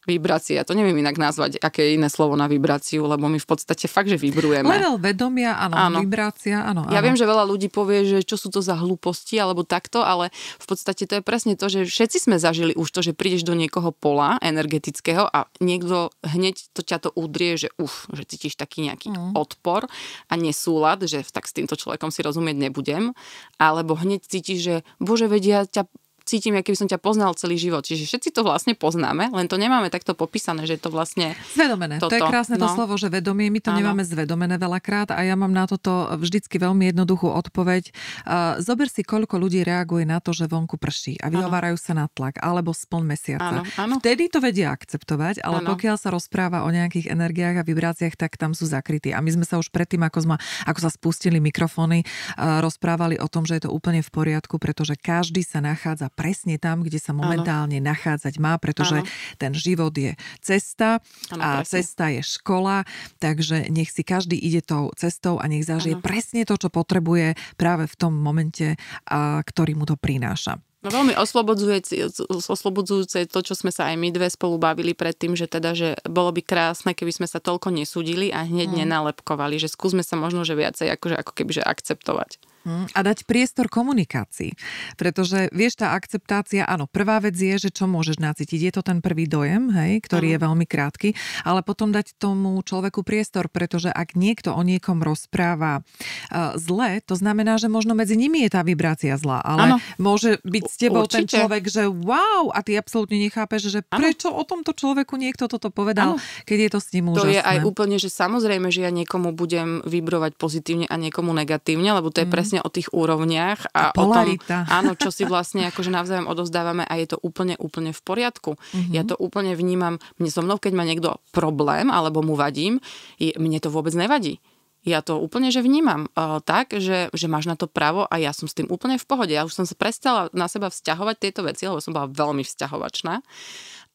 Vibrácia, 0.09 0.65
to 0.65 0.73
neviem 0.73 0.97
inak 0.97 1.21
nazvať, 1.21 1.61
aké 1.61 1.85
je 1.85 2.01
iné 2.01 2.09
slovo 2.09 2.33
na 2.33 2.49
vibráciu, 2.49 3.05
lebo 3.05 3.29
my 3.29 3.37
v 3.37 3.45
podstate 3.45 3.85
fakt, 3.93 4.09
že 4.09 4.17
vibrujeme. 4.17 4.65
Level 4.65 4.97
vedomia, 4.97 5.61
áno, 5.61 5.77
áno. 5.77 5.99
vibrácia, 6.01 6.65
áno, 6.65 6.89
Ja 6.89 7.05
viem, 7.05 7.13
že 7.13 7.29
veľa 7.29 7.45
ľudí 7.45 7.69
povie, 7.69 8.09
že 8.09 8.19
čo 8.25 8.41
sú 8.41 8.49
to 8.49 8.65
za 8.65 8.73
hlúposti 8.81 9.37
alebo 9.37 9.69
takto, 9.69 10.01
ale 10.01 10.33
v 10.57 10.67
podstate 10.67 11.05
to 11.05 11.21
je 11.21 11.23
presne 11.23 11.61
to, 11.61 11.69
že 11.69 11.85
všetci 11.85 12.25
sme 12.25 12.41
zažili 12.41 12.73
už 12.73 12.89
to, 12.89 13.05
že 13.05 13.13
prídeš 13.13 13.45
do 13.45 13.53
niekoho 13.53 13.93
pola 13.93 14.41
energetického 14.41 15.29
a 15.29 15.45
niekto 15.61 16.09
hneď 16.25 16.57
to 16.73 16.81
ťa 16.81 17.05
to 17.05 17.13
udrie, 17.13 17.61
že 17.61 17.69
uf, 17.77 18.09
že 18.09 18.25
cítiš 18.25 18.57
taký 18.57 18.89
nejaký 18.89 19.13
mm. 19.13 19.37
odpor 19.37 19.85
a 20.33 20.35
nesúlad, 20.41 21.05
že 21.05 21.21
tak 21.29 21.45
s 21.45 21.53
týmto 21.53 21.77
človekom 21.77 22.09
si 22.09 22.25
rozumieť 22.25 22.57
nebudem, 22.57 23.13
alebo 23.61 23.93
hneď 23.93 24.25
cítiš, 24.25 24.59
že 24.65 24.75
bože 24.97 25.29
vedia 25.29 25.69
ťa 25.69 25.85
cítim, 26.29 26.53
aký 26.61 26.77
by 26.77 26.79
som 26.85 26.89
ťa 26.93 27.01
poznal 27.01 27.33
celý 27.33 27.57
život. 27.57 27.81
Čiže 27.81 28.05
všetci 28.05 28.29
to 28.37 28.45
vlastne 28.45 28.77
poznáme, 28.77 29.33
len 29.33 29.47
to 29.49 29.57
nemáme 29.57 29.89
takto 29.89 30.13
popísané, 30.13 30.69
že 30.69 30.77
je 30.77 30.83
to 30.85 30.93
vlastne... 30.93 31.33
Zvedomené. 31.57 31.97
Toto. 31.97 32.13
To 32.13 32.21
je 32.21 32.29
krásne 32.29 32.61
no. 32.61 32.69
to 32.69 32.77
slovo, 32.77 33.01
že 33.01 33.09
vedomie. 33.09 33.49
My 33.49 33.65
to 33.65 33.73
ano. 33.73 33.81
nemáme 33.81 34.05
zvedomené 34.05 34.61
veľakrát 34.61 35.17
a 35.17 35.25
ja 35.25 35.33
mám 35.33 35.51
na 35.51 35.65
toto 35.65 36.13
vždycky 36.21 36.61
veľmi 36.61 36.93
jednoduchú 36.93 37.33
odpoveď. 37.33 37.89
Uh, 38.29 38.61
zober 38.61 38.93
si, 38.93 39.01
koľko 39.01 39.41
ľudí 39.41 39.65
reaguje 39.65 40.05
na 40.05 40.21
to, 40.21 40.37
že 40.37 40.45
vonku 40.45 40.77
prší 40.77 41.17
a 41.25 41.33
vyhovárajú 41.33 41.81
sa 41.81 41.97
na 41.97 42.07
tlak 42.13 42.37
alebo 42.45 42.77
spln 42.77 43.09
mesiaca. 43.09 43.63
Ano. 43.63 43.63
Ano. 43.81 43.95
Vtedy 44.03 44.29
to 44.29 44.45
vedia 44.45 44.75
akceptovať, 44.75 45.41
ale 45.41 45.65
ano. 45.65 45.73
pokiaľ 45.73 45.97
sa 45.97 46.13
rozpráva 46.13 46.67
o 46.67 46.69
nejakých 46.69 47.09
energiách 47.09 47.63
a 47.63 47.67
vibráciách, 47.67 48.19
tak 48.19 48.37
tam 48.37 48.53
sú 48.53 48.69
zakrytí. 48.69 49.17
A 49.17 49.25
my 49.25 49.31
sme 49.33 49.45
sa 49.49 49.57
už 49.57 49.73
predtým, 49.73 50.05
ako, 50.05 50.19
sme, 50.29 50.37
ako 50.69 50.79
sa 50.85 50.91
spustili 50.93 51.41
mikrofóny, 51.41 52.05
uh, 52.05 52.61
rozprávali 52.61 53.17
o 53.17 53.31
tom, 53.31 53.49
že 53.49 53.57
je 53.57 53.63
to 53.65 53.71
úplne 53.73 54.05
v 54.05 54.11
poriadku, 54.11 54.61
pretože 54.61 54.99
každý 54.99 55.41
sa 55.47 55.63
nachádza 55.63 56.11
presne 56.19 56.59
tam, 56.59 56.83
kde 56.83 56.99
sa 56.99 57.15
momentálne 57.15 57.79
ano. 57.79 57.95
nachádzať 57.95 58.35
má, 58.43 58.59
pretože 58.59 59.07
ano. 59.07 59.09
ten 59.39 59.55
život 59.55 59.95
je 59.95 60.19
cesta 60.43 60.99
ano, 61.31 61.39
a 61.39 61.49
presne. 61.63 61.71
cesta 61.71 62.05
je 62.11 62.21
škola, 62.27 62.83
takže 63.23 63.71
nech 63.71 63.95
si 63.95 64.03
každý 64.03 64.35
ide 64.35 64.59
tou 64.59 64.91
cestou 64.99 65.39
a 65.39 65.47
nech 65.47 65.63
zažije 65.63 66.03
ano. 66.03 66.03
presne 66.03 66.43
to, 66.43 66.59
čo 66.59 66.75
potrebuje 66.75 67.39
práve 67.55 67.87
v 67.87 67.95
tom 67.95 68.19
momente, 68.19 68.75
a, 69.07 69.39
ktorý 69.47 69.79
mu 69.79 69.87
to 69.87 69.95
prináša. 69.95 70.59
No 70.79 70.95
veľmi 70.95 71.19
oslobodzujúce, 71.19 72.23
oslobodzujúce 72.31 73.27
to, 73.27 73.43
čo 73.43 73.59
sme 73.59 73.75
sa 73.75 73.91
aj 73.91 73.99
my 73.99 74.15
dve 74.15 74.31
spolu 74.31 74.63
bavili 74.63 74.95
predtým, 74.95 75.35
že 75.35 75.51
teda, 75.51 75.75
že 75.75 75.99
bolo 76.07 76.31
by 76.31 76.39
krásne, 76.39 76.95
keby 76.95 77.11
sme 77.11 77.27
sa 77.27 77.43
toľko 77.43 77.75
nesúdili 77.75 78.31
a 78.31 78.47
hneď 78.47 78.71
mm. 78.71 78.79
nenalepkovali, 78.87 79.59
že 79.59 79.67
skúsme 79.67 80.07
sa 80.07 80.15
možno, 80.15 80.47
že 80.47 80.55
viacej 80.55 80.95
akože, 80.95 81.19
ako 81.19 81.33
keby, 81.35 81.51
že 81.59 81.67
akceptovať. 81.67 82.39
Mhm. 82.69 82.93
A 82.93 83.01
dať 83.01 83.25
priestor 83.25 83.73
komunikácii. 83.73 84.53
Pretože 85.01 85.49
vieš, 85.57 85.81
tá 85.81 85.97
akceptácia, 85.97 86.69
áno, 86.69 86.85
prvá 86.85 87.17
vec 87.25 87.33
je, 87.33 87.57
že 87.57 87.71
čo 87.73 87.89
môžeš 87.89 88.21
nacítiť. 88.21 88.61
Je 88.69 88.73
to 88.77 88.83
ten 88.85 89.01
prvý 89.01 89.25
dojem, 89.25 89.73
hej, 89.73 90.05
ktorý 90.05 90.37
uh-huh. 90.37 90.41
je 90.43 90.45
veľmi 90.45 90.67
krátky, 90.69 91.09
ale 91.49 91.65
potom 91.65 91.89
dať 91.89 92.21
tomu 92.21 92.61
človeku 92.61 93.01
priestor, 93.01 93.49
pretože 93.49 93.89
ak 93.89 94.13
niekto 94.19 94.53
o 94.53 94.61
niekom 94.61 95.01
rozpráva 95.01 95.81
uh, 95.81 96.59
zle, 96.61 97.01
to 97.07 97.17
znamená, 97.17 97.57
že 97.57 97.73
možno 97.73 97.97
medzi 97.97 98.19
nimi 98.19 98.45
je 98.45 98.51
tá 98.53 98.61
vibrácia 98.61 99.17
zlá, 99.17 99.41
ale 99.41 99.63
ano. 99.73 99.77
môže 99.97 100.43
byť 100.45 100.65
s 100.67 100.77
tebou 100.77 101.07
Určite. 101.07 101.15
ten 101.15 101.25
človek, 101.41 101.65
že 101.71 101.89
wow, 101.89 102.53
a 102.53 102.61
ty 102.61 102.77
absolútne 102.77 103.17
nechápeš, 103.17 103.73
že 103.73 103.81
ano. 103.89 104.03
prečo 104.03 104.29
o 104.29 104.43
tomto 104.45 104.75
človeku 104.75 105.17
niekto 105.17 105.47
toto 105.49 105.73
povedal, 105.73 106.19
ano. 106.19 106.45
keď 106.45 106.59
je 106.59 106.71
to 106.75 106.81
s 106.83 106.89
ním 106.93 107.07
úžasné. 107.15 107.25
To 107.25 107.33
je 107.33 107.43
aj 107.43 107.59
úplne, 107.65 107.97
že 107.97 108.11
samozrejme, 108.13 108.69
že 108.69 108.85
ja 108.85 108.91
niekomu 108.93 109.33
budem 109.33 109.81
vibrovať 109.87 110.35
pozitívne 110.35 110.87
a 110.91 110.97
niekomu 110.99 111.31
negatívne, 111.33 111.95
lebo 111.95 112.11
to 112.11 112.21
je 112.21 112.29
mm. 112.29 112.35
presne 112.35 112.58
presne 112.59 112.67
o 112.67 112.75
tých 112.75 112.89
úrovniach 112.91 113.71
a 113.71 113.95
o 113.95 114.05
tom, 114.11 114.27
áno, 114.79 114.93
čo 114.99 115.15
si 115.15 115.23
vlastne 115.23 115.71
akože 115.71 115.91
navzájom 115.95 116.27
odozdávame 116.27 116.83
a 116.83 116.95
je 116.99 117.15
to 117.15 117.19
úplne, 117.23 117.55
úplne 117.63 117.95
v 117.95 118.01
poriadku. 118.03 118.59
Mm-hmm. 118.59 118.93
Ja 118.95 119.03
to 119.07 119.15
úplne 119.15 119.55
vnímam, 119.55 120.03
mne 120.19 120.31
so 120.31 120.43
mnou, 120.43 120.59
keď 120.59 120.73
má 120.75 120.83
niekto 120.83 121.23
problém 121.31 121.91
alebo 121.91 122.23
mu 122.23 122.35
vadím, 122.35 122.83
je, 123.23 123.31
mne 123.39 123.63
to 123.63 123.71
vôbec 123.71 123.95
nevadí. 123.95 124.43
Ja 124.87 125.05
to 125.05 125.21
úplne, 125.21 125.51
že 125.53 125.61
vnímam 125.61 126.09
uh, 126.15 126.41
tak, 126.41 126.73
že, 126.73 127.13
že 127.13 127.27
máš 127.29 127.51
na 127.51 127.59
to 127.59 127.69
právo 127.69 128.09
a 128.09 128.15
ja 128.17 128.33
som 128.33 128.49
s 128.49 128.57
tým 128.57 128.71
úplne 128.71 128.97
v 128.97 129.05
pohode. 129.05 129.35
Ja 129.35 129.45
už 129.45 129.53
som 129.53 129.67
sa 129.69 129.77
prestala 129.77 130.33
na 130.33 130.49
seba 130.49 130.71
vzťahovať 130.71 131.17
tieto 131.19 131.45
veci, 131.45 131.69
lebo 131.69 131.83
som 131.83 131.93
bola 131.93 132.09
veľmi 132.09 132.47
vzťahovačná. 132.47 133.21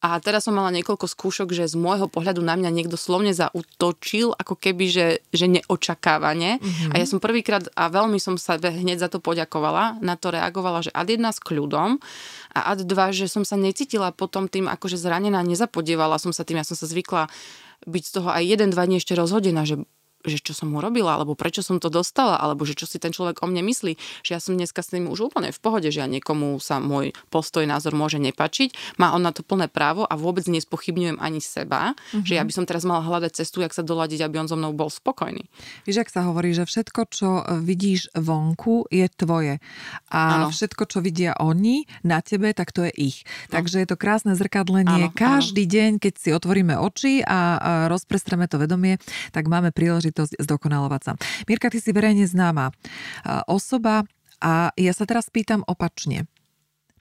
A 0.04 0.20
teraz 0.20 0.44
som 0.44 0.52
mala 0.52 0.68
niekoľko 0.76 1.08
skúšok, 1.08 1.56
že 1.56 1.72
z 1.72 1.80
môjho 1.80 2.12
pohľadu 2.12 2.44
na 2.44 2.60
mňa 2.60 2.76
niekto 2.76 3.00
slovne 3.00 3.32
zautočil, 3.32 4.36
ako 4.36 4.60
keby, 4.60 4.92
že, 4.92 5.08
že 5.32 5.48
neočakávane. 5.48 6.60
Mm-hmm. 6.60 6.92
A 6.92 7.00
ja 7.00 7.08
som 7.08 7.24
prvýkrát, 7.24 7.72
a 7.72 7.88
veľmi 7.88 8.20
som 8.20 8.36
sa 8.36 8.60
hneď 8.60 9.00
za 9.00 9.08
to 9.08 9.24
poďakovala, 9.24 10.04
na 10.04 10.20
to 10.20 10.36
reagovala, 10.36 10.84
že 10.84 10.92
ad 10.92 11.08
jedna 11.08 11.32
s 11.32 11.40
kľudom 11.40 12.04
a 12.52 12.60
ad 12.76 12.84
dva, 12.84 13.16
že 13.16 13.32
som 13.32 13.48
sa 13.48 13.56
necítila 13.56 14.12
potom 14.12 14.52
tým 14.52 14.68
akože 14.68 15.00
zranená, 15.00 15.40
nezapodievala 15.40 16.20
som 16.20 16.36
sa 16.36 16.44
tým, 16.44 16.60
ja 16.60 16.68
som 16.68 16.76
sa 16.76 16.84
zvykla 16.84 17.32
byť 17.88 18.04
z 18.04 18.12
toho 18.12 18.28
aj 18.28 18.44
jeden, 18.44 18.76
dva 18.76 18.84
dní 18.84 19.00
ešte 19.00 19.16
rozhodená, 19.16 19.64
že 19.64 19.80
že 20.24 20.40
čo 20.40 20.56
som 20.56 20.72
mu 20.72 20.80
robila, 20.80 21.16
alebo 21.16 21.36
prečo 21.36 21.62
som 21.62 21.78
to 21.78 21.92
dostala, 21.92 22.40
alebo 22.40 22.64
že 22.64 22.74
čo 22.74 22.88
si 22.88 22.98
ten 22.98 23.12
človek 23.12 23.44
o 23.44 23.48
mne 23.48 23.64
myslí, 23.68 24.24
že 24.24 24.32
ja 24.36 24.40
som 24.40 24.56
dneska 24.56 24.80
s 24.80 24.96
ním 24.96 25.12
už 25.12 25.32
úplne 25.32 25.52
v 25.52 25.60
pohode, 25.60 25.88
že 25.92 26.00
ja 26.00 26.08
niekomu 26.08 26.58
sa 26.64 26.80
môj 26.80 27.12
postoj, 27.30 27.64
názor 27.68 27.94
môže 27.94 28.18
nepačiť, 28.18 29.00
má 29.00 29.12
on 29.12 29.22
na 29.24 29.36
to 29.36 29.44
plné 29.44 29.68
právo 29.68 30.08
a 30.08 30.16
vôbec 30.16 30.48
nespochybňujem 30.48 31.20
ani 31.20 31.44
seba, 31.44 31.94
mm-hmm. 31.94 32.24
že 32.24 32.34
ja 32.40 32.44
by 32.44 32.52
som 32.56 32.66
teraz 32.66 32.88
mala 32.88 33.04
hľadať 33.04 33.44
cestu, 33.44 33.62
jak 33.62 33.76
sa 33.76 33.84
doladiť, 33.84 34.24
aby 34.24 34.40
on 34.40 34.48
so 34.48 34.56
mnou 34.56 34.72
bol 34.72 34.88
spokojný. 34.88 35.46
Víš, 35.84 36.08
ak 36.08 36.10
sa 36.10 36.26
hovorí, 36.28 36.56
že 36.56 36.64
všetko, 36.64 37.02
čo 37.12 37.30
vidíš 37.60 38.16
vonku, 38.16 38.88
je 38.88 39.06
tvoje. 39.12 39.60
A 40.10 40.48
ano. 40.48 40.48
všetko, 40.50 40.84
čo 40.88 41.00
vidia 41.04 41.36
oni 41.38 41.86
na 42.08 42.24
tebe, 42.24 42.56
tak 42.56 42.72
to 42.72 42.88
je 42.88 42.94
ich. 42.96 43.18
No. 43.52 43.60
Takže 43.60 43.84
je 43.84 43.88
to 43.90 43.98
krásne 44.00 44.34
zrkadlenie. 44.38 45.10
Ano, 45.10 45.14
Každý 45.14 45.68
ano. 45.68 45.74
deň, 45.74 45.92
keď 46.00 46.14
si 46.16 46.30
otvoríme 46.32 46.76
oči 46.80 47.22
a 47.26 47.60
rozprestreme 47.92 48.48
to 48.48 48.62
vedomie, 48.62 49.02
tak 49.36 49.50
máme 49.50 49.74
príležitosť 49.74 50.13
príležitosť 50.14 50.38
zdokonalovať 50.38 51.02
sa. 51.02 51.12
Mirka, 51.50 51.74
ty 51.74 51.82
si 51.82 51.90
verejne 51.90 52.30
známa 52.30 52.70
osoba 53.50 54.06
a 54.38 54.70
ja 54.78 54.94
sa 54.94 55.10
teraz 55.10 55.34
pýtam 55.34 55.66
opačne. 55.66 56.30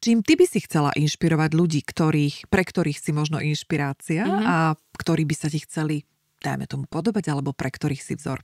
Čím 0.03 0.27
ty 0.27 0.35
by 0.35 0.51
si 0.51 0.59
chcela 0.67 0.91
inšpirovať 0.99 1.55
ľudí, 1.55 1.79
ktorých, 1.87 2.51
pre 2.51 2.67
ktorých 2.67 2.99
si 2.99 3.15
možno 3.15 3.39
inšpirácia 3.39 4.27
mm-hmm. 4.27 4.47
a 4.49 4.57
ktorí 4.99 5.23
by 5.23 5.35
sa 5.39 5.47
ti 5.47 5.63
chceli, 5.63 6.03
dajme 6.43 6.67
tomu, 6.67 6.91
podobať, 6.91 7.31
alebo 7.31 7.55
pre 7.55 7.71
ktorých 7.71 8.03
si 8.03 8.19
vzor? 8.19 8.43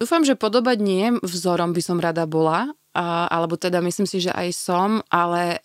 Dúfam, 0.00 0.24
že 0.24 0.32
podobať 0.32 0.78
nie, 0.80 1.12
vzorom 1.20 1.76
by 1.76 1.82
som 1.84 2.00
rada 2.00 2.24
bola, 2.24 2.72
alebo 2.94 3.58
teda 3.58 3.82
myslím 3.82 4.06
si, 4.06 4.22
že 4.22 4.30
aj 4.30 4.48
som, 4.54 4.90
ale 5.10 5.58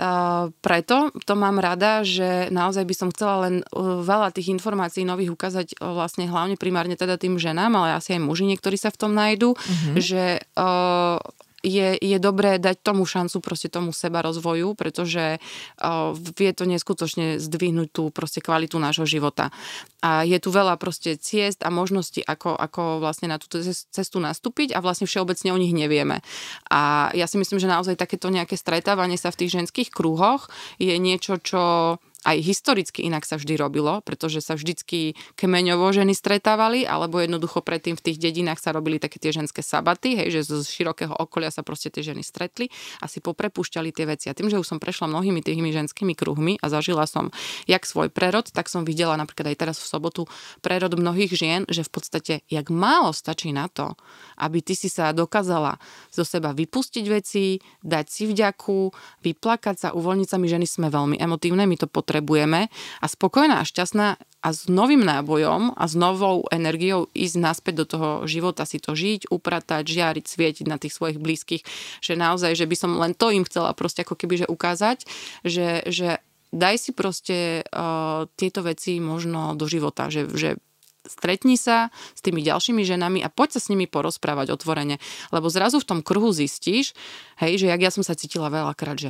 preto 0.65 1.13
to 1.29 1.33
mám 1.37 1.61
rada, 1.61 2.01
že 2.01 2.49
naozaj 2.49 2.83
by 2.89 2.95
som 2.97 3.13
chcela 3.13 3.45
len 3.45 3.61
veľa 3.77 4.33
tých 4.33 4.49
informácií 4.49 5.05
nových 5.05 5.37
ukázať 5.37 5.77
vlastne 5.77 6.25
hlavne 6.25 6.57
primárne 6.57 6.97
teda 6.97 7.21
tým 7.21 7.37
ženám, 7.37 7.69
ale 7.77 8.01
asi 8.01 8.17
aj 8.17 8.25
muži 8.25 8.49
niektorí 8.49 8.81
sa 8.81 8.89
v 8.89 8.99
tom 8.99 9.13
nájdú, 9.13 9.53
mm-hmm. 9.53 9.95
že 10.01 10.41
a, 10.57 11.21
je, 11.63 11.99
je 11.99 12.17
dobré 12.19 12.57
dať 12.57 12.79
tomu 12.79 13.03
šancu 13.03 13.43
proste 13.43 13.67
tomu 13.67 13.91
seba 13.91 14.23
rozvoju, 14.23 14.75
pretože 14.75 15.39
uh, 15.39 16.15
vie 16.15 16.51
to 16.55 16.63
neskutočne 16.63 17.39
zdvihnúť 17.39 17.89
tú 17.91 18.03
proste 18.09 18.39
kvalitu 18.39 18.79
nášho 18.79 19.03
života. 19.03 19.51
A 19.99 20.23
je 20.23 20.39
tu 20.39 20.49
veľa 20.49 20.79
proste 20.79 21.19
ciest 21.19 21.59
a 21.67 21.69
možností, 21.69 22.23
ako, 22.23 22.55
ako 22.55 23.03
vlastne 23.03 23.27
na 23.27 23.35
túto 23.35 23.59
cestu 23.65 24.17
nastúpiť 24.23 24.71
a 24.71 24.79
vlastne 24.79 25.07
všeobecne 25.07 25.51
o 25.51 25.59
nich 25.59 25.75
nevieme. 25.75 26.23
A 26.71 27.11
ja 27.11 27.27
si 27.27 27.35
myslím, 27.35 27.59
že 27.59 27.67
naozaj 27.67 27.99
takéto 27.99 28.31
nejaké 28.31 28.55
stretávanie 28.55 29.19
sa 29.19 29.31
v 29.31 29.43
tých 29.45 29.59
ženských 29.59 29.89
kruhoch 29.91 30.47
je 30.79 30.95
niečo, 30.95 31.35
čo 31.43 31.97
aj 32.27 32.37
historicky 32.43 33.07
inak 33.07 33.23
sa 33.23 33.39
vždy 33.39 33.55
robilo, 33.55 34.03
pretože 34.03 34.43
sa 34.43 34.59
vždycky 34.59 35.15
kmeňovo 35.39 35.87
ženy 35.95 36.11
stretávali, 36.11 36.83
alebo 36.83 37.23
jednoducho 37.23 37.63
predtým 37.63 37.95
v 37.95 38.03
tých 38.11 38.17
dedinách 38.19 38.59
sa 38.59 38.75
robili 38.75 38.99
také 38.99 39.23
tie 39.23 39.31
ženské 39.31 39.63
sabaty, 39.63 40.19
hej, 40.19 40.27
že 40.35 40.51
z 40.51 40.67
širokého 40.67 41.15
okolia 41.15 41.47
sa 41.47 41.63
proste 41.63 41.87
tie 41.87 42.03
ženy 42.03 42.19
stretli 42.19 42.67
a 42.99 43.07
si 43.07 43.23
poprepúšťali 43.23 43.89
tie 43.95 44.03
veci. 44.03 44.27
A 44.27 44.35
tým, 44.35 44.51
že 44.51 44.59
už 44.59 44.67
som 44.67 44.83
prešla 44.83 45.07
mnohými 45.07 45.39
tými 45.39 45.71
ženskými 45.71 46.11
kruhmi 46.11 46.59
a 46.59 46.67
zažila 46.67 47.07
som 47.07 47.31
jak 47.71 47.87
svoj 47.87 48.11
prerod, 48.11 48.51
tak 48.51 48.67
som 48.67 48.83
videla 48.83 49.15
napríklad 49.15 49.55
aj 49.55 49.57
teraz 49.57 49.77
v 49.79 49.87
sobotu 49.87 50.21
prerod 50.59 50.91
mnohých 50.99 51.31
žien, 51.31 51.61
že 51.71 51.87
v 51.87 51.91
podstate 51.91 52.33
jak 52.51 52.67
málo 52.67 53.15
stačí 53.15 53.55
na 53.55 53.71
to, 53.71 53.95
aby 54.35 54.59
ty 54.59 54.75
si 54.75 54.91
sa 54.91 55.15
dokázala 55.15 55.79
zo 56.11 56.27
seba 56.27 56.51
vypustiť 56.51 57.05
veci, 57.07 57.63
dať 57.79 58.05
si 58.11 58.23
vďaku, 58.27 58.91
vyplakať 59.23 59.75
sa, 59.77 59.87
uvoľniť 59.95 60.27
sa. 60.27 60.35
My 60.35 60.47
ženy 60.51 60.67
sme 60.67 60.87
veľmi 60.91 61.15
emotívne, 61.15 61.63
my 61.63 61.75
to 61.79 61.87
potrebujeme 62.09 62.73
a 62.73 63.05
spokojná 63.05 63.61
a 63.61 63.69
šťastná 63.69 64.17
a 64.17 64.49
s 64.49 64.65
novým 64.65 65.05
nábojom 65.05 65.77
a 65.77 65.85
s 65.85 65.93
novou 65.93 66.41
energiou 66.49 67.05
ísť 67.13 67.37
naspäť 67.37 67.73
do 67.77 67.85
toho 67.85 68.09
života, 68.25 68.65
si 68.65 68.81
to 68.81 68.97
žiť, 68.97 69.29
upratať, 69.29 69.85
žiariť, 69.85 70.25
svietiť 70.25 70.65
na 70.65 70.81
tých 70.81 70.97
svojich 70.97 71.21
blízkych, 71.21 71.61
že 72.01 72.17
naozaj, 72.17 72.57
že 72.57 72.65
by 72.65 72.73
som 72.73 72.97
len 72.97 73.13
to 73.13 73.29
im 73.29 73.45
chcela 73.45 73.77
proste 73.77 74.01
ako 74.01 74.17
keby, 74.17 74.41
že 74.41 74.47
ukázať, 74.49 75.05
že, 75.45 75.85
že 75.85 76.17
daj 76.49 76.75
si 76.81 76.91
proste 76.97 77.61
uh, 77.61 78.25
tieto 78.33 78.65
veci 78.65 78.97
možno 78.97 79.53
do 79.53 79.69
života, 79.69 80.09
že, 80.09 80.25
že 80.33 80.57
stretni 81.05 81.53
sa 81.53 81.93
s 82.17 82.25
tými 82.25 82.41
ďalšími 82.41 82.81
ženami 82.81 83.21
a 83.21 83.29
poď 83.29 83.59
sa 83.59 83.61
s 83.61 83.69
nimi 83.69 83.85
porozprávať 83.85 84.49
otvorene. 84.55 84.97
Lebo 85.29 85.51
zrazu 85.51 85.77
v 85.77 85.87
tom 85.93 85.99
kruhu 86.01 86.33
zistíš, 86.33 86.97
hej, 87.37 87.61
že 87.61 87.69
jak 87.69 87.81
ja 87.85 87.91
som 87.93 88.01
sa 88.01 88.17
cítila 88.17 88.49
veľakrát, 88.49 88.97
že 88.97 89.09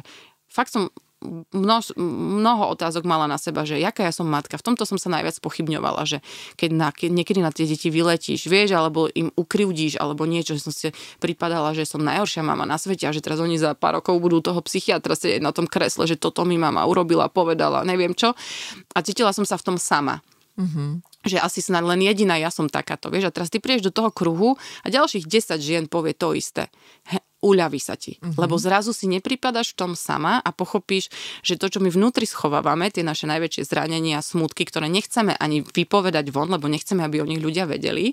fakt 0.51 0.73
som 0.73 0.91
množ, 1.51 1.95
mnoho 2.39 2.71
otázok 2.71 3.03
mala 3.03 3.27
na 3.27 3.35
seba, 3.35 3.67
že 3.67 3.75
jaká 3.75 4.07
ja 4.07 4.13
som 4.15 4.27
matka. 4.27 4.55
V 4.55 4.63
tomto 4.63 4.87
som 4.87 4.95
sa 4.95 5.11
najviac 5.11 5.35
pochybňovala, 5.43 6.07
že 6.07 6.17
keď, 6.55 6.69
na, 6.71 6.87
keď 6.95 7.09
niekedy 7.11 7.39
na 7.43 7.51
tie 7.51 7.67
deti 7.67 7.91
vyletíš, 7.91 8.47
vieš, 8.47 8.75
alebo 8.75 9.11
im 9.11 9.29
ukryvdíš, 9.35 9.99
alebo 9.99 10.23
niečo, 10.23 10.55
že 10.55 10.63
som 10.63 10.73
si 10.73 10.95
pripadala, 11.19 11.75
že 11.75 11.83
som 11.83 11.99
najhoršia 11.99 12.43
mama 12.43 12.63
na 12.63 12.79
svete 12.79 13.03
a 13.07 13.15
že 13.15 13.19
teraz 13.19 13.43
oni 13.43 13.59
za 13.59 13.75
pár 13.75 13.99
rokov 13.99 14.15
budú 14.23 14.39
toho 14.39 14.63
psychiatra 14.63 15.13
sedieť 15.13 15.43
na 15.43 15.51
tom 15.51 15.67
kresle, 15.67 16.07
že 16.07 16.15
toto 16.15 16.47
mi 16.47 16.55
mama 16.55 16.87
urobila, 16.87 17.27
povedala, 17.27 17.83
neviem 17.83 18.15
čo. 18.15 18.31
A 18.95 18.99
cítila 19.03 19.35
som 19.35 19.43
sa 19.43 19.59
v 19.59 19.65
tom 19.65 19.77
sama. 19.77 20.23
Mm-hmm 20.55 21.09
že 21.19 21.35
asi 21.35 21.59
snad 21.59 21.83
len 21.83 21.99
jediná 21.99 22.39
ja 22.39 22.47
som 22.47 22.71
takáto, 22.71 23.11
vieš, 23.11 23.27
a 23.27 23.35
teraz 23.35 23.51
ty 23.51 23.59
prídeš 23.59 23.91
do 23.91 23.95
toho 23.95 24.07
kruhu 24.07 24.55
a 24.55 24.87
ďalších 24.87 25.27
10 25.27 25.59
žien 25.59 25.83
povie 25.91 26.15
to 26.15 26.31
isté. 26.31 26.71
He, 27.11 27.19
uľaví 27.39 27.79
sa 27.79 27.95
ti. 27.95 28.19
Mm-hmm. 28.19 28.35
Lebo 28.35 28.55
zrazu 28.59 28.91
si 28.91 29.07
nepripadaš 29.07 29.73
v 29.73 29.77
tom 29.79 29.91
sama 29.95 30.43
a 30.43 30.49
pochopíš, 30.51 31.07
že 31.43 31.55
to, 31.55 31.71
čo 31.71 31.79
my 31.79 31.87
vnútri 31.87 32.27
schovávame, 32.27 32.91
tie 32.91 33.03
naše 33.03 33.25
najväčšie 33.27 33.63
zranenia, 33.67 34.19
smutky, 34.19 34.67
ktoré 34.67 34.91
nechceme 34.91 35.35
ani 35.39 35.63
vypovedať 35.63 36.29
von, 36.35 36.51
lebo 36.51 36.67
nechceme, 36.67 37.03
aby 37.03 37.23
o 37.23 37.29
nich 37.29 37.39
ľudia 37.39 37.63
vedeli, 37.65 38.11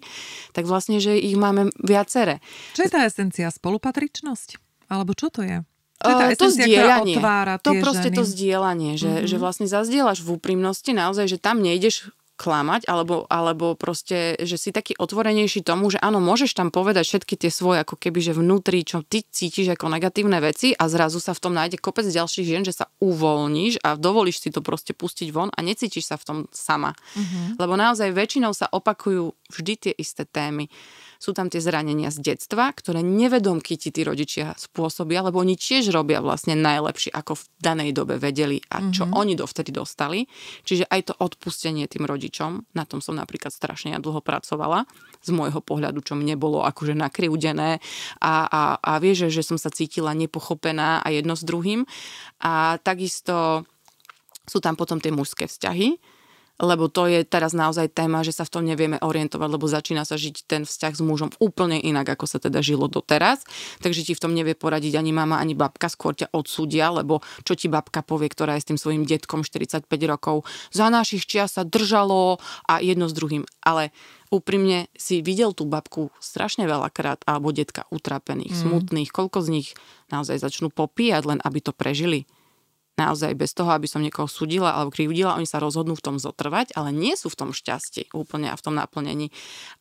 tak 0.54 0.70
vlastne, 0.70 1.02
že 1.02 1.18
ich 1.18 1.34
máme 1.34 1.74
viacere. 1.82 2.38
Čo 2.78 2.86
je 2.86 2.90
tá 2.90 3.02
esencia? 3.04 3.50
Spolupatričnosť? 3.50 4.62
Alebo 4.86 5.12
čo 5.18 5.30
to 5.34 5.42
je? 5.42 5.66
To, 5.96 6.12
je 6.12 6.14
tá 6.14 6.26
esencia, 6.28 6.44
to 6.44 6.48
zdieľanie. 6.52 7.16
To 7.64 7.72
proste 7.80 8.08
ženy. 8.12 8.16
to 8.20 8.22
zdieľanie, 8.28 8.92
že, 9.00 9.08
mm-hmm. 9.08 9.28
že 9.32 9.36
vlastne 9.40 9.66
zazdieľaš 9.66 10.20
v 10.20 10.36
úprimnosti 10.36 10.92
naozaj, 10.92 11.24
že 11.24 11.38
tam 11.40 11.64
nejdeš 11.64 12.12
klamať, 12.37 12.85
alebo, 12.87 13.25
alebo 13.33 13.72
proste, 13.75 14.37
že 14.44 14.61
si 14.61 14.70
taký 14.70 14.92
otvorenejší 15.01 15.64
tomu, 15.64 15.88
že 15.88 15.96
áno, 15.99 16.20
môžeš 16.20 16.53
tam 16.53 16.68
povedať 16.68 17.09
všetky 17.09 17.35
tie 17.40 17.51
svoje, 17.51 17.81
ako 17.81 17.96
keby, 17.96 18.20
že 18.20 18.37
vnútri, 18.37 18.85
čo 18.85 19.01
ty 19.01 19.25
cítiš 19.25 19.72
ako 19.72 19.88
negatívne 19.88 20.37
veci 20.44 20.77
a 20.77 20.85
zrazu 20.92 21.18
sa 21.18 21.33
v 21.33 21.42
tom 21.42 21.57
nájde 21.57 21.81
kopec 21.81 22.05
ďalších 22.05 22.46
žien, 22.46 22.62
že 22.62 22.77
sa 22.77 22.92
uvoľníš 23.01 23.81
a 23.81 23.96
dovolíš 23.96 24.44
si 24.44 24.53
to 24.53 24.61
proste 24.61 24.92
pustiť 24.92 25.33
von 25.33 25.49
a 25.49 25.59
necítiš 25.64 26.12
sa 26.12 26.20
v 26.20 26.25
tom 26.25 26.38
sama. 26.53 26.92
Mm-hmm. 26.92 27.57
Lebo 27.57 27.75
naozaj 27.75 28.12
väčšinou 28.12 28.53
sa 28.53 28.68
opakujú 28.68 29.33
vždy 29.57 29.75
tie 29.81 29.92
isté 29.96 30.29
témy 30.29 30.68
sú 31.16 31.33
tam 31.33 31.48
tie 31.48 31.61
zranenia 31.62 32.12
z 32.12 32.22
detstva, 32.35 32.72
ktoré 32.72 33.00
nevedomky 33.00 33.76
ti 33.81 33.90
tí 33.90 34.02
rodičia 34.05 34.52
spôsobia, 34.57 35.24
lebo 35.24 35.40
oni 35.40 35.57
tiež 35.57 35.90
robia 35.92 36.20
vlastne 36.20 36.57
najlepšie, 36.57 37.12
ako 37.12 37.37
v 37.37 37.44
danej 37.59 37.90
dobe 37.96 38.20
vedeli 38.20 38.61
a 38.72 38.90
čo 38.92 39.09
mm-hmm. 39.09 39.20
oni 39.20 39.33
dovtedy 39.35 39.70
dostali. 39.72 40.29
Čiže 40.64 40.88
aj 40.88 41.00
to 41.11 41.14
odpustenie 41.16 41.88
tým 41.88 42.05
rodičom, 42.05 42.76
na 42.76 42.85
tom 42.85 43.00
som 43.00 43.16
napríklad 43.16 43.50
strašne 43.50 43.96
ja 43.96 44.00
dlho 44.00 44.20
pracovala, 44.20 44.85
z 45.26 45.35
môjho 45.35 45.59
pohľadu, 45.59 46.07
čo 46.07 46.14
mne 46.14 46.38
bolo 46.38 46.62
akože 46.62 46.94
nakryvdené 46.94 47.83
a, 48.22 48.35
a, 48.46 48.62
a 48.79 48.92
vieš, 49.02 49.33
že 49.33 49.42
som 49.42 49.59
sa 49.59 49.74
cítila 49.74 50.14
nepochopená 50.14 51.02
a 51.02 51.09
jedno 51.11 51.35
s 51.35 51.42
druhým. 51.42 51.83
A 52.38 52.79
takisto 52.79 53.66
sú 54.46 54.62
tam 54.62 54.79
potom 54.79 55.02
tie 55.02 55.11
mužské 55.11 55.50
vzťahy, 55.50 55.98
lebo 56.57 56.88
to 56.88 57.05
je 57.09 57.21
teraz 57.25 57.53
naozaj 57.53 57.92
téma, 57.92 58.25
že 58.25 58.33
sa 58.33 58.49
v 58.49 58.53
tom 58.53 58.64
nevieme 58.64 58.97
orientovať, 59.01 59.49
lebo 59.49 59.66
začína 59.69 60.09
sa 60.09 60.16
žiť 60.16 60.49
ten 60.49 60.62
vzťah 60.64 60.95
s 60.97 61.03
mužom 61.05 61.31
úplne 61.37 61.77
inak, 61.77 62.16
ako 62.16 62.25
sa 62.25 62.38
teda 62.40 62.64
žilo 62.64 62.88
doteraz. 62.88 63.45
Takže 63.85 64.09
ti 64.09 64.12
v 64.16 64.23
tom 64.23 64.33
nevie 64.33 64.57
poradiť 64.57 64.97
ani 64.97 65.12
mama, 65.12 65.37
ani 65.37 65.53
babka, 65.53 65.92
skôr 65.92 66.16
ťa 66.16 66.33
odsúdia, 66.33 66.88
lebo 66.88 67.21
čo 67.45 67.53
ti 67.53 67.69
babka 67.69 68.01
povie, 68.01 68.33
ktorá 68.33 68.57
je 68.57 68.64
s 68.64 68.69
tým 68.73 68.79
svojim 68.81 69.03
detkom 69.05 69.45
45 69.45 69.85
rokov, 70.09 70.49
za 70.73 70.88
našich 70.88 71.29
čias 71.29 71.61
sa 71.61 71.62
držalo 71.64 72.40
a 72.64 72.81
jedno 72.81 73.09
s 73.09 73.14
druhým. 73.16 73.45
Ale 73.61 73.92
úprimne 74.33 74.88
si 74.97 75.21
videl 75.21 75.53
tú 75.53 75.69
babku 75.69 76.11
strašne 76.19 76.64
veľakrát, 76.64 77.23
alebo 77.29 77.53
detka 77.53 77.85
utrapených, 77.92 78.55
mm. 78.55 78.61
smutných, 78.64 79.11
koľko 79.12 79.45
z 79.45 79.49
nich 79.61 79.69
naozaj 80.11 80.40
začnú 80.40 80.73
popíjať, 80.73 81.23
len 81.27 81.38
aby 81.42 81.59
to 81.63 81.77
prežili 81.77 82.27
naozaj 82.97 83.37
bez 83.37 83.53
toho, 83.53 83.69
aby 83.73 83.85
som 83.85 84.01
niekoho 84.01 84.25
sudila 84.27 84.73
alebo 84.73 84.92
krivdila, 84.92 85.37
oni 85.37 85.44
sa 85.44 85.61
rozhodnú 85.61 85.94
v 85.97 86.05
tom 86.05 86.17
zotrvať, 86.17 86.73
ale 86.73 86.90
nie 86.90 87.13
sú 87.15 87.29
v 87.29 87.38
tom 87.38 87.51
šťastí 87.53 88.17
úplne 88.17 88.49
a 88.49 88.57
v 88.57 88.65
tom 88.65 88.75
naplnení. 88.75 89.29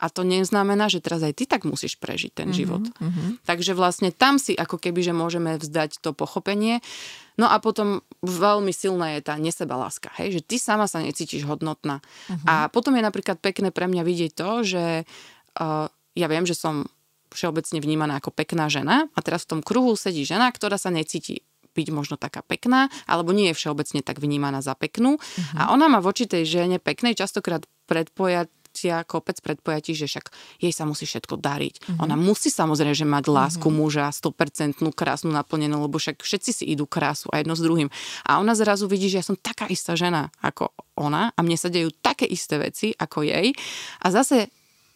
A 0.04 0.12
to 0.12 0.28
neznamená, 0.28 0.92
že 0.92 1.00
teraz 1.00 1.24
aj 1.24 1.34
ty 1.40 1.44
tak 1.48 1.64
musíš 1.64 1.96
prežiť 1.96 2.32
ten 2.36 2.52
mm-hmm, 2.52 2.60
život. 2.60 2.84
Mm-hmm. 2.92 3.48
Takže 3.48 3.72
vlastne 3.72 4.12
tam 4.12 4.36
si 4.36 4.52
ako 4.54 4.78
keby, 4.78 5.00
že 5.02 5.16
môžeme 5.16 5.56
vzdať 5.56 6.04
to 6.04 6.12
pochopenie. 6.12 6.84
No 7.40 7.48
a 7.52 7.60
potom 7.60 8.04
veľmi 8.24 8.72
silná 8.72 9.20
je 9.20 9.28
tá 9.28 9.36
nesebaláska, 9.36 10.08
hej, 10.20 10.40
že 10.40 10.42
ty 10.44 10.56
sama 10.56 10.88
sa 10.88 11.04
necítiš 11.04 11.44
hodnotná. 11.48 12.00
Mm-hmm. 12.00 12.48
A 12.48 12.54
potom 12.72 12.96
je 12.96 13.04
napríklad 13.04 13.40
pekné 13.40 13.72
pre 13.72 13.88
mňa 13.88 14.04
vidieť 14.04 14.32
to, 14.36 14.50
že 14.64 14.86
uh, 15.04 15.88
ja 16.16 16.28
viem, 16.32 16.48
že 16.48 16.56
som 16.56 16.88
všeobecne 17.36 17.84
vnímaná 17.84 18.24
ako 18.24 18.32
pekná 18.32 18.72
žena 18.72 19.12
a 19.12 19.20
teraz 19.20 19.44
v 19.44 19.60
tom 19.60 19.62
kruhu 19.62 20.00
sedí 20.00 20.24
žena, 20.24 20.48
ktorá 20.48 20.80
sa 20.80 20.88
necíti 20.88 21.44
byť 21.76 21.88
možno 21.92 22.16
taká 22.16 22.40
pekná, 22.40 22.88
alebo 23.06 23.36
nie 23.36 23.52
je 23.52 23.58
všeobecne 23.60 24.00
tak 24.00 24.24
vnímaná 24.24 24.64
za 24.64 24.74
peknú. 24.74 25.20
Uh-huh. 25.20 25.60
A 25.60 25.76
ona 25.76 25.92
má 25.92 26.00
voči 26.00 26.24
tej 26.26 26.48
žene 26.48 26.80
peknej 26.80 27.14
častokrát 27.14 27.68
predpojatia, 27.86 29.04
kopec 29.04 29.40
predpojatí, 29.44 29.92
že 29.94 30.08
však 30.08 30.26
jej 30.64 30.72
sa 30.72 30.88
musí 30.88 31.04
všetko 31.04 31.36
dariť. 31.36 31.76
Uh-huh. 31.76 32.04
Ona 32.08 32.16
musí 32.16 32.48
samozrejme 32.48 32.96
že 32.96 33.04
mať 33.04 33.26
lásku 33.28 33.68
uh-huh. 33.68 33.80
muža, 33.84 34.08
100% 34.10 34.80
krásnu 34.96 35.36
naplnenú, 35.36 35.84
lebo 35.84 36.00
však 36.00 36.24
všetci 36.24 36.52
si 36.52 36.64
idú 36.72 36.88
krásu 36.88 37.28
a 37.36 37.44
jedno 37.44 37.60
s 37.60 37.62
druhým. 37.62 37.92
A 38.24 38.40
ona 38.40 38.56
zrazu 38.56 38.88
vidí, 38.88 39.12
že 39.12 39.20
ja 39.20 39.26
som 39.28 39.36
taká 39.36 39.68
istá 39.68 40.00
žena 40.00 40.32
ako 40.40 40.72
ona 40.96 41.36
a 41.36 41.40
mne 41.44 41.60
sa 41.60 41.68
dejú 41.68 41.92
také 41.92 42.24
isté 42.24 42.56
veci 42.56 42.96
ako 42.96 43.28
jej. 43.28 43.52
A 44.00 44.08
zase 44.16 44.48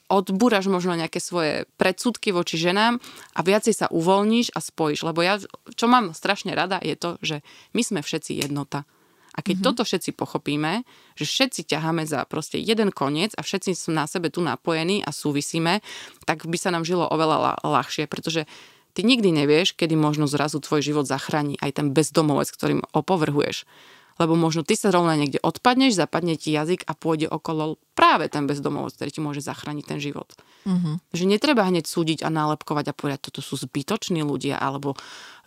odbúraš 0.10 0.66
možno 0.68 0.98
nejaké 0.98 1.22
svoje 1.22 1.70
predsudky 1.78 2.34
voči 2.34 2.58
ženám 2.58 2.98
a 3.38 3.40
viacej 3.46 3.74
sa 3.78 3.88
uvoľníš 3.94 4.52
a 4.58 4.60
spojíš. 4.60 5.06
Lebo 5.06 5.22
ja, 5.22 5.38
čo 5.78 5.86
mám 5.86 6.18
strašne 6.18 6.58
rada, 6.58 6.82
je 6.82 6.98
to, 6.98 7.22
že 7.22 7.46
my 7.78 7.82
sme 7.86 8.00
všetci 8.02 8.42
jednota. 8.42 8.90
A 9.38 9.46
keď 9.46 9.62
mm-hmm. 9.62 9.68
toto 9.72 9.88
všetci 9.88 10.12
pochopíme, 10.18 10.84
že 11.16 11.24
všetci 11.24 11.70
ťaháme 11.70 12.04
za 12.04 12.26
proste 12.26 12.60
jeden 12.60 12.90
koniec 12.90 13.32
a 13.38 13.46
všetci 13.46 13.78
sú 13.78 13.94
na 13.94 14.10
sebe 14.10 14.34
tu 14.34 14.42
napojení 14.42 15.06
a 15.06 15.14
súvisíme, 15.14 15.86
tak 16.26 16.50
by 16.50 16.58
sa 16.60 16.74
nám 16.74 16.84
žilo 16.84 17.08
oveľa 17.08 17.62
ľahšie, 17.64 18.10
pretože 18.10 18.50
ty 18.98 19.06
nikdy 19.06 19.32
nevieš, 19.32 19.78
kedy 19.78 19.94
možno 19.96 20.26
zrazu 20.26 20.60
tvoj 20.60 20.82
život 20.82 21.06
zachráni 21.06 21.56
aj 21.62 21.78
ten 21.78 21.88
bezdomovec, 21.94 22.50
ktorým 22.52 22.84
opovrhuješ 22.92 23.70
lebo 24.20 24.36
možno 24.36 24.68
ty 24.68 24.76
sa 24.76 24.92
rovna 24.92 25.16
niekde 25.16 25.40
odpadneš, 25.40 25.96
zapadne 25.96 26.36
ti 26.36 26.52
jazyk 26.52 26.84
a 26.86 26.94
pôjde 26.94 27.32
okolo 27.32 27.80
práve 28.00 28.32
ten 28.32 28.48
bezdomovec, 28.48 28.96
ktorý 28.96 29.10
ti 29.12 29.20
môže 29.20 29.44
zachrániť 29.44 29.84
ten 29.84 30.00
život. 30.00 30.32
Mm-hmm. 30.64 30.96
Že 31.12 31.24
netreba 31.28 31.68
hneď 31.68 31.84
súdiť 31.84 32.24
a 32.24 32.32
nálepkovať 32.32 32.92
a 32.92 32.96
povedať, 32.96 33.20
toto 33.28 33.44
sú 33.44 33.60
zbytoční 33.60 34.24
ľudia, 34.24 34.56
alebo 34.56 34.96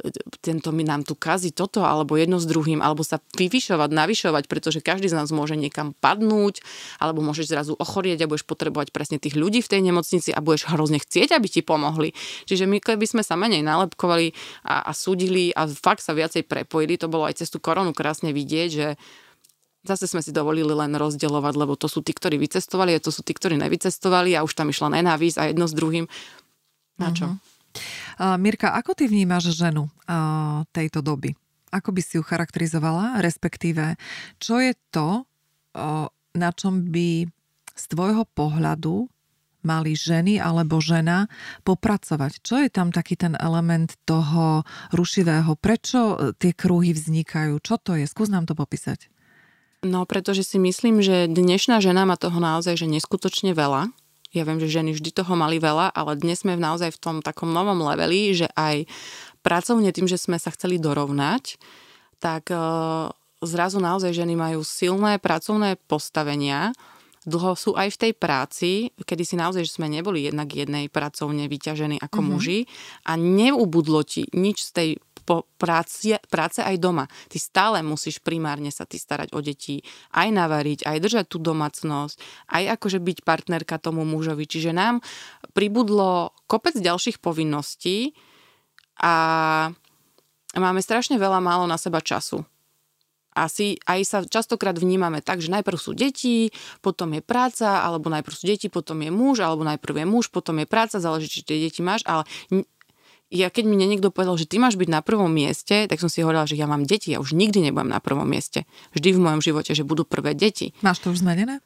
e, 0.05 0.13
tento 0.45 0.69
mi 0.69 0.85
nám 0.85 1.09
tu 1.09 1.17
kazí 1.17 1.49
toto, 1.49 1.81
alebo 1.81 2.13
jedno 2.21 2.37
s 2.37 2.45
druhým, 2.45 2.85
alebo 2.85 3.01
sa 3.01 3.25
vyvyšovať, 3.41 3.89
navyšovať, 3.89 4.45
pretože 4.53 4.85
každý 4.85 5.09
z 5.09 5.17
nás 5.17 5.33
môže 5.33 5.57
niekam 5.57 5.97
padnúť, 5.97 6.61
alebo 7.01 7.25
môžeš 7.25 7.49
zrazu 7.49 7.73
ochorieť 7.73 8.25
a 8.25 8.29
budeš 8.29 8.45
potrebovať 8.45 8.93
presne 8.93 9.17
tých 9.17 9.33
ľudí 9.33 9.65
v 9.65 9.73
tej 9.73 9.81
nemocnici 9.81 10.29
a 10.29 10.45
budeš 10.45 10.69
hrozne 10.69 11.01
chcieť, 11.01 11.33
aby 11.33 11.49
ti 11.49 11.65
pomohli. 11.65 12.13
Čiže 12.45 12.69
my 12.69 12.85
keby 12.85 13.09
sme 13.09 13.25
sa 13.25 13.33
menej 13.33 13.65
nálepkovali 13.65 14.37
a, 14.69 14.85
a 14.89 14.93
súdili 14.93 15.57
a 15.57 15.65
fakt 15.73 16.05
sa 16.05 16.13
viacej 16.13 16.45
prepojili, 16.45 17.01
to 17.01 17.09
bolo 17.09 17.25
aj 17.25 17.41
cez 17.41 17.49
tú 17.49 17.65
koronu 17.65 17.97
krásne 17.97 18.37
vidieť, 18.37 18.62
že 18.69 18.87
zase 19.83 20.07
sme 20.07 20.23
si 20.23 20.31
dovolili 20.31 20.71
len 20.71 20.95
rozdeľovať, 20.95 21.55
lebo 21.59 21.75
to 21.75 21.91
sú 21.91 22.03
tí, 22.07 22.15
ktorí 22.15 22.39
vycestovali 22.39 22.95
a 22.95 23.03
to 23.03 23.11
sú 23.11 23.27
tí, 23.27 23.35
ktorí 23.35 23.59
nevycestovali 23.59 24.39
a 24.39 24.47
už 24.47 24.55
tam 24.55 24.71
išla 24.71 24.95
nenávisť 24.95 25.37
a 25.39 25.45
jedno 25.51 25.67
s 25.67 25.75
druhým. 25.75 26.07
Na 27.03 27.11
čo? 27.11 27.35
Uh, 28.21 28.37
Mirka, 28.37 28.77
ako 28.77 28.93
ty 28.95 29.09
vnímaš 29.09 29.57
ženu 29.57 29.89
uh, 29.89 30.63
tejto 30.71 31.01
doby? 31.01 31.33
Ako 31.73 31.91
by 31.91 32.01
si 32.05 32.21
ju 32.21 32.23
charakterizovala? 32.23 33.19
Respektíve, 33.25 33.97
čo 34.37 34.61
je 34.61 34.77
to, 34.93 35.25
uh, 35.25 36.07
na 36.37 36.51
čom 36.53 36.93
by 36.93 37.27
z 37.73 37.85
tvojho 37.89 38.29
pohľadu 38.37 39.09
mali 39.63 39.97
ženy 39.97 40.39
alebo 40.39 40.79
žena 40.79 41.27
popracovať? 41.67 42.43
Čo 42.43 42.63
je 42.63 42.71
tam 42.71 42.95
taký 42.95 43.19
ten 43.19 43.35
element 43.39 43.95
toho 44.07 44.67
rušivého? 44.95 45.55
Prečo 45.59 46.35
tie 46.39 46.53
kruhy 46.55 46.95
vznikajú? 46.95 47.59
Čo 47.63 47.79
to 47.81 47.99
je? 47.99 48.07
Skús 48.07 48.31
nám 48.31 48.47
to 48.47 48.55
popísať. 48.55 49.11
No, 49.83 50.07
pretože 50.07 50.47
si 50.47 50.63
myslím, 50.63 51.03
že 51.03 51.27
dnešná 51.27 51.83
žena 51.83 52.07
má 52.07 52.15
toho 52.15 52.39
naozaj 52.39 52.79
že 52.79 52.87
neskutočne 52.87 53.51
veľa. 53.51 53.91
Ja 54.33 54.49
viem, 54.49 54.63
že 54.63 54.71
ženy 54.71 54.97
vždy 54.97 55.11
toho 55.13 55.35
mali 55.37 55.61
veľa, 55.61 55.93
ale 55.93 56.17
dnes 56.17 56.41
sme 56.41 56.57
naozaj 56.57 56.95
v 56.97 57.03
tom 57.03 57.17
takom 57.21 57.53
novom 57.53 57.85
leveli, 57.85 58.33
že 58.33 58.49
aj 58.57 58.89
pracovne 59.45 59.93
tým, 59.93 60.09
že 60.09 60.17
sme 60.17 60.41
sa 60.41 60.55
chceli 60.55 60.81
dorovnať, 60.81 61.61
tak 62.23 62.49
e, 62.49 62.57
zrazu 63.45 63.83
naozaj 63.83 64.15
ženy 64.15 64.39
majú 64.39 64.65
silné 64.65 65.19
pracovné 65.19 65.77
postavenia, 65.91 66.73
dlho 67.25 67.55
sú 67.55 67.79
aj 67.79 67.95
v 67.95 68.01
tej 68.09 68.13
práci, 68.17 68.71
kedy 68.99 69.23
si 69.23 69.35
naozaj, 69.39 69.63
že 69.67 69.77
sme 69.79 69.87
neboli 69.87 70.27
jednak 70.27 70.51
jednej 70.51 70.91
pracovne 70.91 71.47
vyťažení 71.47 71.97
ako 72.03 72.19
mm-hmm. 72.19 72.33
muži 72.35 72.59
a 73.07 73.15
neubudlo 73.15 74.03
ti 74.03 74.27
nič 74.35 74.59
z 74.67 74.71
tej 74.73 74.91
po 75.23 75.47
práci, 75.55 76.19
práce 76.27 76.59
aj 76.59 76.83
doma. 76.83 77.07
Ty 77.31 77.39
stále 77.39 77.79
musíš 77.81 78.19
primárne 78.19 78.75
sa 78.75 78.83
ty 78.83 78.99
starať 78.99 79.31
o 79.33 79.41
deti, 79.41 79.79
aj 80.19 80.29
navariť, 80.35 80.83
aj 80.83 80.99
držať 80.99 81.27
tú 81.31 81.39
domácnosť, 81.39 82.19
aj 82.51 82.65
akože 82.75 82.99
byť 82.99 83.19
partnerka 83.23 83.79
tomu 83.79 84.03
mužovi. 84.03 84.45
Čiže 84.45 84.75
nám 84.75 84.99
pribudlo 85.55 86.35
kopec 86.51 86.75
ďalších 86.75 87.23
povinností 87.23 88.19
a 88.99 89.15
máme 90.59 90.81
strašne 90.83 91.17
veľa 91.17 91.39
málo 91.39 91.71
na 91.71 91.79
seba 91.79 92.03
času. 92.03 92.43
Asi 93.33 93.81
aj 93.89 94.01
sa 94.05 94.19
častokrát 94.25 94.77
vnímame 94.77 95.25
tak, 95.25 95.41
že 95.41 95.49
najprv 95.49 95.79
sú 95.81 95.97
deti, 95.97 96.53
potom 96.85 97.17
je 97.17 97.25
práca, 97.25 97.81
alebo 97.81 98.13
najprv 98.13 98.35
sú 98.37 98.45
deti, 98.45 98.69
potom 98.69 99.01
je 99.01 99.11
muž, 99.11 99.41
alebo 99.41 99.65
najprv 99.65 100.05
je 100.05 100.07
muž, 100.07 100.29
potom 100.29 100.61
je 100.61 100.67
práca, 100.69 101.01
záleží, 101.01 101.29
či 101.29 101.41
tie 101.45 101.59
deti 101.59 101.81
máš, 101.81 102.05
ale 102.05 102.29
ja 103.33 103.49
keď 103.49 103.65
mi 103.65 103.81
niekto 103.81 104.13
povedal, 104.13 104.37
že 104.37 104.45
ty 104.45 104.61
máš 104.61 104.77
byť 104.77 104.93
na 104.93 105.01
prvom 105.01 105.33
mieste, 105.33 105.89
tak 105.89 105.97
som 105.97 106.13
si 106.13 106.21
hovorila, 106.21 106.45
že 106.45 106.61
ja 106.61 106.69
mám 106.69 106.85
deti, 106.85 107.17
ja 107.17 107.19
už 107.19 107.33
nikdy 107.33 107.65
nebudem 107.65 107.89
na 107.89 107.99
prvom 108.05 108.29
mieste. 108.29 108.69
Vždy 108.93 109.17
v 109.17 109.25
mojom 109.25 109.41
živote, 109.41 109.73
že 109.73 109.89
budú 109.89 110.05
prvé 110.05 110.37
deti. 110.37 110.77
Máš 110.85 111.01
to 111.01 111.17
už 111.17 111.25
zmenené? 111.25 111.65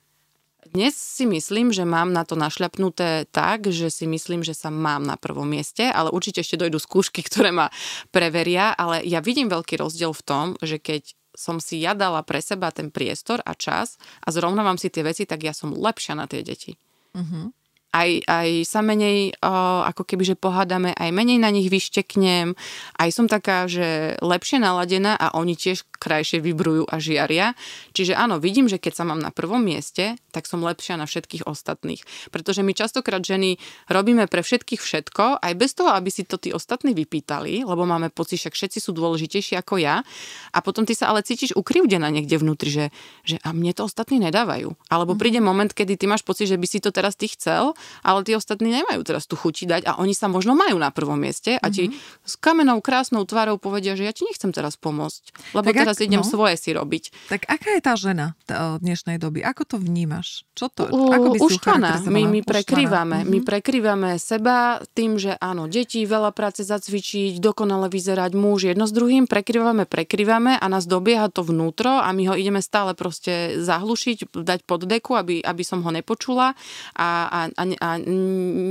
Dnes 0.67 0.99
si 0.99 1.27
myslím, 1.31 1.71
že 1.71 1.87
mám 1.87 2.11
na 2.11 2.27
to 2.27 2.35
našľapnuté 2.35 3.31
tak, 3.31 3.71
že 3.71 3.87
si 3.91 4.07
myslím, 4.07 4.43
že 4.43 4.55
sa 4.55 4.71
mám 4.71 5.07
na 5.07 5.15
prvom 5.15 5.47
mieste, 5.47 5.87
ale 5.87 6.11
určite 6.11 6.43
ešte 6.43 6.59
dojdu 6.59 6.79
skúšky, 6.79 7.23
ktoré 7.27 7.51
ma 7.51 7.71
preveria, 8.15 8.75
ale 8.75 9.03
ja 9.03 9.19
vidím 9.19 9.51
veľký 9.51 9.79
rozdiel 9.79 10.15
v 10.15 10.23
tom, 10.23 10.47
že 10.63 10.79
keď 10.79 11.15
som 11.37 11.61
si 11.61 11.85
ja 11.85 11.93
dala 11.93 12.25
pre 12.25 12.41
seba 12.41 12.73
ten 12.73 12.89
priestor 12.89 13.45
a 13.45 13.53
čas 13.53 14.01
a 14.25 14.33
zrovnávam 14.33 14.81
si 14.81 14.89
tie 14.89 15.05
veci, 15.05 15.29
tak 15.29 15.45
ja 15.45 15.53
som 15.53 15.77
lepšia 15.77 16.17
na 16.17 16.25
tie 16.25 16.41
deti. 16.41 16.73
Uh-huh 17.13 17.53
aj, 17.97 18.11
aj 18.29 18.49
sa 18.69 18.85
menej 18.85 19.33
o, 19.41 19.83
ako 19.89 20.05
keby, 20.05 20.23
že 20.29 20.37
pohádame, 20.37 20.93
aj 20.93 21.11
menej 21.13 21.41
na 21.41 21.49
nich 21.49 21.73
vyšteknem, 21.73 22.53
aj 23.01 23.09
som 23.09 23.25
taká, 23.25 23.65
že 23.65 24.21
lepšie 24.21 24.61
naladená 24.61 25.17
a 25.17 25.33
oni 25.33 25.57
tiež 25.57 25.89
krajšie 25.97 26.45
vybrujú 26.45 26.85
a 26.85 27.01
žiaria. 27.01 27.57
Čiže 27.97 28.13
áno, 28.13 28.37
vidím, 28.37 28.69
že 28.69 28.77
keď 28.77 28.93
sa 29.01 29.05
mám 29.09 29.21
na 29.21 29.33
prvom 29.33 29.65
mieste, 29.65 30.21
tak 30.31 30.45
som 30.45 30.61
lepšia 30.61 31.01
na 31.01 31.09
všetkých 31.09 31.49
ostatných. 31.49 32.05
Pretože 32.29 32.61
my 32.61 32.77
častokrát 32.77 33.25
ženy 33.25 33.57
robíme 33.89 34.29
pre 34.29 34.45
všetkých 34.45 34.81
všetko, 34.85 35.41
aj 35.41 35.53
bez 35.57 35.73
toho, 35.73 35.97
aby 35.97 36.13
si 36.13 36.29
to 36.29 36.37
tí 36.37 36.53
ostatní 36.53 36.93
vypýtali, 36.93 37.65
lebo 37.65 37.89
máme 37.89 38.13
pocit, 38.13 38.45
že 38.45 38.53
všetci 38.53 38.79
sú 38.85 38.93
dôležitejší 38.93 39.57
ako 39.57 39.81
ja. 39.81 40.05
A 40.53 40.59
potom 40.61 40.85
ty 40.85 40.93
sa 40.93 41.09
ale 41.09 41.25
cítiš 41.25 41.57
ukrivdená 41.57 42.13
niekde 42.13 42.37
vnútri, 42.37 42.69
že, 42.69 42.87
že 43.25 43.41
a 43.41 43.57
mne 43.57 43.73
to 43.73 43.89
ostatní 43.89 44.21
nedávajú. 44.21 44.77
Alebo 44.93 45.17
príde 45.17 45.41
moment, 45.41 45.73
kedy 45.73 45.97
ty 45.97 46.05
máš 46.05 46.21
pocit, 46.21 46.53
že 46.53 46.61
by 46.61 46.67
si 46.69 46.79
to 46.85 46.93
teraz 46.93 47.17
ty 47.17 47.33
chcel 47.33 47.73
ale 48.03 48.23
tí 48.27 48.33
ostatní 48.35 48.73
nemajú 48.73 49.03
teraz 49.07 49.27
tu 49.27 49.35
chuti 49.35 49.67
dať 49.67 49.87
a 49.87 49.99
oni 50.01 50.13
sa 50.13 50.27
možno 50.31 50.55
majú 50.57 50.77
na 50.79 50.91
prvom 50.91 51.19
mieste 51.19 51.59
a 51.59 51.67
ti 51.71 51.91
mm-hmm. 51.91 52.27
s 52.27 52.35
kamenou 52.39 52.79
krásnou 52.81 53.25
tvárou 53.25 53.59
povedia, 53.61 53.95
že 53.95 54.05
ja 54.07 54.13
ti 54.13 54.25
nechcem 54.27 54.51
teraz 54.51 54.79
pomôcť, 54.79 55.55
lebo 55.57 55.69
tak 55.71 55.77
teraz 55.87 55.97
ak, 56.01 56.07
idem 56.07 56.23
no, 56.23 56.27
svoje 56.27 56.55
si 56.59 56.71
robiť. 56.73 57.33
Tak 57.33 57.47
aká 57.47 57.71
je 57.79 57.83
tá 57.83 57.95
žena 57.99 58.39
dnešnej 58.81 59.19
doby? 59.19 59.43
Ako 59.43 59.65
to 59.65 59.77
vnímaš? 59.81 60.47
Čo 60.57 60.73
to? 60.73 60.89
U, 60.89 61.13
ako 61.13 61.29
by 61.37 61.39
uštvaná. 61.43 61.91
My, 62.09 62.23
my 62.27 62.41
prekrývame. 62.47 63.23
Mm-hmm. 63.23 63.33
My 63.33 63.39
prekrývame 63.43 64.11
seba 64.17 64.81
tým, 64.97 65.21
že 65.21 65.37
áno, 65.39 65.69
deti, 65.69 66.03
veľa 66.07 66.33
práce 66.33 66.65
zacvičiť, 66.65 67.39
dokonale 67.43 67.91
vyzerať 67.93 68.33
muž, 68.33 68.71
jedno 68.73 68.89
s 68.89 68.93
druhým, 68.95 69.29
prekrývame, 69.29 69.85
prekrývame 69.85 70.57
a 70.57 70.67
nás 70.67 70.89
dobieha 70.89 71.29
to 71.29 71.45
vnútro 71.45 72.01
a 72.01 72.09
my 72.15 72.33
ho 72.33 72.35
ideme 72.35 72.65
stále 72.65 72.97
proste 72.97 73.61
zahlušiť, 73.61 74.33
dať 74.33 74.61
pod 74.65 74.89
deku, 74.89 75.19
aby, 75.19 75.45
aby 75.45 75.63
som 75.63 75.85
ho 75.85 75.91
nepočula 75.93 76.57
a, 76.97 77.09
a, 77.29 77.41
a, 77.53 77.63
a 77.81 78.01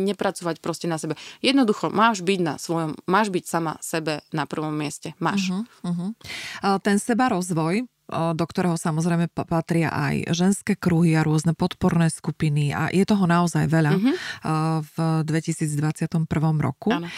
nepracovať 0.09 0.61
proste 0.61 0.85
na 0.89 0.99
sebe. 0.99 1.17
Jednoducho, 1.39 1.89
máš 1.93 2.21
byť 2.21 2.39
na 2.41 2.55
svojom, 2.59 2.97
máš 3.05 3.29
byť 3.33 3.43
sama 3.45 3.77
sebe 3.81 4.25
na 4.33 4.45
prvom 4.45 4.73
mieste. 4.73 5.13
Máš. 5.21 5.51
Uh-huh, 5.51 5.65
uh-huh. 5.85 6.79
Ten 6.81 6.97
seba 7.01 7.29
rozvoj, 7.29 7.87
do 8.11 8.45
ktorého 8.45 8.77
samozrejme 8.77 9.33
patria 9.33 9.89
aj 9.89 10.29
ženské 10.29 10.77
kruhy 10.77 11.17
a 11.17 11.25
rôzne 11.25 11.57
podporné 11.57 12.13
skupiny 12.13 12.69
a 12.69 12.93
je 12.93 13.01
toho 13.01 13.25
naozaj 13.25 13.65
veľa 13.65 13.97
mm-hmm. 13.97 14.15
v 14.85 14.95
2021 15.25 16.29
roku. 16.61 16.93
Ano. 16.93 17.09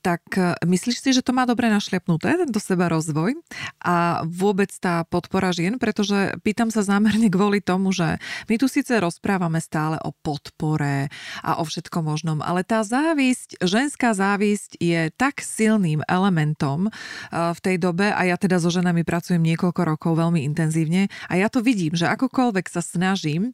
Tak 0.00 0.22
e, 0.38 0.54
myslíš 0.62 1.02
si, 1.02 1.10
že 1.10 1.24
to 1.24 1.34
má 1.34 1.42
dobre 1.44 1.66
našliapnuté, 1.66 2.38
tento 2.38 2.62
seba 2.62 2.86
rozvoj 2.86 3.34
a 3.82 4.22
vôbec 4.22 4.70
tá 4.78 5.02
podpora 5.02 5.50
žien, 5.50 5.76
pretože 5.76 6.38
pýtam 6.46 6.70
sa 6.70 6.86
zámerne 6.86 7.26
kvôli 7.34 7.58
tomu, 7.58 7.90
že 7.90 8.22
my 8.46 8.54
tu 8.56 8.70
síce 8.70 8.94
rozprávame 8.94 9.58
stále 9.58 9.98
o 10.06 10.14
podpore 10.14 11.10
a 11.42 11.58
o 11.58 11.64
všetkom 11.66 12.06
možnom, 12.06 12.38
ale 12.40 12.62
tá 12.62 12.86
závisť, 12.86 13.60
ženská 13.60 14.14
závisť 14.14 14.78
je 14.78 15.10
tak 15.18 15.42
silným 15.42 16.06
elementom 16.06 16.88
e, 16.88 16.90
v 17.34 17.58
tej 17.58 17.76
dobe 17.82 18.14
a 18.14 18.20
ja 18.26 18.38
teda 18.38 18.62
so 18.62 18.70
ženami 18.70 19.02
pracujem 19.02 19.42
niekoľko 19.42 19.82
rokov 19.82 20.12
veľmi 20.14 20.46
intenzívne 20.46 21.10
a 21.26 21.34
ja 21.34 21.50
to 21.50 21.60
vidím, 21.60 21.98
že 21.98 22.06
akokoľvek 22.06 22.66
sa 22.70 22.80
snažím 22.84 23.50
e, 23.50 23.52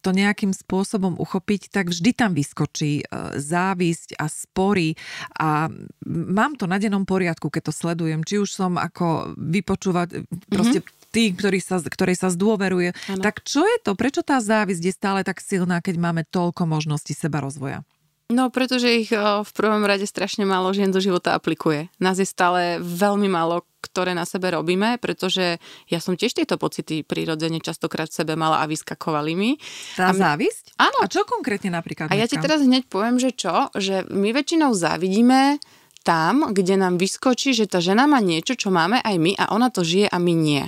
to 0.00 0.10
nejakým 0.10 0.56
spôsobom 0.56 1.20
uchopiť, 1.20 1.68
tak 1.68 1.92
vždy 1.92 2.10
tam 2.16 2.32
vyskočí 2.32 3.04
závisť 3.36 4.16
a 4.16 4.26
spory 4.30 4.94
a 5.36 5.70
mám 6.06 6.52
to 6.56 6.66
na 6.66 6.76
dennom 6.76 7.06
poriadku, 7.06 7.48
keď 7.48 7.70
to 7.70 7.72
sledujem. 7.74 8.20
Či 8.26 8.42
už 8.42 8.50
som 8.50 8.80
ako 8.80 9.36
vypočúvať 9.38 10.26
proste 10.48 10.80
mm-hmm 10.82 11.00
tí, 11.12 11.36
ktorí 11.36 11.60
sa, 11.60 11.76
ktorej 11.78 12.16
sa 12.16 12.32
zdôveruje. 12.32 12.96
Ano. 13.12 13.20
Tak 13.20 13.44
čo 13.44 13.60
je 13.62 13.76
to? 13.84 13.92
Prečo 13.92 14.24
tá 14.24 14.40
závisť 14.40 14.82
je 14.82 14.96
stále 14.96 15.20
tak 15.22 15.44
silná, 15.44 15.84
keď 15.84 16.00
máme 16.00 16.24
toľko 16.24 16.64
možností 16.64 17.12
seba 17.12 17.44
rozvoja? 17.44 17.84
No, 18.32 18.48
pretože 18.48 18.88
ich 18.88 19.12
v 19.12 19.50
prvom 19.52 19.84
rade 19.84 20.08
strašne 20.08 20.48
málo 20.48 20.72
žien 20.72 20.88
do 20.88 21.04
života 21.04 21.36
aplikuje. 21.36 21.92
Nás 22.00 22.16
je 22.16 22.24
stále 22.24 22.80
veľmi 22.80 23.28
málo, 23.28 23.68
ktoré 23.84 24.16
na 24.16 24.24
sebe 24.24 24.48
robíme, 24.48 24.96
pretože 24.96 25.60
ja 25.92 26.00
som 26.00 26.16
tiež 26.16 26.32
tieto 26.32 26.56
pocity 26.56 27.04
prirodzene 27.04 27.60
častokrát 27.60 28.08
v 28.08 28.24
sebe 28.24 28.32
mala 28.40 28.64
a 28.64 28.70
vyskakovali 28.70 29.32
mi. 29.36 29.60
Tá 30.00 30.08
a 30.08 30.16
my... 30.16 30.18
závisť? 30.18 30.80
Áno. 30.80 31.04
A 31.04 31.10
čo 31.12 31.28
konkrétne 31.28 31.76
napríklad? 31.76 32.08
A 32.08 32.16
ja 32.16 32.24
ti 32.24 32.40
teraz 32.40 32.64
hneď 32.64 32.88
poviem, 32.88 33.20
že 33.20 33.36
čo? 33.36 33.68
Že 33.76 34.08
my 34.08 34.32
väčšinou 34.32 34.72
závidíme 34.72 35.60
tam, 36.02 36.50
kde 36.50 36.80
nám 36.80 36.96
vyskočí, 36.96 37.52
že 37.52 37.68
tá 37.68 37.84
žena 37.84 38.08
má 38.08 38.18
niečo, 38.18 38.56
čo 38.56 38.72
máme 38.72 38.98
aj 39.04 39.16
my 39.20 39.36
a 39.36 39.52
ona 39.52 39.68
to 39.68 39.84
žije 39.84 40.08
a 40.08 40.16
my 40.16 40.34
nie. 40.34 40.64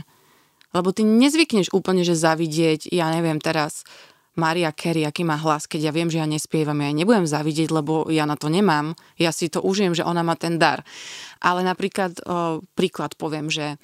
Lebo 0.75 0.91
ty 0.91 1.07
nezvykneš 1.07 1.71
úplne, 1.71 2.03
že 2.03 2.19
zavidieť, 2.19 2.91
ja 2.91 3.11
neviem 3.15 3.39
teraz, 3.39 3.87
Maria 4.35 4.75
Carey, 4.75 5.07
aký 5.07 5.23
má 5.23 5.39
hlas, 5.39 5.71
keď 5.71 5.91
ja 5.91 5.93
viem, 5.95 6.11
že 6.11 6.19
ja 6.19 6.27
nespievam, 6.27 6.79
ja 6.83 6.91
nebudem 6.91 7.27
zavidieť, 7.27 7.71
lebo 7.71 8.11
ja 8.11 8.27
na 8.27 8.35
to 8.35 8.51
nemám. 8.51 8.99
Ja 9.15 9.31
si 9.31 9.47
to 9.47 9.63
užijem, 9.63 9.95
že 9.95 10.07
ona 10.07 10.27
má 10.27 10.35
ten 10.35 10.59
dar. 10.59 10.83
Ale 11.39 11.63
napríklad, 11.63 12.19
o, 12.27 12.61
príklad 12.75 13.15
poviem, 13.15 13.47
že 13.47 13.79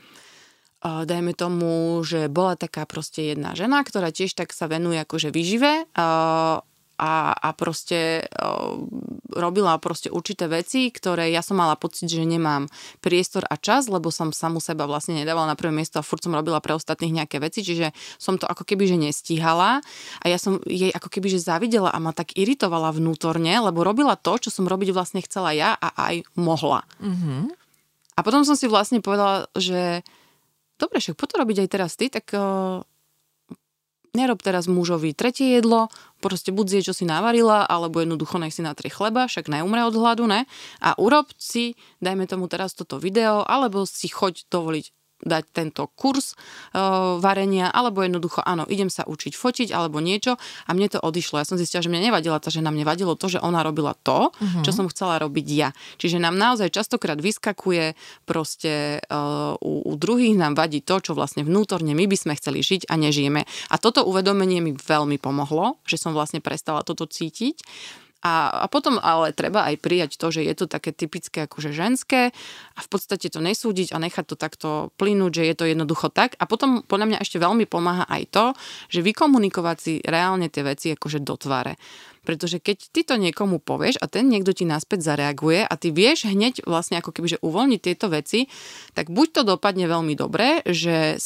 o, 0.83 1.07
dajme 1.07 1.39
tomu, 1.39 2.03
že 2.03 2.27
bola 2.27 2.59
taká 2.59 2.83
proste 2.87 3.31
jedna 3.31 3.55
žena, 3.55 3.83
ktorá 3.87 4.11
tiež 4.11 4.35
tak 4.35 4.51
sa 4.51 4.67
venuje 4.67 4.99
akože 4.99 5.31
vyžive 5.31 5.87
o, 5.87 6.09
a, 7.01 7.33
a 7.33 7.49
proste 7.57 8.29
uh, 8.29 8.77
robila 9.33 9.81
proste 9.81 10.13
určité 10.13 10.45
veci, 10.53 10.93
ktoré 10.93 11.33
ja 11.33 11.41
som 11.41 11.57
mala 11.57 11.81
pocit, 11.81 12.13
že 12.13 12.21
nemám 12.29 12.69
priestor 13.01 13.49
a 13.49 13.57
čas, 13.57 13.89
lebo 13.89 14.13
som 14.13 14.37
samu 14.37 14.61
seba 14.61 14.85
vlastne 14.85 15.17
nedávala 15.17 15.49
na 15.49 15.57
prvé 15.57 15.73
miesto 15.73 15.97
a 15.97 16.05
furt 16.05 16.21
som 16.21 16.37
robila 16.37 16.61
pre 16.61 16.77
ostatných 16.77 17.25
nejaké 17.25 17.41
veci, 17.41 17.65
čiže 17.65 17.97
som 18.21 18.37
to 18.37 18.45
ako 18.45 18.69
keby, 18.69 18.85
že 18.85 19.01
nestíhala 19.01 19.81
a 20.21 20.25
ja 20.29 20.37
som 20.37 20.61
jej 20.69 20.93
ako 20.93 21.09
keby, 21.09 21.33
že 21.33 21.41
zavidela 21.41 21.89
a 21.89 21.97
ma 21.97 22.13
tak 22.13 22.37
iritovala 22.37 22.93
vnútorne, 22.93 23.57
lebo 23.65 23.81
robila 23.81 24.21
to, 24.21 24.37
čo 24.37 24.53
som 24.53 24.69
robiť 24.69 24.93
vlastne 24.93 25.25
chcela 25.25 25.57
ja 25.57 25.73
a 25.81 25.89
aj 26.13 26.29
mohla. 26.37 26.85
Mm-hmm. 27.01 27.57
A 28.15 28.21
potom 28.21 28.45
som 28.45 28.53
si 28.53 28.69
vlastne 28.69 29.01
povedala, 29.01 29.49
že 29.57 30.05
dobre, 30.77 31.01
však 31.01 31.17
poďme 31.17 31.49
robiť 31.49 31.57
aj 31.65 31.69
teraz 31.73 31.97
ty, 31.97 32.13
tak 32.13 32.29
uh, 32.37 32.85
nerob 34.15 34.43
teraz 34.43 34.67
mužovi 34.67 35.15
tretie 35.15 35.59
jedlo, 35.59 35.89
proste 36.21 36.53
buď 36.53 36.67
zje, 36.69 36.81
čo 36.91 36.95
si 36.95 37.05
navarila, 37.09 37.65
alebo 37.65 38.03
jednoducho 38.03 38.37
nech 38.37 38.55
si 38.55 38.63
natrie 38.63 38.93
chleba, 38.93 39.27
však 39.27 39.49
neumre 39.49 39.87
od 39.87 39.97
hladu, 39.97 40.29
ne? 40.29 40.45
A 40.85 40.95
urob 41.01 41.31
si, 41.41 41.79
dajme 42.05 42.29
tomu 42.29 42.47
teraz 42.51 42.77
toto 42.77 43.01
video, 43.01 43.43
alebo 43.47 43.89
si 43.89 44.11
choď 44.11 44.45
dovoliť 44.51 45.00
dať 45.21 45.45
tento 45.53 45.89
kurz 45.95 46.35
uh, 46.73 47.21
varenia, 47.21 47.69
alebo 47.69 48.01
jednoducho 48.05 48.41
áno, 48.45 48.65
idem 48.69 48.89
sa 48.89 49.05
učiť 49.05 49.33
fotiť 49.37 49.69
alebo 49.73 50.01
niečo 50.01 50.37
a 50.41 50.71
mne 50.73 50.89
to 50.93 50.99
odišlo. 51.01 51.41
Ja 51.41 51.47
som 51.47 51.61
zistila, 51.61 51.85
že 51.85 51.93
mne 51.93 52.11
nevadila 52.11 52.41
tá 52.41 52.49
žena, 52.49 52.73
mne 52.73 52.89
vadilo 52.89 53.15
to, 53.17 53.29
že 53.29 53.43
ona 53.43 53.61
robila 53.61 53.93
to, 54.01 54.33
uh-huh. 54.33 54.65
čo 54.65 54.73
som 54.73 54.89
chcela 54.89 55.21
robiť 55.21 55.47
ja. 55.53 55.71
Čiže 56.01 56.21
nám 56.21 56.37
naozaj 56.37 56.73
častokrát 56.73 57.21
vyskakuje 57.21 57.95
proste 58.25 59.05
uh, 59.07 59.57
u, 59.61 59.85
u 59.85 59.93
druhých 59.97 60.37
nám 60.37 60.57
vadí 60.57 60.81
to, 60.81 61.01
čo 61.01 61.13
vlastne 61.13 61.45
vnútorne 61.45 61.93
my 61.93 62.09
by 62.09 62.17
sme 62.17 62.33
chceli 62.37 62.65
žiť 62.65 62.89
a 62.89 62.97
nežijeme. 62.97 63.45
A 63.45 63.75
toto 63.77 64.05
uvedomenie 64.09 64.65
mi 64.65 64.73
veľmi 64.73 65.21
pomohlo, 65.21 65.81
že 65.85 66.01
som 66.01 66.17
vlastne 66.17 66.41
prestala 66.41 66.81
toto 66.81 67.05
cítiť 67.05 67.61
a, 68.21 68.65
a 68.65 68.67
potom 68.69 69.01
ale 69.01 69.33
treba 69.33 69.65
aj 69.65 69.81
prijať 69.81 70.21
to, 70.21 70.29
že 70.29 70.45
je 70.45 70.53
to 70.53 70.69
také 70.69 70.93
typické 70.93 71.49
akože 71.49 71.73
ženské 71.73 72.37
a 72.77 72.81
v 72.85 72.89
podstate 72.93 73.33
to 73.33 73.41
nesúdiť 73.41 73.97
a 73.97 73.99
nechať 73.99 74.25
to 74.29 74.37
takto 74.37 74.69
plynúť, 75.01 75.41
že 75.41 75.45
je 75.49 75.55
to 75.57 75.65
jednoducho 75.65 76.13
tak. 76.13 76.37
A 76.37 76.45
potom 76.45 76.85
podľa 76.85 77.17
mňa 77.17 77.19
ešte 77.25 77.41
veľmi 77.41 77.65
pomáha 77.65 78.05
aj 78.05 78.23
to, 78.29 78.45
že 78.93 79.01
vykomunikovať 79.01 79.77
si 79.81 79.93
reálne 80.05 80.53
tie 80.53 80.61
veci 80.61 80.93
akože 80.93 81.25
do 81.25 81.35
tváre. 81.41 81.81
Pretože 82.21 82.61
keď 82.61 82.79
ty 82.93 83.01
to 83.01 83.17
niekomu 83.17 83.57
povieš 83.57 83.97
a 83.97 84.07
ten 84.07 84.29
niekto 84.29 84.53
ti 84.53 84.69
naspäť 84.69 85.01
zareaguje 85.01 85.65
a 85.65 85.75
ty 85.81 85.89
vieš 85.89 86.29
hneď 86.29 86.69
vlastne 86.69 87.01
ako 87.01 87.17
keby, 87.17 87.41
že 87.41 87.43
uvoľniť 87.43 87.81
tieto 87.81 88.13
veci, 88.13 88.45
tak 88.93 89.09
buď 89.09 89.41
to 89.41 89.43
dopadne 89.57 89.89
veľmi 89.89 90.13
dobre, 90.13 90.61
že 90.69 91.17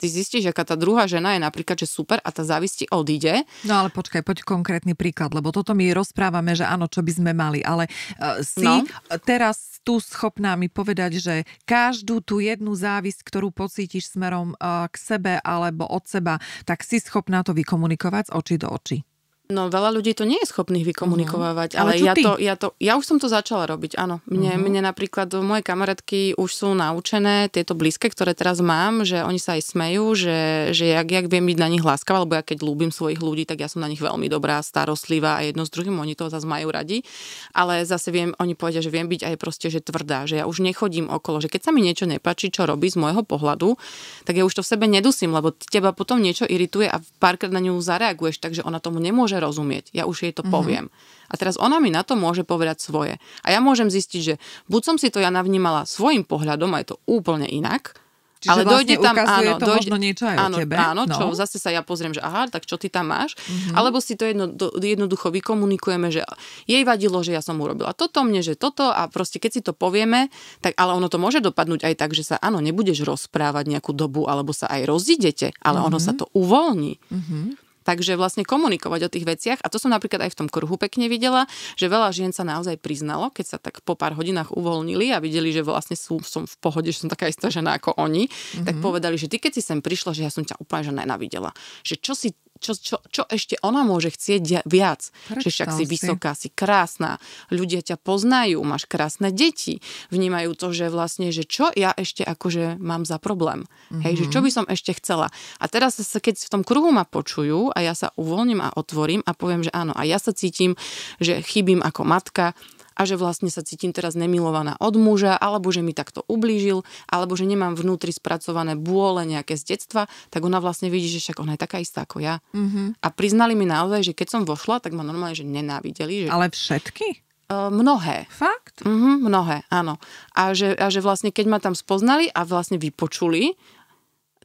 ty 0.00 0.06
zistíš, 0.08 0.50
aká 0.50 0.64
tá 0.64 0.74
druhá 0.74 1.04
žena 1.04 1.36
je 1.36 1.40
napríklad, 1.44 1.76
že 1.76 1.88
super 1.88 2.18
a 2.24 2.30
tá 2.32 2.42
závisti 2.42 2.88
odíde. 2.88 3.44
No 3.68 3.84
ale 3.84 3.88
počkaj, 3.92 4.24
poď 4.24 4.42
konkrétny 4.44 4.96
príklad, 4.96 5.36
lebo 5.36 5.52
toto 5.52 5.76
my 5.76 5.92
rozprávame, 5.92 6.56
že 6.56 6.64
áno, 6.64 6.88
čo 6.88 7.04
by 7.04 7.12
sme 7.12 7.32
mali, 7.36 7.60
ale 7.60 7.88
uh, 8.18 8.40
si 8.40 8.64
no. 8.64 8.84
teraz 9.22 9.80
tu 9.84 10.00
schopná 10.00 10.56
mi 10.56 10.72
povedať, 10.72 11.20
že 11.20 11.34
každú 11.68 12.24
tú 12.24 12.40
jednu 12.40 12.72
závisť, 12.72 13.20
ktorú 13.20 13.52
pocítiš 13.52 14.16
smerom 14.16 14.56
uh, 14.56 14.88
k 14.88 14.96
sebe 14.96 15.32
alebo 15.44 15.84
od 15.84 16.08
seba, 16.08 16.40
tak 16.64 16.80
si 16.80 16.96
schopná 16.98 17.44
to 17.44 17.52
vykomunikovať 17.52 18.32
z 18.32 18.34
očí 18.34 18.56
do 18.56 18.68
očí. 18.72 18.98
No 19.44 19.68
veľa 19.68 19.92
ľudí 19.92 20.16
to 20.16 20.24
nie 20.24 20.40
je 20.40 20.48
schopných 20.48 20.88
vykomunikovať, 20.88 21.76
uh-huh. 21.76 21.82
ale, 21.84 22.00
ale 22.00 22.00
ja, 22.00 22.14
to, 22.16 22.32
ja, 22.40 22.54
to, 22.56 22.72
ja 22.80 22.96
už 22.96 23.04
som 23.04 23.20
to 23.20 23.28
začala 23.28 23.68
robiť, 23.68 24.00
áno. 24.00 24.24
Mne, 24.24 24.56
uh-huh. 24.56 24.64
mne 24.64 24.80
napríklad 24.88 25.28
moje 25.44 25.60
kamarátky 25.60 26.40
už 26.40 26.48
sú 26.48 26.72
naučené, 26.72 27.52
tieto 27.52 27.76
blízke, 27.76 28.08
ktoré 28.08 28.32
teraz 28.32 28.64
mám, 28.64 29.04
že 29.04 29.20
oni 29.20 29.36
sa 29.36 29.60
aj 29.60 29.76
smejú, 29.76 30.16
že, 30.16 30.72
že 30.72 30.96
jak, 30.96 31.04
jak 31.12 31.26
viem 31.28 31.44
byť 31.44 31.58
na 31.60 31.68
nich 31.68 31.84
láskavá, 31.84 32.24
lebo 32.24 32.40
ja 32.40 32.42
keď 32.42 32.64
ľúbim 32.64 32.88
svojich 32.88 33.20
ľudí, 33.20 33.44
tak 33.44 33.60
ja 33.60 33.68
som 33.68 33.84
na 33.84 33.92
nich 33.92 34.00
veľmi 34.00 34.32
dobrá, 34.32 34.64
starostlivá 34.64 35.36
a 35.36 35.44
jedno 35.44 35.68
s 35.68 35.70
druhým, 35.76 35.92
oni 35.92 36.16
to 36.16 36.32
zase 36.32 36.48
majú 36.48 36.72
radi. 36.72 37.04
Ale 37.52 37.84
zase 37.84 38.16
viem, 38.16 38.32
oni 38.40 38.56
povedia, 38.56 38.80
že 38.80 38.88
viem 38.88 39.12
byť 39.12 39.28
aj 39.28 39.34
proste, 39.36 39.68
že 39.68 39.84
tvrdá, 39.84 40.24
že 40.24 40.40
ja 40.40 40.48
už 40.48 40.64
nechodím 40.64 41.12
okolo, 41.12 41.44
že 41.44 41.52
keď 41.52 41.68
sa 41.68 41.70
mi 41.76 41.84
niečo 41.84 42.08
nepačí, 42.08 42.48
čo 42.48 42.64
robí 42.64 42.88
z 42.88 42.96
môjho 42.96 43.20
pohľadu, 43.20 43.76
tak 44.24 44.40
ja 44.40 44.48
už 44.48 44.56
to 44.56 44.64
v 44.64 44.72
sebe 44.72 44.88
nedusím, 44.88 45.36
lebo 45.36 45.52
teba 45.52 45.92
potom 45.92 46.24
niečo 46.24 46.48
irituje 46.48 46.88
a 46.88 46.96
párkrát 47.20 47.52
na 47.52 47.60
ňu 47.60 47.76
zareaguješ, 47.84 48.40
takže 48.40 48.64
ona 48.64 48.80
tomu 48.80 49.04
nemôže 49.04 49.33
môže 49.34 49.42
rozumieť. 49.42 49.84
Ja 49.90 50.06
už 50.06 50.22
jej 50.22 50.30
to 50.30 50.46
mm-hmm. 50.46 50.54
poviem. 50.54 50.86
A 51.26 51.34
teraz 51.34 51.58
ona 51.58 51.82
mi 51.82 51.90
na 51.90 52.06
to 52.06 52.14
môže 52.14 52.46
povedať 52.46 52.78
svoje. 52.78 53.18
A 53.42 53.50
ja 53.50 53.58
môžem 53.58 53.90
zistiť, 53.90 54.20
že 54.22 54.34
buď 54.70 54.82
som 54.86 54.96
si 55.00 55.10
to 55.10 55.18
ja 55.18 55.34
navnímala 55.34 55.82
svojim 55.82 56.22
pohľadom 56.22 56.70
a 56.70 56.80
je 56.84 56.94
to 56.94 56.96
úplne 57.10 57.50
inak, 57.50 57.98
Čiže 58.44 58.52
ale 58.52 58.62
vlastne 58.68 58.76
dojde 58.76 58.94
tam, 59.00 59.16
áno, 59.16 59.52
to 59.56 59.64
dojde, 59.64 59.80
možno 59.88 59.96
niečo 59.96 60.24
aj 60.28 60.36
áno, 60.36 60.56
tebe. 60.60 60.76
Áno, 60.76 61.02
no. 61.08 61.16
čo 61.16 61.24
zase 61.32 61.56
sa 61.56 61.72
ja 61.72 61.80
pozriem, 61.80 62.12
že 62.12 62.20
aha, 62.20 62.44
tak 62.52 62.68
čo 62.68 62.76
ty 62.76 62.92
tam 62.92 63.08
máš? 63.08 63.40
Mm-hmm. 63.40 63.72
Alebo 63.72 64.04
si 64.04 64.20
to 64.20 64.28
jedno, 64.28 64.52
jednoducho 64.76 65.32
vykomunikujeme, 65.32 66.12
že 66.12 66.28
jej 66.68 66.84
vadilo, 66.84 67.24
že 67.24 67.32
ja 67.32 67.40
som 67.40 67.56
urobila 67.56 67.96
toto, 67.96 68.20
mne, 68.20 68.44
že 68.44 68.52
toto 68.52 68.92
a 68.92 69.08
proste 69.08 69.40
keď 69.40 69.50
si 69.56 69.64
to 69.64 69.72
povieme, 69.72 70.28
tak 70.60 70.76
ale 70.76 70.92
ono 70.92 71.08
to 71.08 71.16
môže 71.16 71.40
dopadnúť 71.40 71.88
aj 71.88 71.94
tak, 71.96 72.12
že 72.12 72.20
sa 72.20 72.36
áno, 72.36 72.60
nebudeš 72.60 73.00
rozprávať 73.08 73.64
nejakú 73.64 73.96
dobu 73.96 74.28
alebo 74.28 74.52
sa 74.52 74.68
aj 74.68 74.92
rozidete, 74.92 75.56
ale 75.64 75.80
mm-hmm. 75.80 75.88
ono 75.88 75.96
sa 75.96 76.12
to 76.12 76.28
uvoľní. 76.36 77.00
Mm-hmm. 77.00 77.63
Takže 77.84 78.16
vlastne 78.16 78.42
komunikovať 78.42 79.00
o 79.06 79.12
tých 79.12 79.24
veciach 79.28 79.58
a 79.60 79.68
to 79.68 79.76
som 79.76 79.92
napríklad 79.92 80.24
aj 80.24 80.32
v 80.32 80.38
tom 80.44 80.48
kruhu 80.48 80.80
pekne 80.80 81.06
videla, 81.12 81.44
že 81.76 81.86
veľa 81.86 82.10
žien 82.10 82.32
sa 82.32 82.42
naozaj 82.42 82.80
priznalo, 82.80 83.30
keď 83.30 83.46
sa 83.46 83.58
tak 83.60 83.84
po 83.84 83.94
pár 83.94 84.16
hodinách 84.16 84.56
uvoľnili 84.56 85.12
a 85.12 85.20
videli, 85.20 85.52
že 85.52 85.60
vlastne 85.60 85.94
sú, 85.94 86.24
som 86.24 86.48
v 86.48 86.56
pohode, 86.58 86.88
že 86.88 87.04
som 87.04 87.12
taká 87.12 87.28
istá 87.28 87.52
žena 87.52 87.76
ako 87.76 87.96
oni, 88.00 88.26
mm-hmm. 88.26 88.64
tak 88.64 88.76
povedali, 88.80 89.20
že 89.20 89.28
ty 89.28 89.36
keď 89.36 89.60
si 89.60 89.62
sem 89.62 89.84
prišla, 89.84 90.16
že 90.16 90.24
ja 90.24 90.32
som 90.32 90.42
ťa 90.42 90.58
úplne 90.58 90.82
že 90.84 90.92
nenavidela. 90.92 91.50
Že 91.86 91.94
čo 92.00 92.12
si 92.16 92.28
čo, 92.64 92.72
čo, 92.72 92.96
čo 93.12 93.22
ešte 93.28 93.60
ona 93.60 93.84
môže 93.84 94.08
chcieť 94.08 94.64
viac. 94.64 95.12
Že 95.28 95.48
však 95.52 95.68
si 95.76 95.84
vysoká, 95.84 96.32
si 96.32 96.48
krásna, 96.48 97.20
ľudia 97.52 97.84
ťa 97.84 98.00
poznajú, 98.00 98.64
máš 98.64 98.88
krásne 98.88 99.28
deti, 99.28 99.84
vnímajú 100.08 100.56
to, 100.56 100.72
že 100.72 100.88
vlastne, 100.88 101.28
že 101.28 101.44
čo 101.44 101.68
ja 101.76 101.92
ešte 101.92 102.24
akože 102.24 102.80
mám 102.80 103.04
za 103.04 103.20
problém. 103.20 103.68
Mm-hmm. 103.68 104.00
Hej, 104.00 104.14
že 104.16 104.26
čo 104.32 104.40
by 104.40 104.50
som 104.50 104.64
ešte 104.64 104.96
chcela. 104.96 105.28
A 105.60 105.68
teraz, 105.68 106.00
keď 106.00 106.40
v 106.40 106.48
tom 106.48 106.62
kruhu 106.64 106.88
ma 106.88 107.04
počujú 107.04 107.76
a 107.76 107.78
ja 107.84 107.92
sa 107.92 108.16
uvoľním 108.16 108.64
a 108.64 108.72
otvorím 108.80 109.20
a 109.28 109.36
poviem, 109.36 109.60
že 109.60 109.74
áno, 109.76 109.92
a 109.92 110.08
ja 110.08 110.16
sa 110.16 110.32
cítim, 110.32 110.72
že 111.20 111.44
chybím 111.44 111.84
ako 111.84 112.08
matka, 112.08 112.56
a 112.94 113.02
že 113.04 113.18
vlastne 113.18 113.50
sa 113.50 113.66
cítim 113.66 113.90
teraz 113.90 114.14
nemilovaná 114.14 114.78
od 114.78 114.94
muža, 114.96 115.34
alebo 115.34 115.70
že 115.74 115.82
mi 115.82 115.94
takto 115.94 116.22
ublížil, 116.30 116.86
alebo 117.10 117.34
že 117.34 117.44
nemám 117.44 117.74
vnútri 117.74 118.14
spracované 118.14 118.78
bôle 118.78 119.26
nejaké 119.26 119.58
z 119.58 119.74
detstva, 119.74 120.06
tak 120.30 120.46
ona 120.46 120.62
vlastne 120.62 120.88
vidí, 120.88 121.10
že 121.10 121.20
však 121.20 121.42
ona 121.42 121.58
je 121.58 121.62
taká 121.62 121.82
istá 121.82 122.06
ako 122.06 122.22
ja. 122.22 122.38
Mm-hmm. 122.54 123.02
A 123.02 123.08
priznali 123.10 123.58
mi 123.58 123.66
naozaj, 123.66 124.10
že 124.10 124.16
keď 124.16 124.28
som 124.30 124.42
vošla, 124.46 124.80
tak 124.80 124.94
ma 124.94 125.02
normálne, 125.02 125.34
že 125.34 125.46
nenávideli. 125.46 126.26
Že... 126.26 126.28
Ale 126.30 126.46
všetky? 126.54 127.08
Mnohé. 127.54 128.24
Fakt? 128.32 128.82
Uh-huh, 128.88 129.20
mnohé, 129.20 129.68
áno. 129.68 130.00
A 130.32 130.56
že, 130.56 130.72
a 130.74 130.88
že 130.88 131.04
vlastne 131.04 131.28
keď 131.28 131.46
ma 131.46 131.58
tam 131.60 131.76
spoznali 131.76 132.32
a 132.32 132.42
vlastne 132.42 132.80
vypočuli, 132.80 133.52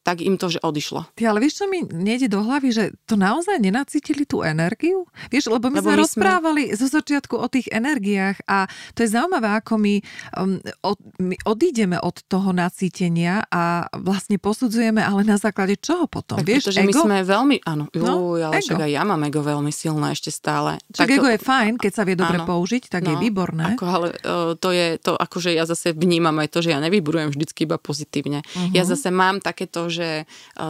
tak 0.02 0.24
im 0.24 0.40
to, 0.40 0.48
že 0.50 0.60
odišlo. 0.64 1.12
Ty, 1.16 1.36
ale 1.36 1.44
vieš, 1.44 1.64
čo 1.64 1.66
mi 1.68 1.84
nejde 1.84 2.32
do 2.32 2.42
hlavy, 2.42 2.70
že 2.72 2.84
to 3.06 3.20
naozaj 3.20 3.60
nenacítili 3.60 4.24
tú 4.24 4.42
energiu? 4.42 5.06
Vieš, 5.30 5.52
lebo 5.52 5.68
my 5.70 5.80
lebo 5.80 5.92
sme 5.92 5.96
my 5.96 6.02
rozprávali 6.04 6.64
sme... 6.72 6.78
zo 6.80 6.88
začiatku 6.90 7.36
o 7.36 7.48
tých 7.52 7.68
energiách 7.70 8.42
a 8.48 8.66
to 8.96 9.04
je 9.04 9.10
zaujímavé, 9.12 9.50
ako 9.60 9.74
my, 9.78 9.96
um, 10.40 10.58
od, 10.84 10.98
my 11.20 11.36
odídeme 11.46 11.98
od 12.00 12.24
toho 12.26 12.56
nacítenia 12.56 13.44
a 13.52 13.88
vlastne 14.00 14.40
posudzujeme, 14.40 15.04
ale 15.04 15.28
na 15.28 15.36
základe 15.36 15.76
čoho 15.78 16.08
potom? 16.08 16.40
Tak 16.40 16.48
vieš, 16.48 16.72
pretože 16.72 16.82
ego? 16.84 16.90
my 16.90 16.94
sme 17.04 17.18
veľmi, 17.28 17.56
áno, 17.68 17.84
jú, 17.92 18.04
no, 18.04 18.14
ale 18.40 18.60
ego. 18.60 18.66
však 18.72 18.82
aj 18.88 18.92
ja 18.96 19.04
mám 19.04 19.22
ego 19.28 19.42
veľmi 19.44 19.72
silné 19.74 20.16
ešte 20.16 20.32
stále. 20.32 20.80
Čiže 20.96 21.02
tak, 21.04 21.10
ego 21.12 21.28
je 21.28 21.40
fajn, 21.40 21.74
keď 21.76 21.92
sa 21.92 22.04
vie 22.08 22.16
dobre 22.16 22.38
áno, 22.40 22.48
použiť, 22.48 22.84
tak 22.88 23.04
no, 23.06 23.14
je 23.14 23.16
výborné. 23.20 23.76
Ako, 23.76 23.86
ale 23.86 24.08
uh, 24.24 24.54
to 24.56 24.70
je 24.72 24.98
to, 25.02 25.14
akože 25.14 25.52
ja 25.52 25.68
zase 25.68 25.92
vnímam 25.92 26.36
aj 26.40 26.50
to, 26.50 26.64
že 26.64 26.72
ja 26.72 26.80
nevyburujem 26.80 27.36
vždycky 27.36 27.68
iba 27.68 27.76
pozitívne. 27.76 28.42
Uh-huh. 28.46 28.72
Ja 28.72 28.88
zase 28.88 29.12
mám 29.12 29.44
takéto 29.44 29.89
že 29.90 30.24
e, 30.24 30.26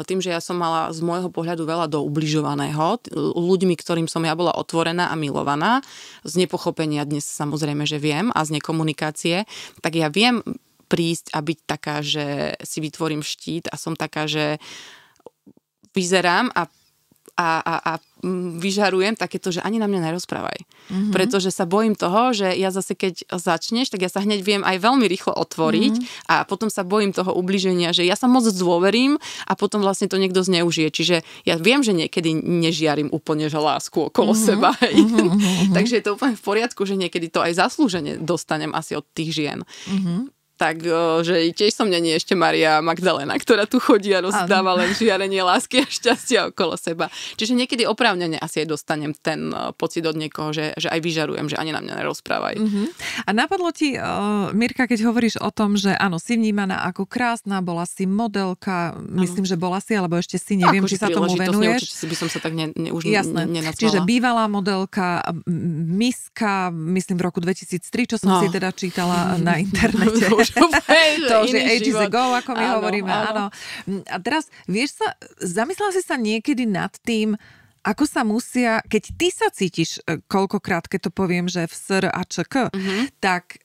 tým, 0.07 0.23
že 0.23 0.33
ja 0.33 0.41
som 0.41 0.57
mala 0.57 0.89
z 0.95 1.03
môjho 1.03 1.29
pohľadu 1.29 1.67
veľa 1.67 1.91
do 1.91 2.01
ubližovaného, 2.03 2.99
ľuďmi, 3.35 3.75
ktorým 3.75 4.07
som 4.07 4.23
ja 4.25 4.33
bola 4.33 4.55
otvorená 4.55 5.11
a 5.11 5.15
milovaná, 5.19 5.83
z 6.23 6.39
nepochopenia 6.43 7.05
dnes 7.05 7.27
samozrejme, 7.27 7.83
že 7.83 8.01
viem 8.01 8.31
a 8.33 8.41
z 8.41 8.59
nekomunikácie, 8.59 9.43
tak 9.83 9.93
ja 9.99 10.07
viem 10.09 10.41
prísť 10.89 11.29
a 11.37 11.39
byť 11.45 11.59
taká, 11.69 12.01
že 12.01 12.57
si 12.65 12.81
vytvorím 12.81 13.21
štít 13.21 13.69
a 13.69 13.77
som 13.77 13.93
taká, 13.93 14.25
že 14.25 14.57
vyzerám 15.93 16.49
a 16.55 16.65
a, 17.39 17.63
a, 17.63 17.75
a 17.79 17.93
vyžarujem 18.59 19.15
takéto, 19.15 19.47
že 19.47 19.63
ani 19.63 19.79
na 19.79 19.87
mňa 19.87 20.11
nerozprávaj. 20.11 20.59
Mm-hmm. 20.59 21.11
Pretože 21.15 21.55
sa 21.55 21.63
bojím 21.63 21.95
toho, 21.95 22.35
že 22.35 22.51
ja 22.51 22.67
zase 22.67 22.91
keď 22.91 23.23
začneš, 23.31 23.87
tak 23.87 24.03
ja 24.03 24.11
sa 24.11 24.19
hneď 24.19 24.43
viem 24.43 24.63
aj 24.67 24.75
veľmi 24.83 25.07
rýchlo 25.07 25.31
otvoriť 25.39 25.93
mm-hmm. 25.95 26.27
a 26.27 26.43
potom 26.43 26.67
sa 26.67 26.83
bojím 26.83 27.15
toho 27.15 27.31
ubliženia, 27.31 27.95
že 27.95 28.03
ja 28.03 28.19
sa 28.19 28.27
moc 28.27 28.43
zdôverím 28.43 29.15
a 29.47 29.55
potom 29.55 29.79
vlastne 29.79 30.11
to 30.11 30.19
niekto 30.19 30.43
zneužije. 30.43 30.91
Čiže 30.91 31.15
ja 31.47 31.55
viem, 31.55 31.79
že 31.79 31.95
niekedy 31.95 32.35
nežiarím 32.35 33.07
úplne 33.15 33.47
že 33.47 33.55
lásku 33.55 34.11
okolo 34.11 34.35
mm-hmm. 34.35 34.47
seba. 34.51 34.75
Mm-hmm. 34.75 35.71
Takže 35.79 35.93
je 35.95 36.03
to 36.03 36.19
úplne 36.19 36.35
v 36.35 36.43
poriadku, 36.43 36.83
že 36.83 36.99
niekedy 36.99 37.31
to 37.31 37.39
aj 37.39 37.55
zaslúžene 37.55 38.19
dostanem 38.19 38.75
asi 38.75 38.99
od 38.99 39.07
tých 39.15 39.31
žien. 39.31 39.63
Mm-hmm 39.87 40.38
tak 40.59 40.83
že 41.23 41.55
tiež 41.55 41.71
som 41.71 41.87
není 41.87 42.11
ešte 42.11 42.35
Maria 42.35 42.83
Magdalena, 42.83 43.39
ktorá 43.39 43.63
tu 43.63 43.79
chodí 43.79 44.11
a 44.11 44.19
rozdáva 44.19 44.75
len 44.75 44.91
žiarenie 44.91 45.39
lásky 45.39 45.81
a 45.81 45.87
šťastia 45.87 46.51
okolo 46.51 46.75
seba. 46.75 47.07
Čiže 47.39 47.55
niekedy 47.55 47.87
oprávnene 47.87 48.35
asi 48.35 48.67
aj 48.67 48.75
dostanem 48.75 49.15
ten 49.15 49.55
pocit 49.79 50.03
od 50.03 50.19
niekoho, 50.19 50.51
že, 50.51 50.75
že 50.75 50.91
aj 50.91 50.99
vyžarujem, 50.99 51.47
že 51.47 51.55
ani 51.55 51.71
na 51.71 51.79
mňa 51.79 51.93
nerozprávaj. 52.03 52.55
Uh-huh. 52.59 52.91
A 53.23 53.31
napadlo 53.31 53.71
ti, 53.71 53.95
uh, 53.95 54.51
Mirka, 54.51 54.83
keď 54.83 55.07
hovoríš 55.07 55.39
o 55.39 55.47
tom, 55.47 55.79
že 55.79 55.95
áno, 55.95 56.19
si 56.19 56.35
vnímaná 56.35 56.83
ako 56.91 57.07
krásna, 57.07 57.63
bola 57.63 57.87
si 57.87 58.03
modelka, 58.03 58.99
ano. 58.99 59.23
myslím, 59.23 59.47
že 59.47 59.55
bola 59.55 59.79
si, 59.79 59.95
alebo 59.95 60.19
ešte 60.19 60.35
si, 60.35 60.59
neviem, 60.59 60.83
či 60.83 60.99
sa 60.99 61.07
tomu 61.07 61.31
venuješ. 61.39 61.87
Určite 61.87 61.95
si 61.95 62.05
by 62.11 62.15
som 62.19 62.27
sa 62.27 62.43
tak 62.43 62.51
ne, 62.51 62.75
ne, 62.75 62.91
už 62.91 63.07
Jasné. 63.07 63.47
nenacvala. 63.47 63.79
Čiže 63.79 63.99
bývalá 64.03 64.51
modelka, 64.51 65.23
miska, 65.95 66.67
myslím 66.75 67.15
v 67.15 67.23
roku 67.23 67.39
2003, 67.39 68.11
čo 68.11 68.17
som 68.19 68.35
no. 68.35 68.41
si 68.43 68.51
teda 68.51 68.75
čítala 68.75 69.39
na 69.39 69.55
internete. 69.55 70.27
to 71.29 71.35
už 71.45 71.51
je 71.53 71.61
ages 71.61 71.95
život. 71.95 72.09
ago, 72.09 72.35
ako 72.35 72.51
my 72.55 72.65
áno, 72.65 72.75
hovoríme. 72.81 73.11
Áno. 73.11 73.27
áno. 73.27 73.45
A 74.09 74.17
teraz, 74.21 74.47
vieš 74.65 74.99
sa, 75.01 75.13
zamyslela 75.39 75.91
si 75.93 76.01
sa 76.03 76.15
niekedy 76.15 76.65
nad 76.65 76.91
tým, 77.03 77.37
ako 77.83 78.03
sa 78.03 78.27
musia, 78.27 78.83
keď 78.85 79.03
ty 79.15 79.27
sa 79.31 79.47
cítiš, 79.49 80.03
e, 80.03 80.19
koľkokrát, 80.27 80.85
keď 80.85 81.09
to 81.09 81.11
poviem, 81.15 81.47
že 81.47 81.63
v 81.63 81.73
SR 81.73 82.11
a 82.11 82.21
ČK, 82.27 82.55
mm-hmm. 82.75 83.01
tak 83.23 83.63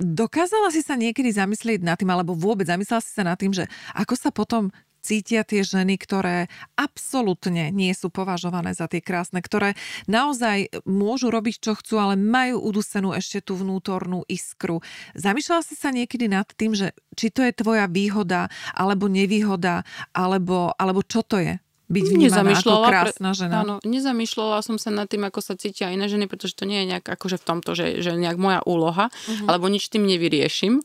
dokázala 0.00 0.68
si 0.72 0.84
sa 0.84 0.96
niekedy 0.96 1.32
zamyslieť 1.32 1.80
nad 1.80 1.96
tým, 1.96 2.12
alebo 2.12 2.36
vôbec 2.36 2.68
zamyslela 2.68 3.00
si 3.00 3.12
sa 3.12 3.24
nad 3.24 3.36
tým, 3.36 3.52
že 3.52 3.64
ako 3.96 4.14
sa 4.16 4.28
potom 4.28 4.68
cítia 5.06 5.46
tie 5.46 5.62
ženy, 5.62 5.94
ktoré 5.94 6.50
absolútne 6.74 7.70
nie 7.70 7.94
sú 7.94 8.10
považované 8.10 8.74
za 8.74 8.90
tie 8.90 8.98
krásne, 8.98 9.38
ktoré 9.38 9.78
naozaj 10.10 10.82
môžu 10.82 11.30
robiť, 11.30 11.62
čo 11.62 11.72
chcú, 11.78 12.02
ale 12.02 12.18
majú 12.18 12.58
udusenú 12.58 13.14
ešte 13.14 13.38
tú 13.46 13.54
vnútornú 13.54 14.26
iskru. 14.26 14.82
Zamýšľala 15.14 15.62
si 15.62 15.78
sa 15.78 15.94
niekedy 15.94 16.26
nad 16.26 16.50
tým, 16.58 16.74
že 16.74 16.90
či 17.14 17.30
to 17.30 17.46
je 17.46 17.54
tvoja 17.54 17.86
výhoda, 17.86 18.50
alebo 18.74 19.06
nevýhoda, 19.06 19.86
alebo, 20.10 20.74
alebo 20.74 21.06
čo 21.06 21.22
to 21.22 21.38
je? 21.38 21.62
byť 21.86 22.02
vnímaná 22.02 22.50
ako 22.58 22.82
krásna 22.82 23.30
žena. 23.30 23.62
Áno, 23.62 23.74
nezamýšľala 23.86 24.58
som 24.58 24.74
sa 24.74 24.90
nad 24.90 25.06
tým, 25.06 25.22
ako 25.22 25.38
sa 25.38 25.54
cítia 25.54 25.94
iné 25.94 26.10
ženy, 26.10 26.26
pretože 26.26 26.58
to 26.58 26.66
nie 26.66 26.82
je 26.82 26.98
nejak 26.98 27.06
akože 27.06 27.38
v 27.38 27.44
tomto, 27.46 27.78
že, 27.78 28.02
že 28.02 28.18
nejak 28.18 28.34
moja 28.42 28.58
úloha, 28.66 29.06
uh-huh. 29.06 29.46
alebo 29.46 29.70
nič 29.70 29.86
tým 29.86 30.02
nevyriešim, 30.02 30.82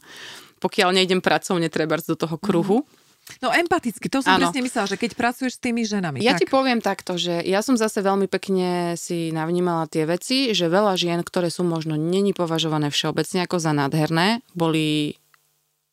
pokiaľ 0.62 0.94
nejdem 0.94 1.26
pracovne 1.26 1.74
treba 1.74 1.98
do 1.98 2.14
toho 2.14 2.38
kruhu. 2.38 2.86
Uh-huh. 2.86 3.01
No 3.40 3.54
empaticky, 3.54 4.10
to 4.10 4.20
som 4.20 4.36
ano. 4.36 4.50
presne 4.50 4.66
myslela, 4.66 4.88
že 4.90 4.98
keď 4.98 5.12
pracuješ 5.16 5.58
s 5.58 5.62
tými 5.62 5.86
ženami. 5.86 6.20
Ja 6.20 6.36
tak. 6.36 6.44
ti 6.44 6.46
poviem 6.50 6.82
takto, 6.82 7.16
že 7.16 7.42
ja 7.46 7.64
som 7.64 7.78
zase 7.78 8.02
veľmi 8.02 8.28
pekne 8.28 9.00
si 9.00 9.32
navnímala 9.32 9.88
tie 9.88 10.04
veci, 10.10 10.52
že 10.52 10.68
veľa 10.68 10.98
žien, 10.98 11.22
ktoré 11.22 11.54
sú 11.54 11.64
možno 11.64 11.96
není 11.96 12.34
považované 12.36 12.90
všeobecne 12.90 13.46
ako 13.46 13.58
za 13.62 13.72
nádherné, 13.72 14.44
boli 14.58 15.21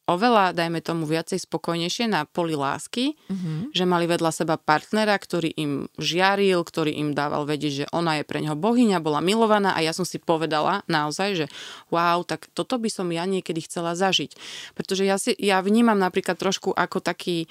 oveľa, 0.09 0.57
dajme 0.57 0.81
tomu, 0.81 1.05
viacej 1.05 1.45
spokojnejšie 1.45 2.09
na 2.09 2.25
poli 2.25 2.57
lásky, 2.57 3.15
mm-hmm. 3.15 3.77
že 3.77 3.85
mali 3.85 4.09
vedľa 4.09 4.33
seba 4.33 4.57
partnera, 4.57 5.13
ktorý 5.15 5.53
im 5.55 5.87
žiaril, 6.01 6.65
ktorý 6.65 6.97
im 6.97 7.13
dával 7.13 7.45
vedieť, 7.45 7.85
že 7.85 7.91
ona 7.93 8.19
je 8.19 8.25
pre 8.25 8.41
neho 8.41 8.57
bohyňa, 8.57 9.05
bola 9.05 9.21
milovaná 9.21 9.77
a 9.77 9.85
ja 9.85 9.93
som 9.93 10.09
si 10.09 10.17
povedala 10.17 10.81
naozaj, 10.89 11.45
že 11.45 11.47
wow, 11.93 12.25
tak 12.25 12.49
toto 12.57 12.81
by 12.81 12.89
som 12.89 13.07
ja 13.13 13.29
niekedy 13.29 13.63
chcela 13.69 13.93
zažiť. 13.93 14.33
Pretože 14.73 15.05
ja, 15.05 15.21
si, 15.21 15.37
ja 15.37 15.61
vnímam 15.61 16.01
napríklad 16.01 16.41
trošku 16.41 16.73
ako 16.73 17.05
taký 17.05 17.47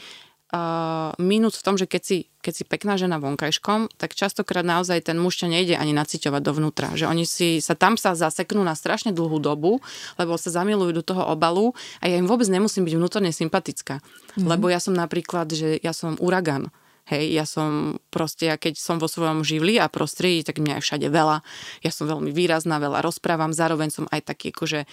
uh, 0.54 1.12
minus 1.20 1.60
v 1.60 1.66
tom, 1.66 1.76
že 1.76 1.90
keď 1.90 2.02
si 2.04 2.18
keď 2.48 2.54
si 2.56 2.64
pekná 2.64 2.96
žena 2.96 3.20
vonkajškom, 3.20 4.00
tak 4.00 4.16
častokrát 4.16 4.64
naozaj 4.64 5.12
ten 5.12 5.20
muž 5.20 5.44
ťa 5.44 5.52
nejde 5.52 5.76
ani 5.76 5.92
naciťovať 5.92 6.40
dovnútra. 6.40 6.96
Že 6.96 7.12
oni 7.12 7.28
si 7.28 7.60
sa 7.60 7.76
tam 7.76 8.00
sa 8.00 8.16
zaseknú 8.16 8.64
na 8.64 8.72
strašne 8.72 9.12
dlhú 9.12 9.44
dobu, 9.44 9.84
lebo 10.16 10.40
sa 10.40 10.48
zamilujú 10.48 10.96
do 10.96 11.04
toho 11.04 11.28
obalu 11.28 11.76
a 12.00 12.08
ja 12.08 12.16
im 12.16 12.24
vôbec 12.24 12.48
nemusím 12.48 12.88
byť 12.88 12.96
vnútorne 12.96 13.36
sympatická. 13.36 14.00
Mm. 14.40 14.48
Lebo 14.48 14.72
ja 14.72 14.80
som 14.80 14.96
napríklad, 14.96 15.52
že 15.52 15.76
ja 15.84 15.92
som 15.92 16.16
uragan. 16.24 16.72
Hej, 17.08 17.36
ja 17.36 17.48
som 17.48 18.00
proste, 18.12 18.52
ja 18.52 18.60
keď 18.60 18.80
som 18.80 19.00
vo 19.00 19.08
svojom 19.08 19.44
živli 19.44 19.80
a 19.80 19.88
prostredí, 19.88 20.44
tak 20.44 20.60
mňa 20.60 20.80
je 20.80 20.86
všade 20.88 21.08
veľa. 21.08 21.40
Ja 21.80 21.92
som 21.92 22.04
veľmi 22.04 22.36
výrazná, 22.36 22.84
veľa 22.84 23.00
rozprávam, 23.00 23.56
zároveň 23.56 23.92
som 23.96 24.06
aj 24.12 24.28
taký 24.28 24.52
akože 24.52 24.84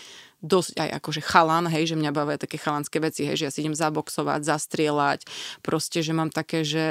dosť 0.45 0.77
aj 0.77 0.91
akože 1.01 1.21
chalan, 1.25 1.65
hej, 1.73 1.91
že 1.91 1.97
mňa 1.97 2.13
bavia 2.13 2.37
také 2.37 2.61
chalanské 2.61 3.01
veci, 3.01 3.25
hej, 3.25 3.41
že 3.41 3.45
ja 3.49 3.53
si 3.53 3.65
idem 3.65 3.73
zaboxovať, 3.73 4.45
zastrieľať, 4.45 5.25
proste, 5.65 6.05
že 6.05 6.13
mám 6.13 6.29
také, 6.29 6.63
že 6.63 6.85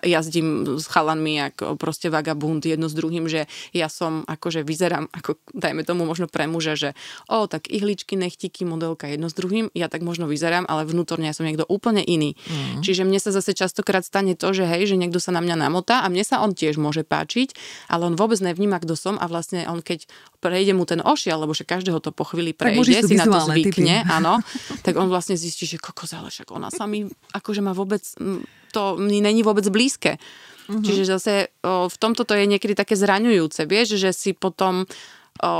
jazdím 0.00 0.80
s 0.80 0.88
chalanmi 0.88 1.52
ako 1.52 1.76
proste 1.76 2.08
vagabund 2.08 2.64
jedno 2.64 2.88
s 2.88 2.96
druhým, 2.96 3.28
že 3.28 3.44
ja 3.76 3.92
som 3.92 4.24
akože 4.24 4.64
vyzerám 4.64 5.12
ako, 5.12 5.36
dajme 5.52 5.84
tomu 5.84 6.08
možno 6.08 6.24
pre 6.32 6.48
muža, 6.48 6.74
že 6.74 6.90
o, 7.28 7.44
tak 7.44 7.68
ihličky, 7.68 8.16
nechtiky, 8.16 8.64
modelka 8.64 9.04
jedno 9.04 9.28
s 9.28 9.36
druhým, 9.36 9.68
ja 9.76 9.92
tak 9.92 10.00
možno 10.00 10.24
vyzerám, 10.24 10.64
ale 10.64 10.88
vnútorne 10.88 11.28
ja 11.28 11.36
som 11.36 11.44
niekto 11.44 11.68
úplne 11.68 12.00
iný. 12.00 12.40
Mm. 12.48 12.80
Čiže 12.80 13.04
mne 13.04 13.20
sa 13.20 13.30
zase 13.36 13.52
častokrát 13.52 14.02
stane 14.08 14.32
to, 14.32 14.56
že 14.56 14.64
hej, 14.64 14.88
že 14.88 14.96
niekto 14.96 15.20
sa 15.20 15.36
na 15.36 15.44
mňa 15.44 15.68
namotá 15.68 16.00
a 16.00 16.08
mne 16.08 16.24
sa 16.24 16.40
on 16.40 16.56
tiež 16.56 16.80
môže 16.80 17.04
páčiť, 17.04 17.52
ale 17.92 18.08
on 18.08 18.16
vôbec 18.16 18.40
nevníma, 18.40 18.80
kto 18.80 18.96
som 18.96 19.14
a 19.20 19.28
vlastne 19.28 19.68
on 19.68 19.84
keď 19.84 20.08
prejde 20.38 20.72
mu 20.74 20.86
ten 20.86 21.02
ošial, 21.02 21.42
lebo 21.42 21.52
že 21.52 21.66
každého 21.66 21.98
to 21.98 22.14
po 22.14 22.22
chvíli 22.22 22.54
prejde, 22.54 22.77
prejde, 22.84 23.08
si 23.08 23.14
na 23.18 23.26
to 23.26 23.40
zvykne, 23.48 23.96
typy. 24.04 24.12
áno, 24.12 24.42
tak 24.86 24.94
on 24.98 25.08
vlastne 25.10 25.34
zistí, 25.34 25.64
že 25.64 25.78
kokos, 25.80 26.14
ale 26.14 26.28
však 26.28 26.48
ona 26.52 26.68
sa 26.68 26.84
mi, 26.84 27.06
akože 27.34 27.60
má 27.64 27.72
vôbec, 27.72 28.02
to 28.70 28.82
mi 28.98 29.18
není 29.18 29.42
vôbec 29.42 29.64
blízke. 29.66 30.20
Uh-huh. 30.68 30.84
Čiže 30.84 31.02
zase 31.08 31.32
o, 31.64 31.88
v 31.88 31.96
tomto 31.96 32.28
to 32.28 32.36
je 32.36 32.44
niekedy 32.44 32.76
také 32.76 32.92
zraňujúce, 32.92 33.64
vieš, 33.64 33.96
že 33.96 34.12
si 34.12 34.30
potom 34.36 34.84
o, 35.40 35.50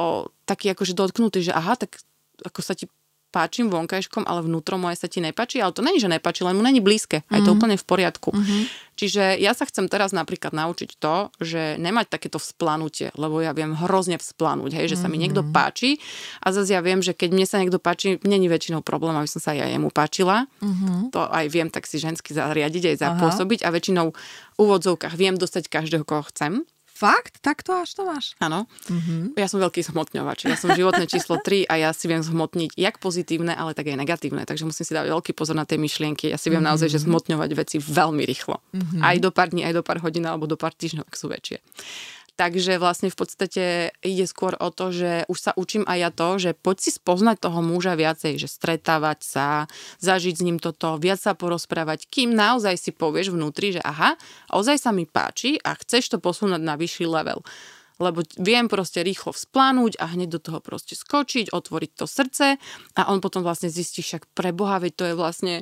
taký 0.45 0.73
akože 0.77 0.93
dotknutý, 0.93 1.41
že 1.41 1.57
aha, 1.57 1.81
tak 1.81 1.97
ako 2.45 2.61
sa 2.61 2.77
ti 2.77 2.87
páčim 3.29 3.69
vonkajškom, 3.69 4.25
ale 4.25 4.41
vnútro 4.41 4.81
moje 4.81 4.97
sa 5.01 5.09
ti 5.09 5.21
nepáči, 5.21 5.61
ale 5.61 5.77
to 5.77 5.85
není, 5.85 6.01
že 6.01 6.09
nepáči, 6.09 6.45
len 6.45 6.57
mu 6.57 6.65
není 6.65 6.81
blízke. 6.81 7.23
je 7.29 7.43
to 7.45 7.53
mhm. 7.53 7.57
úplne 7.61 7.77
v 7.77 7.85
poriadku. 7.85 8.33
Mm-hmm. 8.33 8.61
Čiže 8.99 9.39
ja 9.39 9.55
sa 9.55 9.63
chcem 9.63 9.87
teraz 9.87 10.11
napríklad 10.11 10.51
naučiť 10.51 10.99
to, 10.99 11.31
že 11.39 11.79
nemať 11.79 12.11
takéto 12.11 12.43
vzplanutie, 12.43 13.15
lebo 13.15 13.39
ja 13.39 13.55
viem 13.55 13.71
hrozne 13.79 14.19
vzplanúť, 14.19 14.75
hej, 14.75 14.91
že 14.91 14.99
sa 14.99 15.07
mi 15.07 15.23
niekto 15.23 15.47
mhm. 15.47 15.55
páči 15.55 16.03
a 16.43 16.51
zase 16.51 16.75
ja 16.75 16.83
viem, 16.83 16.99
že 16.99 17.15
keď 17.15 17.31
mne 17.31 17.47
sa 17.47 17.63
niekto 17.63 17.79
páči, 17.79 18.19
není 18.27 18.51
väčšinou 18.51 18.83
problém, 18.83 19.15
aby 19.15 19.31
som 19.31 19.39
sa 19.39 19.55
ja 19.55 19.71
jemu 19.71 19.95
páčila. 19.95 20.51
Mm-hmm. 20.59 21.15
To 21.15 21.31
aj 21.31 21.47
viem 21.47 21.71
tak 21.71 21.87
si 21.87 22.03
žensky 22.03 22.35
zariadiť, 22.35 22.97
aj 22.97 22.97
zapôsobiť 23.07 23.63
Aha. 23.63 23.71
a 23.71 23.75
väčšinou 23.77 24.07
v 24.11 24.59
úvodzovkách 24.59 25.15
viem 25.15 25.39
dostať 25.39 25.71
každého, 25.71 26.03
koho 26.03 26.27
chcem. 26.35 26.67
Fakt? 26.99 27.39
Tak 27.47 27.63
to 27.63 27.79
až 27.79 27.95
to 27.95 28.03
máš? 28.03 28.35
Áno. 28.43 28.67
Mm-hmm. 28.91 29.39
Ja 29.39 29.47
som 29.47 29.63
veľký 29.63 29.87
zhmotňovač. 29.87 30.51
Ja 30.51 30.59
som 30.59 30.75
životné 30.75 31.07
číslo 31.07 31.39
3 31.39 31.71
a 31.71 31.79
ja 31.79 31.91
si 31.95 32.11
viem 32.11 32.19
zhmotniť 32.19 32.75
jak 32.75 32.99
pozitívne, 32.99 33.55
ale 33.55 33.71
tak 33.71 33.87
aj 33.87 34.03
negatívne. 34.03 34.43
Takže 34.43 34.67
musím 34.67 34.83
si 34.83 34.99
dať 34.99 35.07
veľký 35.07 35.31
pozor 35.31 35.55
na 35.55 35.63
tie 35.63 35.79
myšlienky. 35.79 36.27
Ja 36.27 36.35
si 36.35 36.51
viem 36.51 36.59
mm-hmm. 36.59 36.75
naozaj 36.75 36.91
že 36.91 37.07
zhmotňovať 37.07 37.51
veci 37.55 37.77
veľmi 37.79 38.27
rýchlo. 38.27 38.59
Mm-hmm. 38.75 39.01
Aj 39.07 39.17
do 39.23 39.31
pár 39.31 39.55
dní, 39.55 39.63
aj 39.63 39.79
do 39.79 39.83
pár 39.87 40.03
hodín 40.03 40.27
alebo 40.27 40.51
do 40.51 40.59
pár 40.59 40.75
týždňov, 40.75 41.07
ak 41.07 41.15
sú 41.15 41.31
väčšie. 41.31 41.63
Takže 42.39 42.79
vlastne 42.79 43.11
v 43.11 43.19
podstate 43.19 43.91
ide 43.99 44.23
skôr 44.31 44.55
o 44.63 44.71
to, 44.71 44.95
že 44.95 45.27
už 45.27 45.39
sa 45.43 45.53
učím 45.59 45.83
aj 45.91 45.99
ja 45.99 46.11
to, 46.15 46.29
že 46.39 46.51
poď 46.55 46.77
si 46.87 46.91
spoznať 46.95 47.43
toho 47.43 47.59
muža 47.67 47.99
viacej, 47.99 48.39
že 48.39 48.47
stretávať 48.47 49.27
sa, 49.27 49.47
zažiť 49.99 50.39
s 50.39 50.45
ním 50.47 50.63
toto, 50.63 51.03
viac 51.03 51.19
sa 51.19 51.35
porozprávať, 51.35 52.07
kým 52.07 52.31
naozaj 52.31 52.79
si 52.79 52.95
povieš 52.95 53.35
vnútri, 53.35 53.75
že 53.75 53.83
aha, 53.83 54.15
ozaj 54.55 54.79
sa 54.79 54.95
mi 54.95 55.03
páči 55.03 55.59
a 55.67 55.75
chceš 55.75 56.15
to 56.15 56.23
posunúť 56.23 56.63
na 56.63 56.79
vyšší 56.79 57.11
level. 57.11 57.43
Lebo 57.99 58.23
viem 58.39 58.71
proste 58.71 59.03
rýchlo 59.03 59.35
vzplánúť 59.35 59.99
a 59.99 60.07
hneď 60.07 60.39
do 60.39 60.41
toho 60.41 60.63
proste 60.63 60.95
skočiť, 60.95 61.51
otvoriť 61.51 61.91
to 61.99 62.07
srdce 62.07 62.55
a 62.95 63.01
on 63.11 63.19
potom 63.19 63.43
vlastne 63.43 63.67
zistí 63.67 63.99
však 63.99 64.31
pre 64.39 64.55
Boha, 64.55 64.79
veď 64.79 64.93
to 64.95 65.05
je 65.11 65.15
vlastne 65.19 65.55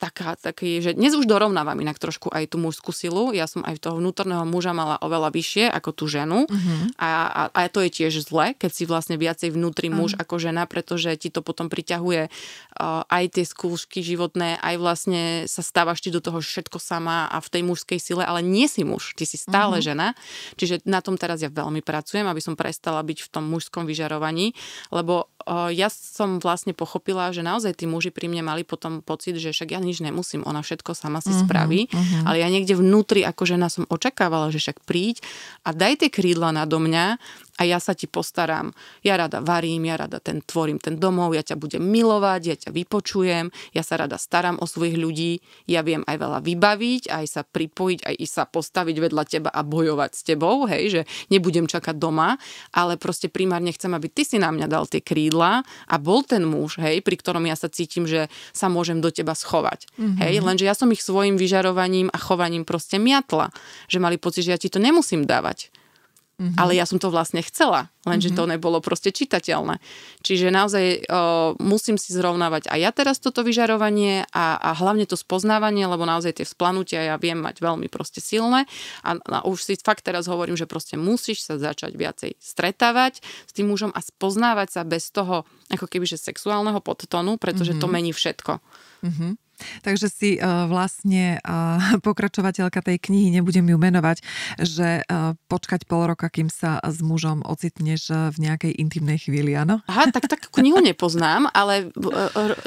taká, 0.00 0.32
taký, 0.40 0.80
že 0.80 0.96
dnes 0.96 1.12
už 1.12 1.28
dorovnávam 1.28 1.76
inak 1.76 2.00
trošku 2.00 2.32
aj 2.32 2.48
tú 2.48 2.56
mužskú 2.56 2.88
silu. 2.88 3.36
Ja 3.36 3.44
som 3.44 3.60
aj 3.60 3.84
toho 3.84 4.00
vnútorného 4.00 4.48
muža 4.48 4.72
mala 4.72 4.96
oveľa 5.04 5.28
vyššie 5.28 5.68
ako 5.68 5.90
tú 5.92 6.08
ženu 6.08 6.48
uh-huh. 6.48 6.96
a, 6.96 7.08
a, 7.28 7.42
a 7.52 7.60
to 7.68 7.84
je 7.84 7.92
tiež 7.92 8.24
zle, 8.24 8.56
keď 8.56 8.70
si 8.72 8.88
vlastne 8.88 9.20
viacej 9.20 9.52
vnútri 9.52 9.92
muž 9.92 10.16
uh-huh. 10.16 10.24
ako 10.24 10.40
žena, 10.40 10.64
pretože 10.64 11.12
ti 11.20 11.28
to 11.28 11.44
potom 11.44 11.68
priťahuje 11.68 12.32
uh, 12.32 13.04
aj 13.12 13.24
tie 13.36 13.44
skúšky 13.44 14.00
životné, 14.00 14.56
aj 14.64 14.74
vlastne 14.80 15.22
sa 15.44 15.60
stávaš 15.60 16.00
ti 16.00 16.08
do 16.08 16.24
toho 16.24 16.40
všetko 16.40 16.80
sama 16.80 17.28
a 17.28 17.36
v 17.44 17.48
tej 17.52 17.62
mužskej 17.68 18.00
sile, 18.00 18.24
ale 18.24 18.40
nie 18.40 18.64
si 18.72 18.80
muž, 18.80 19.12
ty 19.12 19.28
si 19.28 19.36
stále 19.36 19.78
uh-huh. 19.78 19.92
žena. 19.92 20.16
Čiže 20.56 20.88
na 20.88 21.04
tom 21.04 21.20
teraz 21.20 21.44
ja 21.44 21.52
veľmi 21.52 21.84
pracujem, 21.84 22.24
aby 22.24 22.40
som 22.40 22.56
prestala 22.56 23.04
byť 23.04 23.28
v 23.28 23.28
tom 23.28 23.44
mužskom 23.52 23.84
vyžarovaní, 23.84 24.56
lebo 24.88 25.28
ja 25.74 25.90
som 25.90 26.38
vlastne 26.38 26.70
pochopila, 26.70 27.34
že 27.34 27.42
naozaj 27.42 27.82
tí 27.82 27.84
muži 27.90 28.14
pri 28.14 28.30
mne 28.30 28.46
mali 28.46 28.62
potom 28.62 29.02
pocit, 29.02 29.34
že 29.42 29.50
však 29.50 29.74
ja 29.74 29.80
nič 29.82 29.98
nemusím, 29.98 30.46
ona 30.46 30.62
všetko 30.62 30.94
sama 30.94 31.18
si 31.18 31.34
uh-huh, 31.34 31.42
spraví, 31.42 31.90
uh-huh. 31.90 32.26
ale 32.30 32.36
ja 32.38 32.48
niekde 32.48 32.78
vnútri 32.78 33.26
ako 33.26 33.42
žena 33.50 33.66
som 33.66 33.82
očakávala, 33.90 34.54
že 34.54 34.62
však 34.62 34.86
príď 34.86 35.18
a 35.66 35.74
daj 35.74 36.06
tie 36.06 36.10
krídla 36.12 36.54
nado 36.54 36.78
mňa 36.78 37.18
a 37.60 37.68
ja 37.68 37.76
sa 37.76 37.92
ti 37.92 38.08
postaram. 38.08 38.72
Ja 39.04 39.20
rada 39.20 39.44
varím, 39.44 39.84
ja 39.84 40.00
rada 40.00 40.16
ten, 40.16 40.40
tvorím 40.40 40.80
ten 40.80 40.96
domov, 40.96 41.36
ja 41.36 41.44
ťa 41.44 41.60
budem 41.60 41.84
milovať, 41.84 42.40
ja 42.48 42.56
ťa 42.56 42.70
vypočujem, 42.72 43.52
ja 43.76 43.84
sa 43.84 44.00
rada 44.00 44.16
starám 44.16 44.56
o 44.56 44.64
svojich 44.64 44.96
ľudí, 44.96 45.44
ja 45.68 45.84
viem 45.84 46.00
aj 46.08 46.16
veľa 46.16 46.38
vybaviť, 46.40 47.12
aj 47.12 47.26
sa 47.28 47.42
pripojiť, 47.44 48.00
aj 48.08 48.14
sa 48.24 48.48
postaviť 48.48 48.96
vedľa 48.96 49.24
teba 49.28 49.50
a 49.52 49.60
bojovať 49.60 50.10
s 50.16 50.22
tebou, 50.24 50.64
hej, 50.64 50.84
že 50.88 51.00
nebudem 51.28 51.68
čakať 51.68 52.00
doma, 52.00 52.40
ale 52.72 52.96
proste 52.96 53.28
primárne 53.28 53.76
chcem, 53.76 53.92
aby 53.92 54.08
ty 54.08 54.24
si 54.24 54.40
na 54.40 54.48
mňa 54.48 54.64
dal 54.64 54.88
tie 54.88 55.04
krídla 55.04 55.60
a 55.84 55.94
bol 56.00 56.24
ten 56.24 56.48
muž, 56.48 56.80
hej, 56.80 57.04
pri 57.04 57.20
ktorom 57.20 57.44
ja 57.44 57.60
sa 57.60 57.68
cítim, 57.68 58.08
že 58.08 58.32
sa 58.56 58.72
môžem 58.72 59.04
do 59.04 59.12
teba 59.12 59.36
schovať. 59.36 59.84
Mm-hmm. 60.00 60.16
Hej, 60.24 60.34
lenže 60.40 60.64
ja 60.64 60.72
som 60.72 60.88
ich 60.88 61.04
svojim 61.04 61.36
vyžarovaním 61.36 62.08
a 62.08 62.16
chovaním 62.16 62.64
proste 62.64 62.96
miatla, 62.96 63.52
že 63.84 64.00
mali 64.00 64.16
pocit, 64.16 64.48
že 64.48 64.56
ja 64.56 64.58
ti 64.60 64.72
to 64.72 64.80
nemusím 64.80 65.28
dávať. 65.28 65.68
Mm-hmm. 66.40 66.56
Ale 66.56 66.72
ja 66.72 66.88
som 66.88 66.96
to 66.96 67.12
vlastne 67.12 67.44
chcela, 67.44 67.92
lenže 68.08 68.32
mm-hmm. 68.32 68.48
to 68.48 68.52
nebolo 68.56 68.80
proste 68.80 69.12
čitateľné. 69.12 69.76
Čiže 70.24 70.48
naozaj 70.48 70.84
o, 70.88 70.96
musím 71.60 72.00
si 72.00 72.16
zrovnávať 72.16 72.72
aj 72.72 72.80
ja 72.80 72.90
teraz 72.96 73.20
toto 73.20 73.44
vyžarovanie 73.44 74.24
a, 74.32 74.56
a 74.56 74.70
hlavne 74.72 75.04
to 75.04 75.20
spoznávanie, 75.20 75.84
lebo 75.84 76.08
naozaj 76.08 76.40
tie 76.40 76.48
vzplanutia 76.48 77.12
ja 77.12 77.20
viem 77.20 77.36
mať 77.36 77.60
veľmi 77.60 77.92
proste 77.92 78.24
silné 78.24 78.64
a, 79.04 79.20
a 79.20 79.38
už 79.44 79.68
si 79.68 79.76
fakt 79.76 80.00
teraz 80.00 80.32
hovorím, 80.32 80.56
že 80.56 80.64
proste 80.64 80.96
musíš 80.96 81.44
sa 81.44 81.60
začať 81.60 81.92
viacej 81.92 82.40
stretávať 82.40 83.20
s 83.20 83.52
tým 83.52 83.68
mužom 83.68 83.92
a 83.92 84.00
spoznávať 84.00 84.80
sa 84.80 84.82
bez 84.88 85.12
toho 85.12 85.44
ako 85.68 85.84
keby 85.84 86.08
že 86.08 86.16
sexuálneho 86.16 86.80
podtonu, 86.80 87.36
pretože 87.36 87.76
mm-hmm. 87.76 87.84
to 87.84 87.92
mení 87.92 88.12
všetko. 88.16 88.52
Mm-hmm. 89.04 89.32
Takže 89.82 90.06
si 90.10 90.30
uh, 90.36 90.66
vlastne 90.66 91.38
pokračovateľka 92.06 92.80
tej 92.84 92.96
knihy, 93.00 93.34
nebudem 93.34 93.66
ju 93.66 93.76
menovať, 93.78 94.18
že 94.60 95.04
uh, 95.04 95.34
počkať 95.48 95.86
pol 95.86 96.10
roka, 96.10 96.28
kým 96.28 96.52
sa 96.52 96.80
s 96.80 97.00
mužom 97.00 97.42
ocitneš 97.46 98.10
v 98.10 98.36
nejakej 98.38 98.72
intimnej 98.76 99.18
chvíli, 99.20 99.54
áno? 99.54 99.82
Aha, 99.86 100.08
tak 100.10 100.30
tak 100.30 100.50
knihu 100.50 100.78
nepoznám, 100.82 101.48
ale 101.50 101.90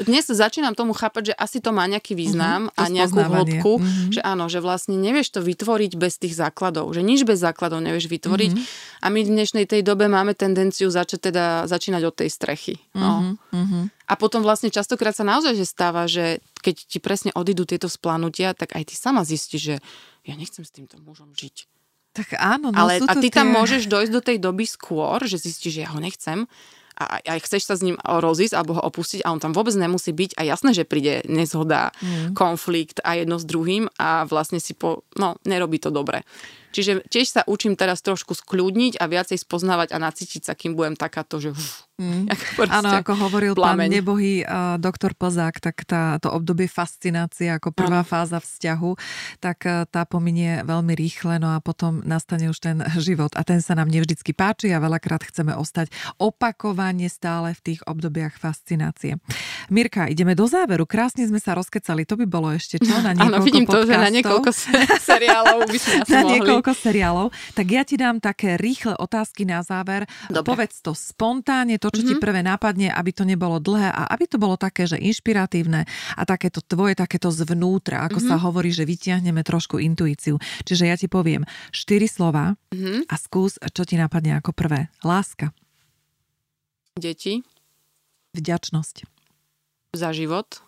dnes 0.04 0.26
začínam 0.28 0.74
tomu 0.76 0.92
chápať, 0.92 1.32
že 1.32 1.34
asi 1.34 1.58
to 1.60 1.70
má 1.70 1.84
nejaký 1.86 2.16
význam 2.16 2.68
uh-huh, 2.68 2.80
a 2.80 2.92
nejakú 2.92 3.18
hĺbku, 3.20 3.72
uh-huh. 3.78 4.12
že 4.12 4.20
áno, 4.24 4.48
že 4.50 4.60
vlastne 4.60 4.96
nevieš 4.98 5.38
to 5.38 5.40
vytvoriť 5.40 5.92
bez 5.96 6.18
tých 6.18 6.34
základov, 6.34 6.90
že 6.92 7.00
nič 7.04 7.22
bez 7.22 7.40
základov 7.40 7.80
nevieš 7.84 8.08
vytvoriť 8.08 8.52
uh-huh. 8.52 9.04
a 9.04 9.06
my 9.12 9.20
v 9.22 9.32
dnešnej 9.32 9.64
tej 9.68 9.82
dobe 9.86 10.06
máme 10.10 10.32
tendenciu 10.36 10.88
začať 10.88 11.30
teda 11.30 11.44
začínať 11.70 12.02
od 12.04 12.14
tej 12.14 12.28
strechy. 12.30 12.74
No. 12.96 13.36
Uh-huh, 13.52 13.60
uh-huh. 13.64 13.84
A 14.04 14.20
potom 14.20 14.44
vlastne 14.44 14.68
častokrát 14.68 15.16
sa 15.16 15.24
naozaj 15.24 15.56
že 15.56 15.66
stáva, 15.66 16.04
že 16.04 16.44
keď 16.60 16.74
ti 16.84 16.98
presne 17.00 17.30
odídu 17.32 17.64
tieto 17.64 17.88
splanutia, 17.88 18.52
tak 18.52 18.76
aj 18.76 18.92
ty 18.92 18.94
sama 18.96 19.24
zistíš, 19.24 19.62
že 19.62 19.76
ja 20.28 20.34
nechcem 20.36 20.64
s 20.64 20.72
týmto 20.72 21.00
mužom 21.00 21.32
žiť. 21.32 21.68
Tak 22.14 22.38
áno, 22.38 22.70
no 22.70 22.78
Ale, 22.78 23.02
a 23.02 23.14
ty 23.18 23.26
tie... 23.26 23.42
tam 23.42 23.50
môžeš 23.50 23.90
dojsť 23.90 24.12
do 24.12 24.22
tej 24.22 24.38
doby 24.38 24.64
skôr, 24.70 25.18
že 25.26 25.40
zistíš, 25.40 25.82
že 25.82 25.82
ja 25.82 25.90
ho 25.90 25.98
nechcem 25.98 26.46
a 26.94 27.18
aj 27.26 27.42
chceš 27.50 27.66
sa 27.66 27.74
s 27.74 27.82
ním 27.82 27.98
rozísť 27.98 28.54
alebo 28.54 28.78
ho 28.78 28.82
opustiť 28.86 29.26
a 29.26 29.34
on 29.34 29.42
tam 29.42 29.50
vôbec 29.50 29.74
nemusí 29.74 30.14
byť 30.14 30.38
a 30.38 30.46
jasné, 30.46 30.70
že 30.78 30.86
príde 30.86 31.26
nezhoda, 31.26 31.90
mm. 31.98 32.38
konflikt 32.38 33.02
a 33.02 33.18
jedno 33.18 33.42
s 33.42 33.44
druhým 33.44 33.90
a 33.98 34.22
vlastne 34.30 34.62
si 34.62 34.78
po, 34.78 35.02
no, 35.18 35.34
nerobí 35.42 35.82
to 35.82 35.90
dobre. 35.90 36.22
Čiže 36.74 37.06
tiež 37.06 37.26
sa 37.30 37.42
učím 37.46 37.78
teraz 37.78 38.02
trošku 38.02 38.34
skľudniť 38.34 38.98
a 38.98 39.06
viacej 39.06 39.38
spoznávať 39.38 39.94
a 39.94 40.02
nacítiť 40.02 40.42
sa, 40.50 40.58
kým 40.58 40.74
budem 40.74 40.98
takáto, 40.98 41.38
že... 41.38 41.54
Mm. 41.94 42.26
Áno, 42.82 42.90
ako 42.90 43.14
hovoril 43.30 43.54
plameň. 43.54 43.86
pán 43.86 43.94
nebohý 43.94 44.42
uh, 44.42 44.74
doktor 44.82 45.14
Plzák, 45.14 45.62
tak 45.62 45.86
tá, 45.86 46.18
to 46.18 46.26
obdobie 46.26 46.66
fascinácie 46.66 47.46
ako 47.54 47.70
prvá 47.70 48.02
ano. 48.02 48.10
fáza 48.10 48.42
vzťahu, 48.42 48.98
tak 49.38 49.62
uh, 49.62 49.86
tá 49.86 50.02
pominie 50.02 50.66
veľmi 50.66 50.90
rýchle, 50.90 51.38
no 51.38 51.54
a 51.54 51.62
potom 51.62 52.02
nastane 52.02 52.50
už 52.50 52.58
ten 52.58 52.82
život 52.98 53.38
a 53.38 53.46
ten 53.46 53.62
sa 53.62 53.78
nám 53.78 53.94
nevždycky 53.94 54.34
páči 54.34 54.74
a 54.74 54.82
veľakrát 54.82 55.22
chceme 55.22 55.54
ostať 55.54 55.94
opakovane 56.18 57.06
stále 57.06 57.54
v 57.54 57.60
tých 57.62 57.80
obdobiach 57.86 58.42
fascinácie. 58.42 59.22
Mirka, 59.70 60.10
ideme 60.10 60.34
do 60.34 60.50
záveru. 60.50 60.90
Krásne 60.90 61.30
sme 61.30 61.38
sa 61.38 61.54
rozkecali, 61.54 62.02
to 62.02 62.18
by 62.18 62.26
bolo 62.26 62.50
ešte 62.50 62.82
čo 62.82 62.98
na 63.06 63.14
niekoľko 63.16 63.38
Áno, 63.38 63.46
vidím 63.46 63.64
podcastov. 63.70 63.86
to, 63.86 63.90
že 63.90 63.94
na 64.02 64.10
niekoľko 64.10 64.50
seriálov 64.98 65.58
by 65.70 65.78
sme 65.78 65.94
na 66.10 66.20
mohli 66.26 66.32
niekoľko 66.42 66.63
seriálov, 66.72 67.34
tak 67.52 67.66
ja 67.68 67.82
ti 67.84 68.00
dám 68.00 68.22
také 68.22 68.56
rýchle 68.56 68.96
otázky 68.96 69.44
na 69.44 69.60
záver. 69.60 70.08
Dobre. 70.32 70.46
Povedz 70.46 70.80
to 70.80 70.96
spontánne, 70.96 71.76
to, 71.76 71.90
čo 71.90 72.00
mm-hmm. 72.00 72.08
ti 72.08 72.14
mhm. 72.16 72.22
prvé 72.22 72.40
nápadne, 72.40 72.88
aby 72.88 73.10
to 73.10 73.26
nebolo 73.26 73.60
dlhé 73.60 73.90
a 73.90 74.08
aby 74.14 74.24
to 74.24 74.38
bolo 74.38 74.54
také, 74.54 74.86
že 74.86 74.96
inšpiratívne 74.96 75.84
a 76.14 76.22
takéto 76.22 76.62
tvoje, 76.62 76.94
takéto 76.94 77.28
zvnútra, 77.34 78.06
ako 78.06 78.22
mm-hmm. 78.22 78.30
sa 78.30 78.44
hovorí, 78.46 78.70
že 78.70 78.86
vyťahneme 78.86 79.42
trošku 79.42 79.82
intuíciu. 79.82 80.38
Čiže 80.64 80.84
ja 80.86 80.96
ti 80.96 81.10
poviem 81.10 81.42
štyri 81.74 82.06
slova 82.06 82.54
mm-hmm. 82.70 83.10
a 83.10 83.14
skús, 83.18 83.58
čo 83.58 83.82
ti 83.82 83.98
napadne 83.98 84.38
ako 84.38 84.54
prvé. 84.54 84.88
Láska. 85.02 85.50
Deti. 86.94 87.42
Vďačnosť. 88.38 89.02
Za 89.94 90.10
život. 90.14 90.62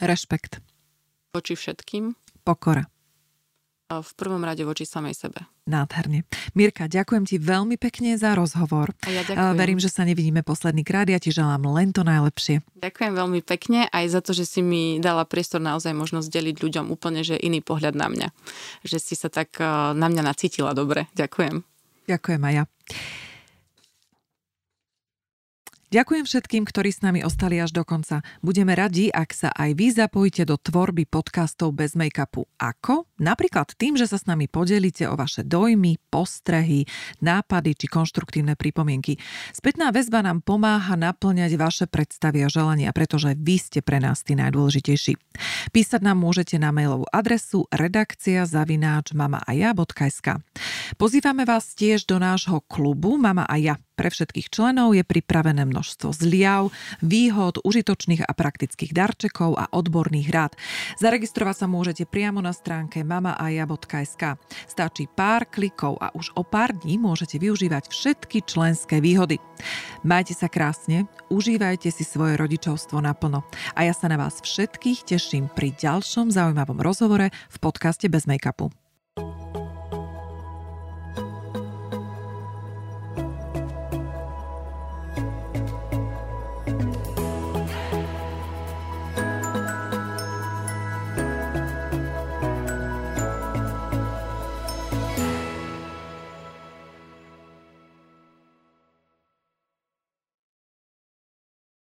Rešpekt. 0.00 0.64
Voči 1.36 1.52
všetkým. 1.52 2.16
Pokora 2.44 2.93
v 4.00 4.10
prvom 4.16 4.40
rade 4.40 4.64
voči 4.64 4.88
samej 4.88 5.14
sebe. 5.14 5.44
Nádherne. 5.68 6.24
Mirka, 6.56 6.88
ďakujem 6.88 7.24
ti 7.28 7.36
veľmi 7.36 7.76
pekne 7.76 8.16
za 8.16 8.32
rozhovor. 8.32 8.96
A 9.04 9.12
ja 9.12 9.22
ďakujem. 9.22 9.54
Verím, 9.54 9.80
že 9.80 9.92
sa 9.92 10.02
nevidíme 10.08 10.40
posledný 10.40 10.82
krát. 10.82 11.06
Ja 11.06 11.20
ti 11.20 11.30
želám 11.30 11.68
len 11.70 11.92
to 11.92 12.02
najlepšie. 12.02 12.64
Ďakujem 12.80 13.12
veľmi 13.14 13.40
pekne 13.44 13.86
aj 13.92 14.04
za 14.10 14.20
to, 14.24 14.32
že 14.32 14.48
si 14.48 14.60
mi 14.64 14.98
dala 14.98 15.28
priestor 15.28 15.60
naozaj 15.60 15.92
možnosť 15.92 16.32
deliť 16.32 16.56
ľuďom 16.58 16.86
úplne 16.88 17.20
že 17.22 17.36
iný 17.36 17.60
pohľad 17.60 17.94
na 17.94 18.08
mňa. 18.08 18.28
Že 18.82 18.98
si 18.98 19.14
sa 19.14 19.28
tak 19.28 19.56
na 19.94 20.06
mňa 20.08 20.22
nacítila 20.24 20.72
dobre. 20.72 21.06
Ďakujem. 21.14 21.62
Ďakujem 22.08 22.42
aj 22.44 22.54
ja. 22.54 22.64
Ďakujem 25.94 26.26
všetkým, 26.26 26.66
ktorí 26.66 26.90
s 26.90 27.06
nami 27.06 27.22
ostali 27.22 27.62
až 27.62 27.70
do 27.70 27.86
konca. 27.86 28.26
Budeme 28.42 28.74
radi, 28.74 29.14
ak 29.14 29.30
sa 29.30 29.54
aj 29.54 29.78
vy 29.78 29.94
zapojíte 29.94 30.42
do 30.42 30.58
tvorby 30.58 31.06
podcastov 31.06 31.70
bez 31.70 31.94
make-upu. 31.94 32.50
Ako? 32.58 33.06
Napríklad 33.22 33.78
tým, 33.78 33.94
že 33.94 34.10
sa 34.10 34.18
s 34.18 34.26
nami 34.26 34.50
podelíte 34.50 35.06
o 35.06 35.14
vaše 35.14 35.46
dojmy, 35.46 36.02
postrehy, 36.10 36.90
nápady 37.22 37.78
či 37.78 37.86
konštruktívne 37.86 38.58
pripomienky. 38.58 39.22
Spätná 39.54 39.94
väzba 39.94 40.26
nám 40.26 40.42
pomáha 40.42 40.98
naplňať 40.98 41.54
vaše 41.54 41.86
predstavy 41.86 42.42
a 42.42 42.50
želania, 42.50 42.90
pretože 42.90 43.30
vy 43.38 43.54
ste 43.62 43.78
pre 43.78 44.02
nás 44.02 44.26
tí 44.26 44.34
najdôležitejší. 44.34 45.14
Písať 45.70 46.02
nám 46.02 46.18
môžete 46.18 46.58
na 46.58 46.74
mailovú 46.74 47.06
adresu 47.14 47.70
redakcia 47.70 48.42
zavináč 48.50 49.14
mamaaja.sk. 49.14 50.42
Pozývame 50.98 51.46
vás 51.46 51.70
tiež 51.78 52.10
do 52.10 52.18
nášho 52.18 52.66
klubu 52.66 53.14
Mama 53.14 53.46
a 53.46 53.62
ja. 53.62 53.78
Pre 53.94 54.10
všetkých 54.10 54.50
členov 54.50 54.98
je 54.98 55.06
pripravené 55.06 55.62
množstvo 55.84 56.16
zliav, 56.16 56.72
výhod, 57.04 57.60
užitočných 57.60 58.24
a 58.24 58.32
praktických 58.32 58.96
darčekov 58.96 59.60
a 59.60 59.68
odborných 59.68 60.32
rád. 60.32 60.56
Zaregistrovať 60.96 61.60
sa 61.60 61.66
môžete 61.68 62.08
priamo 62.08 62.40
na 62.40 62.56
stránke 62.56 63.04
mamaaja.sk. 63.04 64.40
Stačí 64.64 65.04
pár 65.12 65.44
klikov 65.44 66.00
a 66.00 66.08
už 66.16 66.32
o 66.40 66.42
pár 66.42 66.72
dní 66.72 66.96
môžete 66.96 67.36
využívať 67.36 67.92
všetky 67.92 68.48
členské 68.48 69.04
výhody. 69.04 69.36
Majte 70.00 70.32
sa 70.32 70.48
krásne, 70.48 71.04
užívajte 71.28 71.92
si 71.92 72.00
svoje 72.00 72.40
rodičovstvo 72.40 73.04
naplno. 73.04 73.44
A 73.76 73.84
ja 73.84 73.92
sa 73.92 74.08
na 74.08 74.16
vás 74.16 74.40
všetkých 74.40 75.04
teším 75.04 75.52
pri 75.52 75.76
ďalšom 75.76 76.32
zaujímavom 76.32 76.80
rozhovore 76.80 77.28
v 77.28 77.56
podcaste 77.60 78.08
Bez 78.08 78.24
make-upu. 78.24 78.83